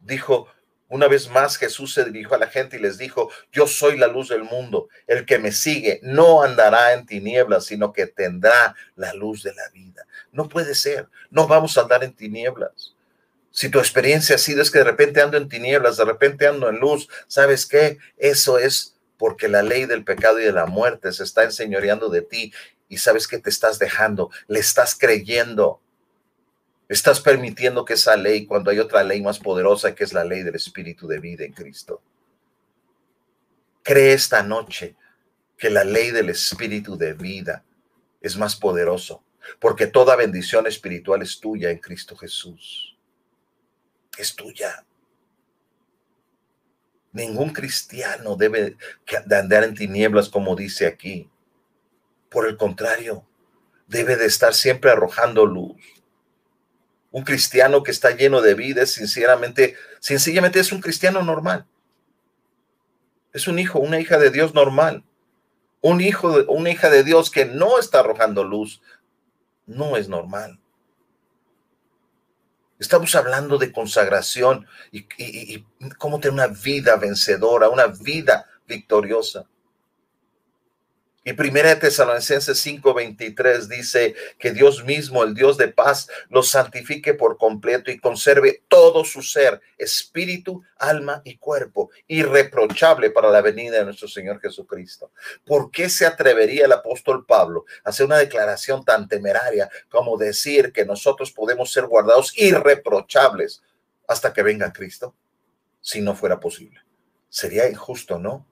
dijo, 0.00 0.48
una 0.88 1.08
vez 1.08 1.28
más 1.28 1.56
Jesús 1.56 1.94
se 1.94 2.04
dirigió 2.04 2.34
a 2.34 2.38
la 2.38 2.46
gente 2.46 2.76
y 2.76 2.80
les 2.80 2.98
dijo, 2.98 3.30
yo 3.52 3.66
soy 3.66 3.98
la 3.98 4.06
luz 4.06 4.28
del 4.28 4.44
mundo, 4.44 4.88
el 5.06 5.26
que 5.26 5.38
me 5.38 5.52
sigue 5.52 6.00
no 6.02 6.42
andará 6.42 6.92
en 6.92 7.06
tinieblas, 7.06 7.64
sino 7.64 7.92
que 7.92 8.06
tendrá 8.06 8.74
la 8.94 9.12
luz 9.14 9.42
de 9.42 9.54
la 9.54 9.68
vida. 9.70 10.06
No 10.32 10.48
puede 10.48 10.74
ser, 10.74 11.08
no 11.30 11.46
vamos 11.48 11.76
a 11.76 11.82
andar 11.82 12.04
en 12.04 12.14
tinieblas. 12.14 12.94
Si 13.50 13.70
tu 13.70 13.78
experiencia 13.78 14.36
ha 14.36 14.38
sido 14.38 14.60
es 14.60 14.70
que 14.70 14.78
de 14.78 14.84
repente 14.84 15.22
ando 15.22 15.38
en 15.38 15.48
tinieblas, 15.48 15.96
de 15.96 16.04
repente 16.04 16.46
ando 16.46 16.68
en 16.68 16.78
luz, 16.78 17.08
¿sabes 17.26 17.66
qué? 17.66 17.98
Eso 18.18 18.58
es 18.58 18.96
porque 19.16 19.48
la 19.48 19.62
ley 19.62 19.86
del 19.86 20.04
pecado 20.04 20.38
y 20.40 20.44
de 20.44 20.52
la 20.52 20.66
muerte 20.66 21.12
se 21.12 21.24
está 21.24 21.42
enseñoreando 21.42 22.10
de 22.10 22.22
ti 22.22 22.52
y 22.88 22.98
sabes 22.98 23.26
que 23.26 23.38
te 23.38 23.50
estás 23.50 23.78
dejando, 23.78 24.30
le 24.46 24.60
estás 24.60 24.94
creyendo. 24.94 25.80
Estás 26.88 27.20
permitiendo 27.20 27.84
que 27.84 27.94
esa 27.94 28.16
ley, 28.16 28.46
cuando 28.46 28.70
hay 28.70 28.78
otra 28.78 29.02
ley 29.02 29.20
más 29.20 29.40
poderosa, 29.40 29.94
que 29.94 30.04
es 30.04 30.12
la 30.12 30.24
ley 30.24 30.42
del 30.42 30.54
Espíritu 30.54 31.08
de 31.08 31.18
vida 31.18 31.44
en 31.44 31.52
Cristo. 31.52 32.00
Cree 33.82 34.12
esta 34.12 34.42
noche 34.42 34.94
que 35.58 35.68
la 35.68 35.82
ley 35.82 36.12
del 36.12 36.30
Espíritu 36.30 36.96
de 36.96 37.14
vida 37.14 37.64
es 38.20 38.36
más 38.36 38.54
poderoso, 38.54 39.24
porque 39.58 39.88
toda 39.88 40.14
bendición 40.14 40.66
espiritual 40.66 41.22
es 41.22 41.40
tuya 41.40 41.70
en 41.70 41.78
Cristo 41.78 42.16
Jesús. 42.16 42.96
Es 44.16 44.34
tuya. 44.36 44.84
Ningún 47.12 47.52
cristiano 47.52 48.36
debe 48.36 48.76
de 49.26 49.36
andar 49.36 49.64
en 49.64 49.74
tinieblas 49.74 50.28
como 50.28 50.54
dice 50.54 50.86
aquí. 50.86 51.28
Por 52.28 52.46
el 52.46 52.56
contrario, 52.56 53.26
debe 53.86 54.16
de 54.16 54.26
estar 54.26 54.54
siempre 54.54 54.90
arrojando 54.90 55.46
luz 55.46 55.95
un 57.16 57.24
cristiano 57.24 57.82
que 57.82 57.92
está 57.92 58.10
lleno 58.10 58.42
de 58.42 58.52
vida, 58.52 58.84
sinceramente, 58.84 59.74
sencillamente 60.00 60.60
es 60.60 60.70
un 60.70 60.82
cristiano 60.82 61.22
normal. 61.22 61.66
Es 63.32 63.48
un 63.48 63.58
hijo, 63.58 63.78
una 63.78 63.98
hija 63.98 64.18
de 64.18 64.28
Dios 64.28 64.52
normal. 64.52 65.02
Un 65.80 66.02
hijo, 66.02 66.44
una 66.48 66.68
hija 66.68 66.90
de 66.90 67.04
Dios 67.04 67.30
que 67.30 67.46
no 67.46 67.78
está 67.78 68.00
arrojando 68.00 68.44
luz, 68.44 68.82
no 69.64 69.96
es 69.96 70.10
normal. 70.10 70.60
Estamos 72.78 73.14
hablando 73.14 73.56
de 73.56 73.72
consagración 73.72 74.66
y, 74.92 75.06
y, 75.16 75.64
cómo 75.96 76.20
tener 76.20 76.34
una 76.34 76.48
vida 76.48 76.96
vencedora, 76.96 77.70
una 77.70 77.86
vida 77.86 78.44
victoriosa. 78.68 79.46
Y 81.28 81.32
primera 81.32 81.70
de 81.70 81.80
Tesalonicenses 81.80 82.56
5:23 82.64 83.66
dice 83.66 84.14
que 84.38 84.52
Dios 84.52 84.84
mismo, 84.84 85.24
el 85.24 85.34
Dios 85.34 85.56
de 85.56 85.66
paz, 85.66 86.08
los 86.28 86.50
santifique 86.50 87.14
por 87.14 87.36
completo 87.36 87.90
y 87.90 87.98
conserve 87.98 88.62
todo 88.68 89.04
su 89.04 89.22
ser, 89.22 89.60
espíritu, 89.76 90.62
alma 90.78 91.22
y 91.24 91.36
cuerpo, 91.36 91.90
irreprochable 92.06 93.10
para 93.10 93.28
la 93.30 93.42
venida 93.42 93.78
de 93.78 93.84
nuestro 93.86 94.06
Señor 94.06 94.40
Jesucristo. 94.40 95.10
¿Por 95.44 95.72
qué 95.72 95.88
se 95.88 96.06
atrevería 96.06 96.66
el 96.66 96.72
apóstol 96.72 97.26
Pablo 97.26 97.64
a 97.82 97.90
hacer 97.90 98.06
una 98.06 98.18
declaración 98.18 98.84
tan 98.84 99.08
temeraria 99.08 99.68
como 99.88 100.16
decir 100.16 100.72
que 100.72 100.84
nosotros 100.84 101.32
podemos 101.32 101.72
ser 101.72 101.86
guardados 101.86 102.38
irreprochables 102.38 103.64
hasta 104.06 104.32
que 104.32 104.44
venga 104.44 104.72
Cristo? 104.72 105.12
Si 105.80 106.00
no 106.00 106.14
fuera 106.14 106.38
posible. 106.38 106.82
Sería 107.28 107.68
injusto, 107.68 108.20
¿no? 108.20 108.46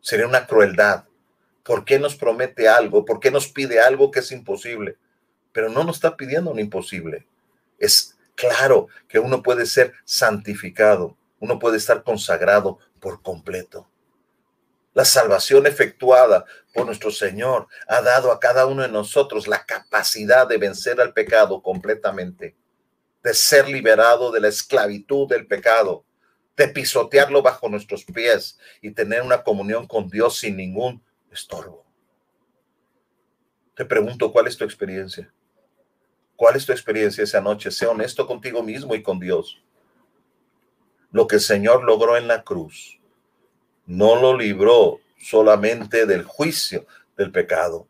Sería 0.00 0.26
una 0.26 0.46
crueldad 0.46 1.04
¿Por 1.64 1.84
qué 1.84 1.98
nos 1.98 2.14
promete 2.14 2.68
algo? 2.68 3.04
¿Por 3.04 3.18
qué 3.18 3.30
nos 3.30 3.48
pide 3.48 3.80
algo 3.80 4.10
que 4.10 4.20
es 4.20 4.30
imposible? 4.30 4.98
Pero 5.50 5.70
no 5.70 5.82
nos 5.82 5.96
está 5.96 6.16
pidiendo 6.16 6.50
un 6.50 6.60
imposible. 6.60 7.26
Es 7.78 8.16
claro 8.36 8.88
que 9.08 9.18
uno 9.18 9.42
puede 9.42 9.64
ser 9.64 9.94
santificado, 10.04 11.16
uno 11.40 11.58
puede 11.58 11.78
estar 11.78 12.02
consagrado 12.04 12.78
por 13.00 13.22
completo. 13.22 13.88
La 14.92 15.04
salvación 15.04 15.66
efectuada 15.66 16.44
por 16.72 16.86
nuestro 16.86 17.10
Señor 17.10 17.66
ha 17.88 18.02
dado 18.02 18.30
a 18.30 18.38
cada 18.38 18.66
uno 18.66 18.82
de 18.82 18.88
nosotros 18.88 19.48
la 19.48 19.64
capacidad 19.64 20.46
de 20.46 20.58
vencer 20.58 21.00
al 21.00 21.14
pecado 21.14 21.62
completamente, 21.62 22.54
de 23.22 23.34
ser 23.34 23.68
liberado 23.68 24.30
de 24.30 24.40
la 24.40 24.48
esclavitud 24.48 25.28
del 25.28 25.46
pecado, 25.46 26.04
de 26.56 26.68
pisotearlo 26.68 27.42
bajo 27.42 27.68
nuestros 27.68 28.04
pies 28.04 28.58
y 28.82 28.90
tener 28.90 29.22
una 29.22 29.42
comunión 29.42 29.86
con 29.86 30.08
Dios 30.08 30.38
sin 30.38 30.56
ningún 30.56 31.02
estorbo. 31.34 31.84
Te 33.74 33.84
pregunto, 33.84 34.32
¿cuál 34.32 34.46
es 34.46 34.56
tu 34.56 34.64
experiencia? 34.64 35.32
¿Cuál 36.36 36.56
es 36.56 36.66
tu 36.66 36.72
experiencia 36.72 37.24
esa 37.24 37.40
noche? 37.40 37.70
Sé 37.70 37.86
honesto 37.86 38.26
contigo 38.26 38.62
mismo 38.62 38.94
y 38.94 39.02
con 39.02 39.18
Dios. 39.18 39.62
Lo 41.10 41.26
que 41.26 41.36
el 41.36 41.42
Señor 41.42 41.84
logró 41.84 42.16
en 42.16 42.26
la 42.26 42.42
cruz 42.42 43.00
no 43.86 44.16
lo 44.16 44.36
libró 44.36 45.00
solamente 45.18 46.06
del 46.06 46.24
juicio 46.24 46.86
del 47.16 47.30
pecado. 47.30 47.86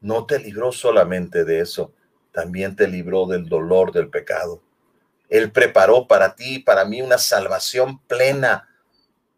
No 0.00 0.26
te 0.26 0.38
libró 0.38 0.70
solamente 0.70 1.44
de 1.44 1.60
eso, 1.60 1.94
también 2.30 2.76
te 2.76 2.86
libró 2.88 3.26
del 3.26 3.48
dolor 3.48 3.92
del 3.92 4.10
pecado. 4.10 4.62
Él 5.28 5.50
preparó 5.50 6.06
para 6.06 6.34
ti 6.34 6.56
y 6.56 6.58
para 6.58 6.84
mí 6.84 7.00
una 7.00 7.18
salvación 7.18 8.00
plena 8.00 8.68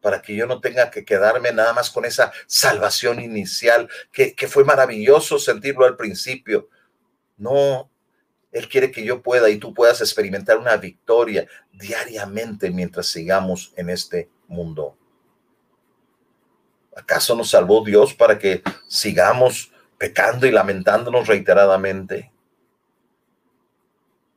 para 0.00 0.22
que 0.22 0.34
yo 0.34 0.46
no 0.46 0.60
tenga 0.60 0.90
que 0.90 1.04
quedarme 1.04 1.52
nada 1.52 1.72
más 1.72 1.90
con 1.90 2.04
esa 2.04 2.32
salvación 2.46 3.20
inicial, 3.20 3.88
que, 4.12 4.34
que 4.34 4.48
fue 4.48 4.64
maravilloso 4.64 5.38
sentirlo 5.38 5.84
al 5.84 5.96
principio. 5.96 6.68
No, 7.36 7.90
Él 8.52 8.68
quiere 8.68 8.90
que 8.90 9.04
yo 9.04 9.22
pueda 9.22 9.50
y 9.50 9.58
tú 9.58 9.74
puedas 9.74 10.00
experimentar 10.00 10.58
una 10.58 10.76
victoria 10.76 11.46
diariamente 11.72 12.70
mientras 12.70 13.06
sigamos 13.06 13.72
en 13.76 13.90
este 13.90 14.30
mundo. 14.46 14.96
¿Acaso 16.96 17.36
nos 17.36 17.50
salvó 17.50 17.84
Dios 17.84 18.14
para 18.14 18.38
que 18.38 18.62
sigamos 18.88 19.70
pecando 19.98 20.46
y 20.46 20.50
lamentándonos 20.50 21.26
reiteradamente? 21.26 22.32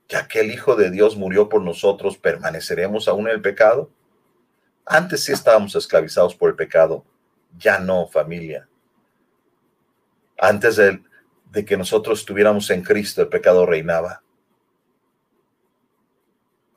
Ya 0.09 0.27
que 0.27 0.41
el 0.41 0.51
Hijo 0.51 0.75
de 0.75 0.91
Dios 0.91 1.15
murió 1.15 1.47
por 1.47 1.61
nosotros, 1.61 2.17
¿permaneceremos 2.17 3.07
aún 3.07 3.27
en 3.29 3.35
el 3.35 3.41
pecado? 3.41 3.91
Antes 4.91 5.23
sí 5.23 5.31
estábamos 5.31 5.75
esclavizados 5.75 6.33
por 6.33 6.49
el 6.49 6.55
pecado, 6.55 7.05
ya 7.55 7.77
no, 7.77 8.07
familia. 8.07 8.67
Antes 10.35 10.77
de, 10.77 11.03
de 11.51 11.63
que 11.63 11.77
nosotros 11.77 12.21
estuviéramos 12.21 12.71
en 12.71 12.81
Cristo, 12.81 13.21
el 13.21 13.27
pecado 13.27 13.67
reinaba. 13.67 14.23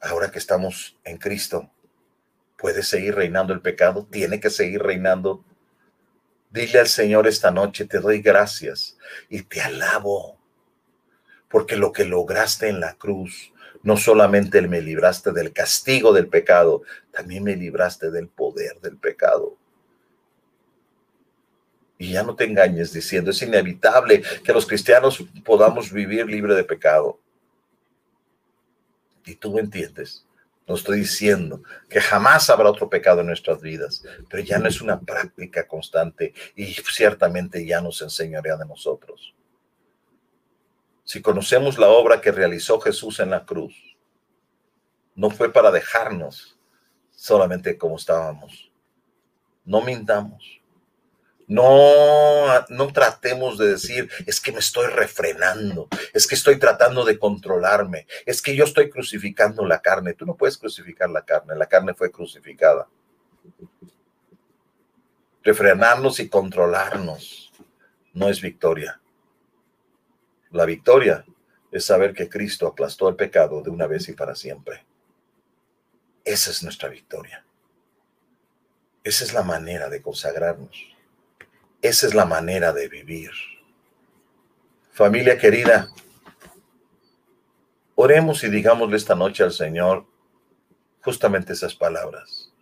Ahora 0.03 0.31
que 0.31 0.39
estamos 0.39 0.99
en 1.05 1.17
Cristo, 1.17 1.71
¿puede 2.59 2.83
seguir 2.83 3.15
reinando 3.15 3.55
el 3.55 3.63
pecado? 3.63 4.07
¿Tiene 4.11 4.41
que 4.41 4.51
seguir 4.51 4.83
reinando? 4.83 5.43
Dile 6.51 6.81
al 6.81 6.89
Señor 6.89 7.27
esta 7.27 7.51
noche, 7.51 7.87
te 7.87 7.99
doy 7.99 8.21
gracias 8.21 8.99
y 9.31 9.41
te 9.41 9.63
alabo, 9.63 10.39
porque 11.49 11.77
lo 11.77 11.93
que 11.93 12.05
lograste 12.05 12.69
en 12.69 12.79
la 12.79 12.93
cruz 12.93 13.52
no 13.83 13.97
solamente 13.97 14.63
me 14.63 14.81
libraste 14.81 15.33
del 15.33 15.53
castigo 15.53 16.13
del 16.13 16.29
pecado, 16.29 16.83
también 17.11 17.45
me 17.45 17.57
libraste 17.57 18.11
del 18.11 18.29
poder 18.29 18.81
del 18.81 18.97
pecado. 18.97 19.57
Y 21.99 22.13
ya 22.13 22.23
no 22.23 22.35
te 22.35 22.45
engañes 22.45 22.93
diciendo, 22.93 23.31
es 23.31 23.43
inevitable 23.43 24.23
que 24.45 24.53
los 24.53 24.67
cristianos 24.67 25.25
podamos 25.45 25.93
vivir 25.93 26.27
libre 26.27 26.55
de 26.55 26.65
pecado. 26.65 27.21
Y 29.25 29.37
tú 29.37 29.53
me 29.53 29.61
entiendes. 29.61 30.27
No 30.67 30.77
estoy 30.77 31.01
diciendo 31.01 31.63
que 31.89 32.01
jamás 32.01 32.49
habrá 32.49 32.71
otro 32.71 32.89
pecado 32.89 33.21
en 33.21 33.27
nuestras 33.27 33.61
vidas, 33.61 34.05
pero 34.31 34.43
ya 34.43 34.59
no 34.59 34.69
es 34.69 34.81
una 34.81 35.01
práctica 35.01 35.67
constante 35.67 36.33
y 36.55 36.67
ciertamente 36.75 37.67
ya 37.67 37.81
nos 37.81 38.01
enseñaría 38.01 38.57
de 38.57 38.65
nosotros 38.65 39.35
si 41.05 41.21
conocemos 41.21 41.79
la 41.79 41.89
obra 41.89 42.21
que 42.21 42.33
realizó 42.33 42.81
Jesús 42.81 43.21
en 43.21 43.31
la 43.31 43.45
cruz, 43.45 43.75
no 45.15 45.31
fue 45.31 45.53
para 45.53 45.71
dejarnos 45.71 46.59
solamente 47.11 47.77
como 47.77 47.97
estábamos. 47.97 48.73
No 49.65 49.83
mintamos. 49.83 50.63
No, 51.47 52.65
no 52.71 52.93
tratemos 52.93 53.59
de 53.59 53.73
decir, 53.73 54.11
es 54.27 54.41
que 54.41 54.53
me 54.53 54.61
estoy 54.61 54.87
refrenando, 54.87 55.89
es 56.15 56.27
que 56.27 56.35
estoy 56.35 56.59
tratando 56.59 57.05
de 57.05 57.19
controlarme, 57.19 58.07
es 58.25 58.41
que 58.41 58.57
yo 58.57 58.65
estoy 58.65 58.89
crucificando 58.89 59.67
la 59.67 59.83
carne. 59.83 60.15
Tú 60.15 60.25
no 60.25 60.37
puedes 60.37 60.57
crucificar 60.57 61.11
la 61.11 61.27
carne, 61.27 61.55
la 61.55 61.67
carne 61.67 61.93
fue 61.93 62.11
crucificada. 62.11 62.89
Refrenarnos 65.43 66.21
y 66.21 66.29
controlarnos 66.31 67.53
no 68.15 68.29
es 68.29 68.41
victoria. 68.41 69.02
La 70.53 70.67
victoria 70.67 71.25
es 71.71 71.87
saber 71.87 72.13
que 72.13 72.29
Cristo 72.29 72.67
aplastó 72.67 73.09
el 73.09 73.17
pecado 73.17 73.63
de 73.63 73.71
una 73.71 73.87
vez 73.87 74.09
y 74.11 74.13
para 74.13 74.35
siempre. 74.35 74.85
Esa 76.25 76.51
es 76.51 76.63
nuestra 76.63 76.91
victoria. 76.91 77.45
Esa 79.03 79.25
es 79.25 79.33
la 79.33 79.43
manera 79.43 79.89
de 79.89 80.03
consagrarnos. 80.03 80.77
Esa 81.81 82.07
es 82.07 82.15
la 82.15 82.27
manera 82.27 82.73
de 82.73 82.89
vivir. 82.89 83.31
Familia 84.93 85.39
querida, 85.39 85.89
oremos 87.95 88.45
y 88.45 88.51
digámosle 88.51 88.99
esta 88.99 89.15
noche 89.15 89.43
al 89.43 89.53
Señor 89.53 90.07
justamente 91.03 91.55
esas 91.55 91.75
palabras. 91.75 92.53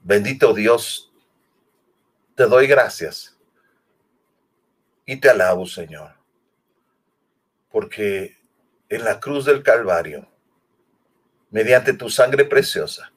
Bendito 0.00 0.52
Dios, 0.52 1.10
te 2.34 2.44
doy 2.44 2.66
gracias 2.66 3.31
y 5.06 5.16
te 5.16 5.30
alabo, 5.30 5.66
Señor, 5.66 6.12
porque 7.70 8.36
en 8.88 9.04
la 9.04 9.18
cruz 9.20 9.44
del 9.44 9.62
Calvario, 9.62 10.28
mediante 11.50 11.92
tu 11.92 12.08
sangre 12.08 12.44
preciosa, 12.44 13.12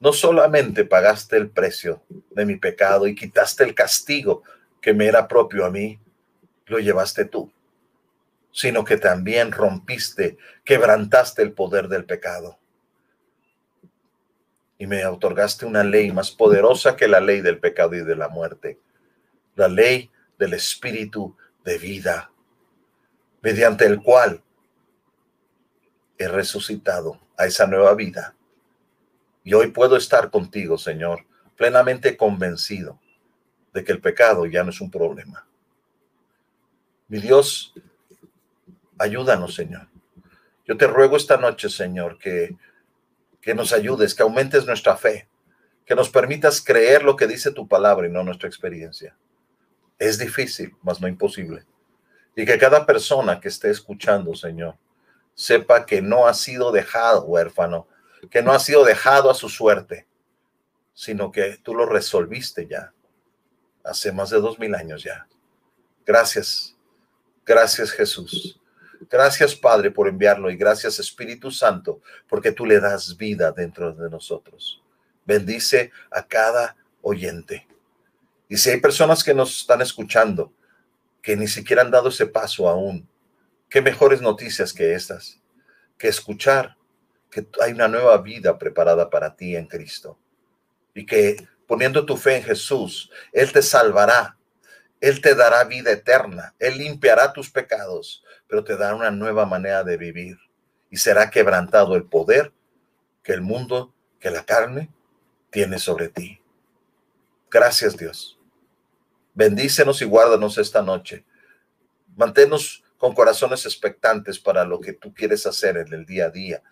no 0.00 0.12
solamente 0.12 0.84
pagaste 0.84 1.36
el 1.36 1.50
precio 1.50 2.02
de 2.30 2.44
mi 2.44 2.56
pecado 2.56 3.06
y 3.06 3.14
quitaste 3.14 3.64
el 3.64 3.74
castigo 3.74 4.42
que 4.80 4.92
me 4.92 5.06
era 5.06 5.28
propio 5.28 5.64
a 5.64 5.70
mí, 5.70 5.98
lo 6.66 6.78
llevaste 6.78 7.24
tú, 7.24 7.52
sino 8.52 8.84
que 8.84 8.96
también 8.96 9.52
rompiste, 9.52 10.36
quebrantaste 10.64 11.42
el 11.42 11.52
poder 11.52 11.88
del 11.88 12.04
pecado. 12.04 12.58
Y 14.76 14.86
me 14.86 15.06
otorgaste 15.06 15.64
una 15.64 15.84
ley 15.84 16.12
más 16.12 16.30
poderosa 16.30 16.96
que 16.96 17.08
la 17.08 17.20
ley 17.20 17.40
del 17.40 17.58
pecado 17.58 17.94
y 17.94 18.04
de 18.04 18.16
la 18.16 18.28
muerte, 18.28 18.78
la 19.54 19.68
ley 19.68 20.10
del 20.38 20.54
espíritu 20.54 21.36
de 21.64 21.78
vida, 21.78 22.30
mediante 23.42 23.86
el 23.86 24.02
cual 24.02 24.42
he 26.18 26.28
resucitado 26.28 27.20
a 27.36 27.46
esa 27.46 27.66
nueva 27.66 27.94
vida. 27.94 28.34
Y 29.42 29.54
hoy 29.54 29.70
puedo 29.70 29.96
estar 29.96 30.30
contigo, 30.30 30.78
Señor, 30.78 31.26
plenamente 31.56 32.16
convencido 32.16 33.00
de 33.72 33.84
que 33.84 33.92
el 33.92 34.00
pecado 34.00 34.46
ya 34.46 34.62
no 34.64 34.70
es 34.70 34.80
un 34.80 34.90
problema. 34.90 35.46
Mi 37.08 37.18
Dios, 37.18 37.74
ayúdanos, 38.98 39.54
Señor. 39.54 39.88
Yo 40.66 40.76
te 40.76 40.86
ruego 40.86 41.16
esta 41.16 41.36
noche, 41.36 41.68
Señor, 41.68 42.18
que, 42.18 42.56
que 43.40 43.54
nos 43.54 43.72
ayudes, 43.72 44.14
que 44.14 44.22
aumentes 44.22 44.64
nuestra 44.66 44.96
fe, 44.96 45.28
que 45.84 45.94
nos 45.94 46.08
permitas 46.08 46.62
creer 46.62 47.02
lo 47.02 47.16
que 47.16 47.26
dice 47.26 47.52
tu 47.52 47.68
palabra 47.68 48.06
y 48.06 48.10
no 48.10 48.24
nuestra 48.24 48.48
experiencia. 48.48 49.14
Es 49.98 50.18
difícil, 50.18 50.76
mas 50.82 51.00
no 51.00 51.08
imposible. 51.08 51.64
Y 52.36 52.44
que 52.44 52.58
cada 52.58 52.84
persona 52.84 53.40
que 53.40 53.48
esté 53.48 53.70
escuchando, 53.70 54.34
Señor, 54.34 54.76
sepa 55.34 55.86
que 55.86 56.02
no 56.02 56.26
ha 56.26 56.34
sido 56.34 56.72
dejado 56.72 57.24
huérfano, 57.24 57.86
que 58.30 58.42
no 58.42 58.52
ha 58.52 58.58
sido 58.58 58.84
dejado 58.84 59.30
a 59.30 59.34
su 59.34 59.48
suerte, 59.48 60.06
sino 60.94 61.30
que 61.30 61.58
tú 61.62 61.74
lo 61.74 61.86
resolviste 61.86 62.66
ya, 62.66 62.92
hace 63.84 64.12
más 64.12 64.30
de 64.30 64.40
dos 64.40 64.58
mil 64.58 64.74
años 64.74 65.02
ya. 65.02 65.26
Gracias, 66.06 66.76
gracias 67.44 67.90
Jesús. 67.90 68.60
Gracias 69.10 69.54
Padre 69.54 69.90
por 69.90 70.08
enviarlo 70.08 70.50
y 70.50 70.56
gracias 70.56 70.98
Espíritu 70.98 71.50
Santo 71.50 72.00
porque 72.28 72.52
tú 72.52 72.64
le 72.64 72.80
das 72.80 73.16
vida 73.16 73.52
dentro 73.52 73.92
de 73.92 74.08
nosotros. 74.08 74.82
Bendice 75.26 75.92
a 76.10 76.26
cada 76.26 76.76
oyente. 77.02 77.66
Y 78.54 78.56
si 78.56 78.70
hay 78.70 78.80
personas 78.80 79.24
que 79.24 79.34
nos 79.34 79.62
están 79.62 79.82
escuchando, 79.82 80.52
que 81.20 81.36
ni 81.36 81.48
siquiera 81.48 81.82
han 81.82 81.90
dado 81.90 82.10
ese 82.10 82.24
paso 82.24 82.68
aún, 82.68 83.08
qué 83.68 83.82
mejores 83.82 84.20
noticias 84.20 84.72
que 84.72 84.94
estas, 84.94 85.40
que 85.98 86.06
escuchar 86.06 86.76
que 87.32 87.48
hay 87.60 87.72
una 87.72 87.88
nueva 87.88 88.16
vida 88.18 88.56
preparada 88.56 89.10
para 89.10 89.34
ti 89.34 89.56
en 89.56 89.66
Cristo. 89.66 90.20
Y 90.94 91.04
que 91.04 91.48
poniendo 91.66 92.06
tu 92.06 92.16
fe 92.16 92.36
en 92.36 92.44
Jesús, 92.44 93.10
Él 93.32 93.50
te 93.50 93.60
salvará, 93.60 94.38
Él 95.00 95.20
te 95.20 95.34
dará 95.34 95.64
vida 95.64 95.90
eterna, 95.90 96.54
Él 96.60 96.78
limpiará 96.78 97.32
tus 97.32 97.50
pecados, 97.50 98.22
pero 98.46 98.62
te 98.62 98.76
dará 98.76 98.94
una 98.94 99.10
nueva 99.10 99.46
manera 99.46 99.82
de 99.82 99.96
vivir. 99.96 100.38
Y 100.90 100.98
será 100.98 101.28
quebrantado 101.28 101.96
el 101.96 102.04
poder 102.04 102.52
que 103.24 103.32
el 103.32 103.40
mundo, 103.40 103.92
que 104.20 104.30
la 104.30 104.44
carne 104.44 104.92
tiene 105.50 105.80
sobre 105.80 106.08
ti. 106.08 106.40
Gracias 107.50 107.96
Dios. 107.96 108.33
Bendícenos 109.34 110.00
y 110.00 110.04
guárdanos 110.04 110.58
esta 110.58 110.80
noche. 110.80 111.24
Manténnos 112.16 112.84
con 112.96 113.14
corazones 113.14 113.66
expectantes 113.66 114.38
para 114.38 114.64
lo 114.64 114.80
que 114.80 114.92
tú 114.92 115.12
quieres 115.12 115.44
hacer 115.46 115.76
en 115.76 115.92
el 115.92 116.06
día 116.06 116.26
a 116.26 116.30
día. 116.30 116.62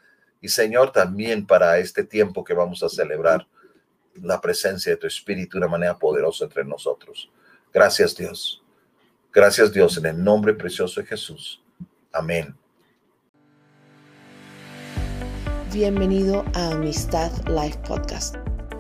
Y 0.41 0.49
Señor, 0.49 0.93
también 0.93 1.47
para 1.47 1.79
este 1.79 2.05
tiempo 2.05 2.45
que 2.45 2.55
vamos 2.55 2.83
a 2.83 2.89
celebrar 2.89 3.47
la 4.15 4.41
presencia 4.41 4.93
de 4.93 4.97
tu 4.97 5.07
Espíritu 5.07 5.59
de 5.59 5.65
una 5.65 5.73
manera 5.73 5.99
poderosa 5.99 6.45
entre 6.45 6.65
nosotros. 6.65 7.31
Gracias 7.73 8.17
Dios. 8.17 8.63
Gracias 9.33 9.73
Dios 9.73 9.97
en 9.97 10.07
el 10.07 10.23
nombre 10.23 10.55
precioso 10.55 11.01
de 11.01 11.07
Jesús. 11.07 11.63
Amén. 12.13 12.55
Bienvenido 15.73 16.45
a 16.55 16.73
Amistad 16.73 17.33
Live 17.49 17.79
Podcast. 17.89 18.37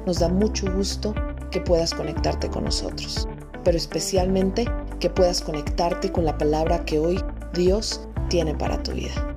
Nos 0.06 0.18
da 0.18 0.28
mucho 0.28 0.70
gusto 0.72 1.14
que 1.50 1.60
puedas 1.60 1.94
conectarte 1.94 2.50
con 2.50 2.64
nosotros, 2.64 3.26
pero 3.64 3.76
especialmente 3.76 4.66
que 5.00 5.10
puedas 5.10 5.40
conectarte 5.40 6.12
con 6.12 6.24
la 6.24 6.38
palabra 6.38 6.84
que 6.84 6.98
hoy 6.98 7.22
Dios 7.54 8.06
tiene 8.28 8.54
para 8.54 8.82
tu 8.82 8.92
vida. 8.92 9.34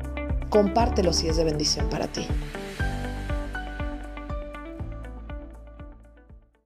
Compártelo 0.50 1.12
si 1.12 1.28
es 1.28 1.38
de 1.38 1.44
bendición 1.44 1.90
para 1.90 2.08
ti. 2.08 2.26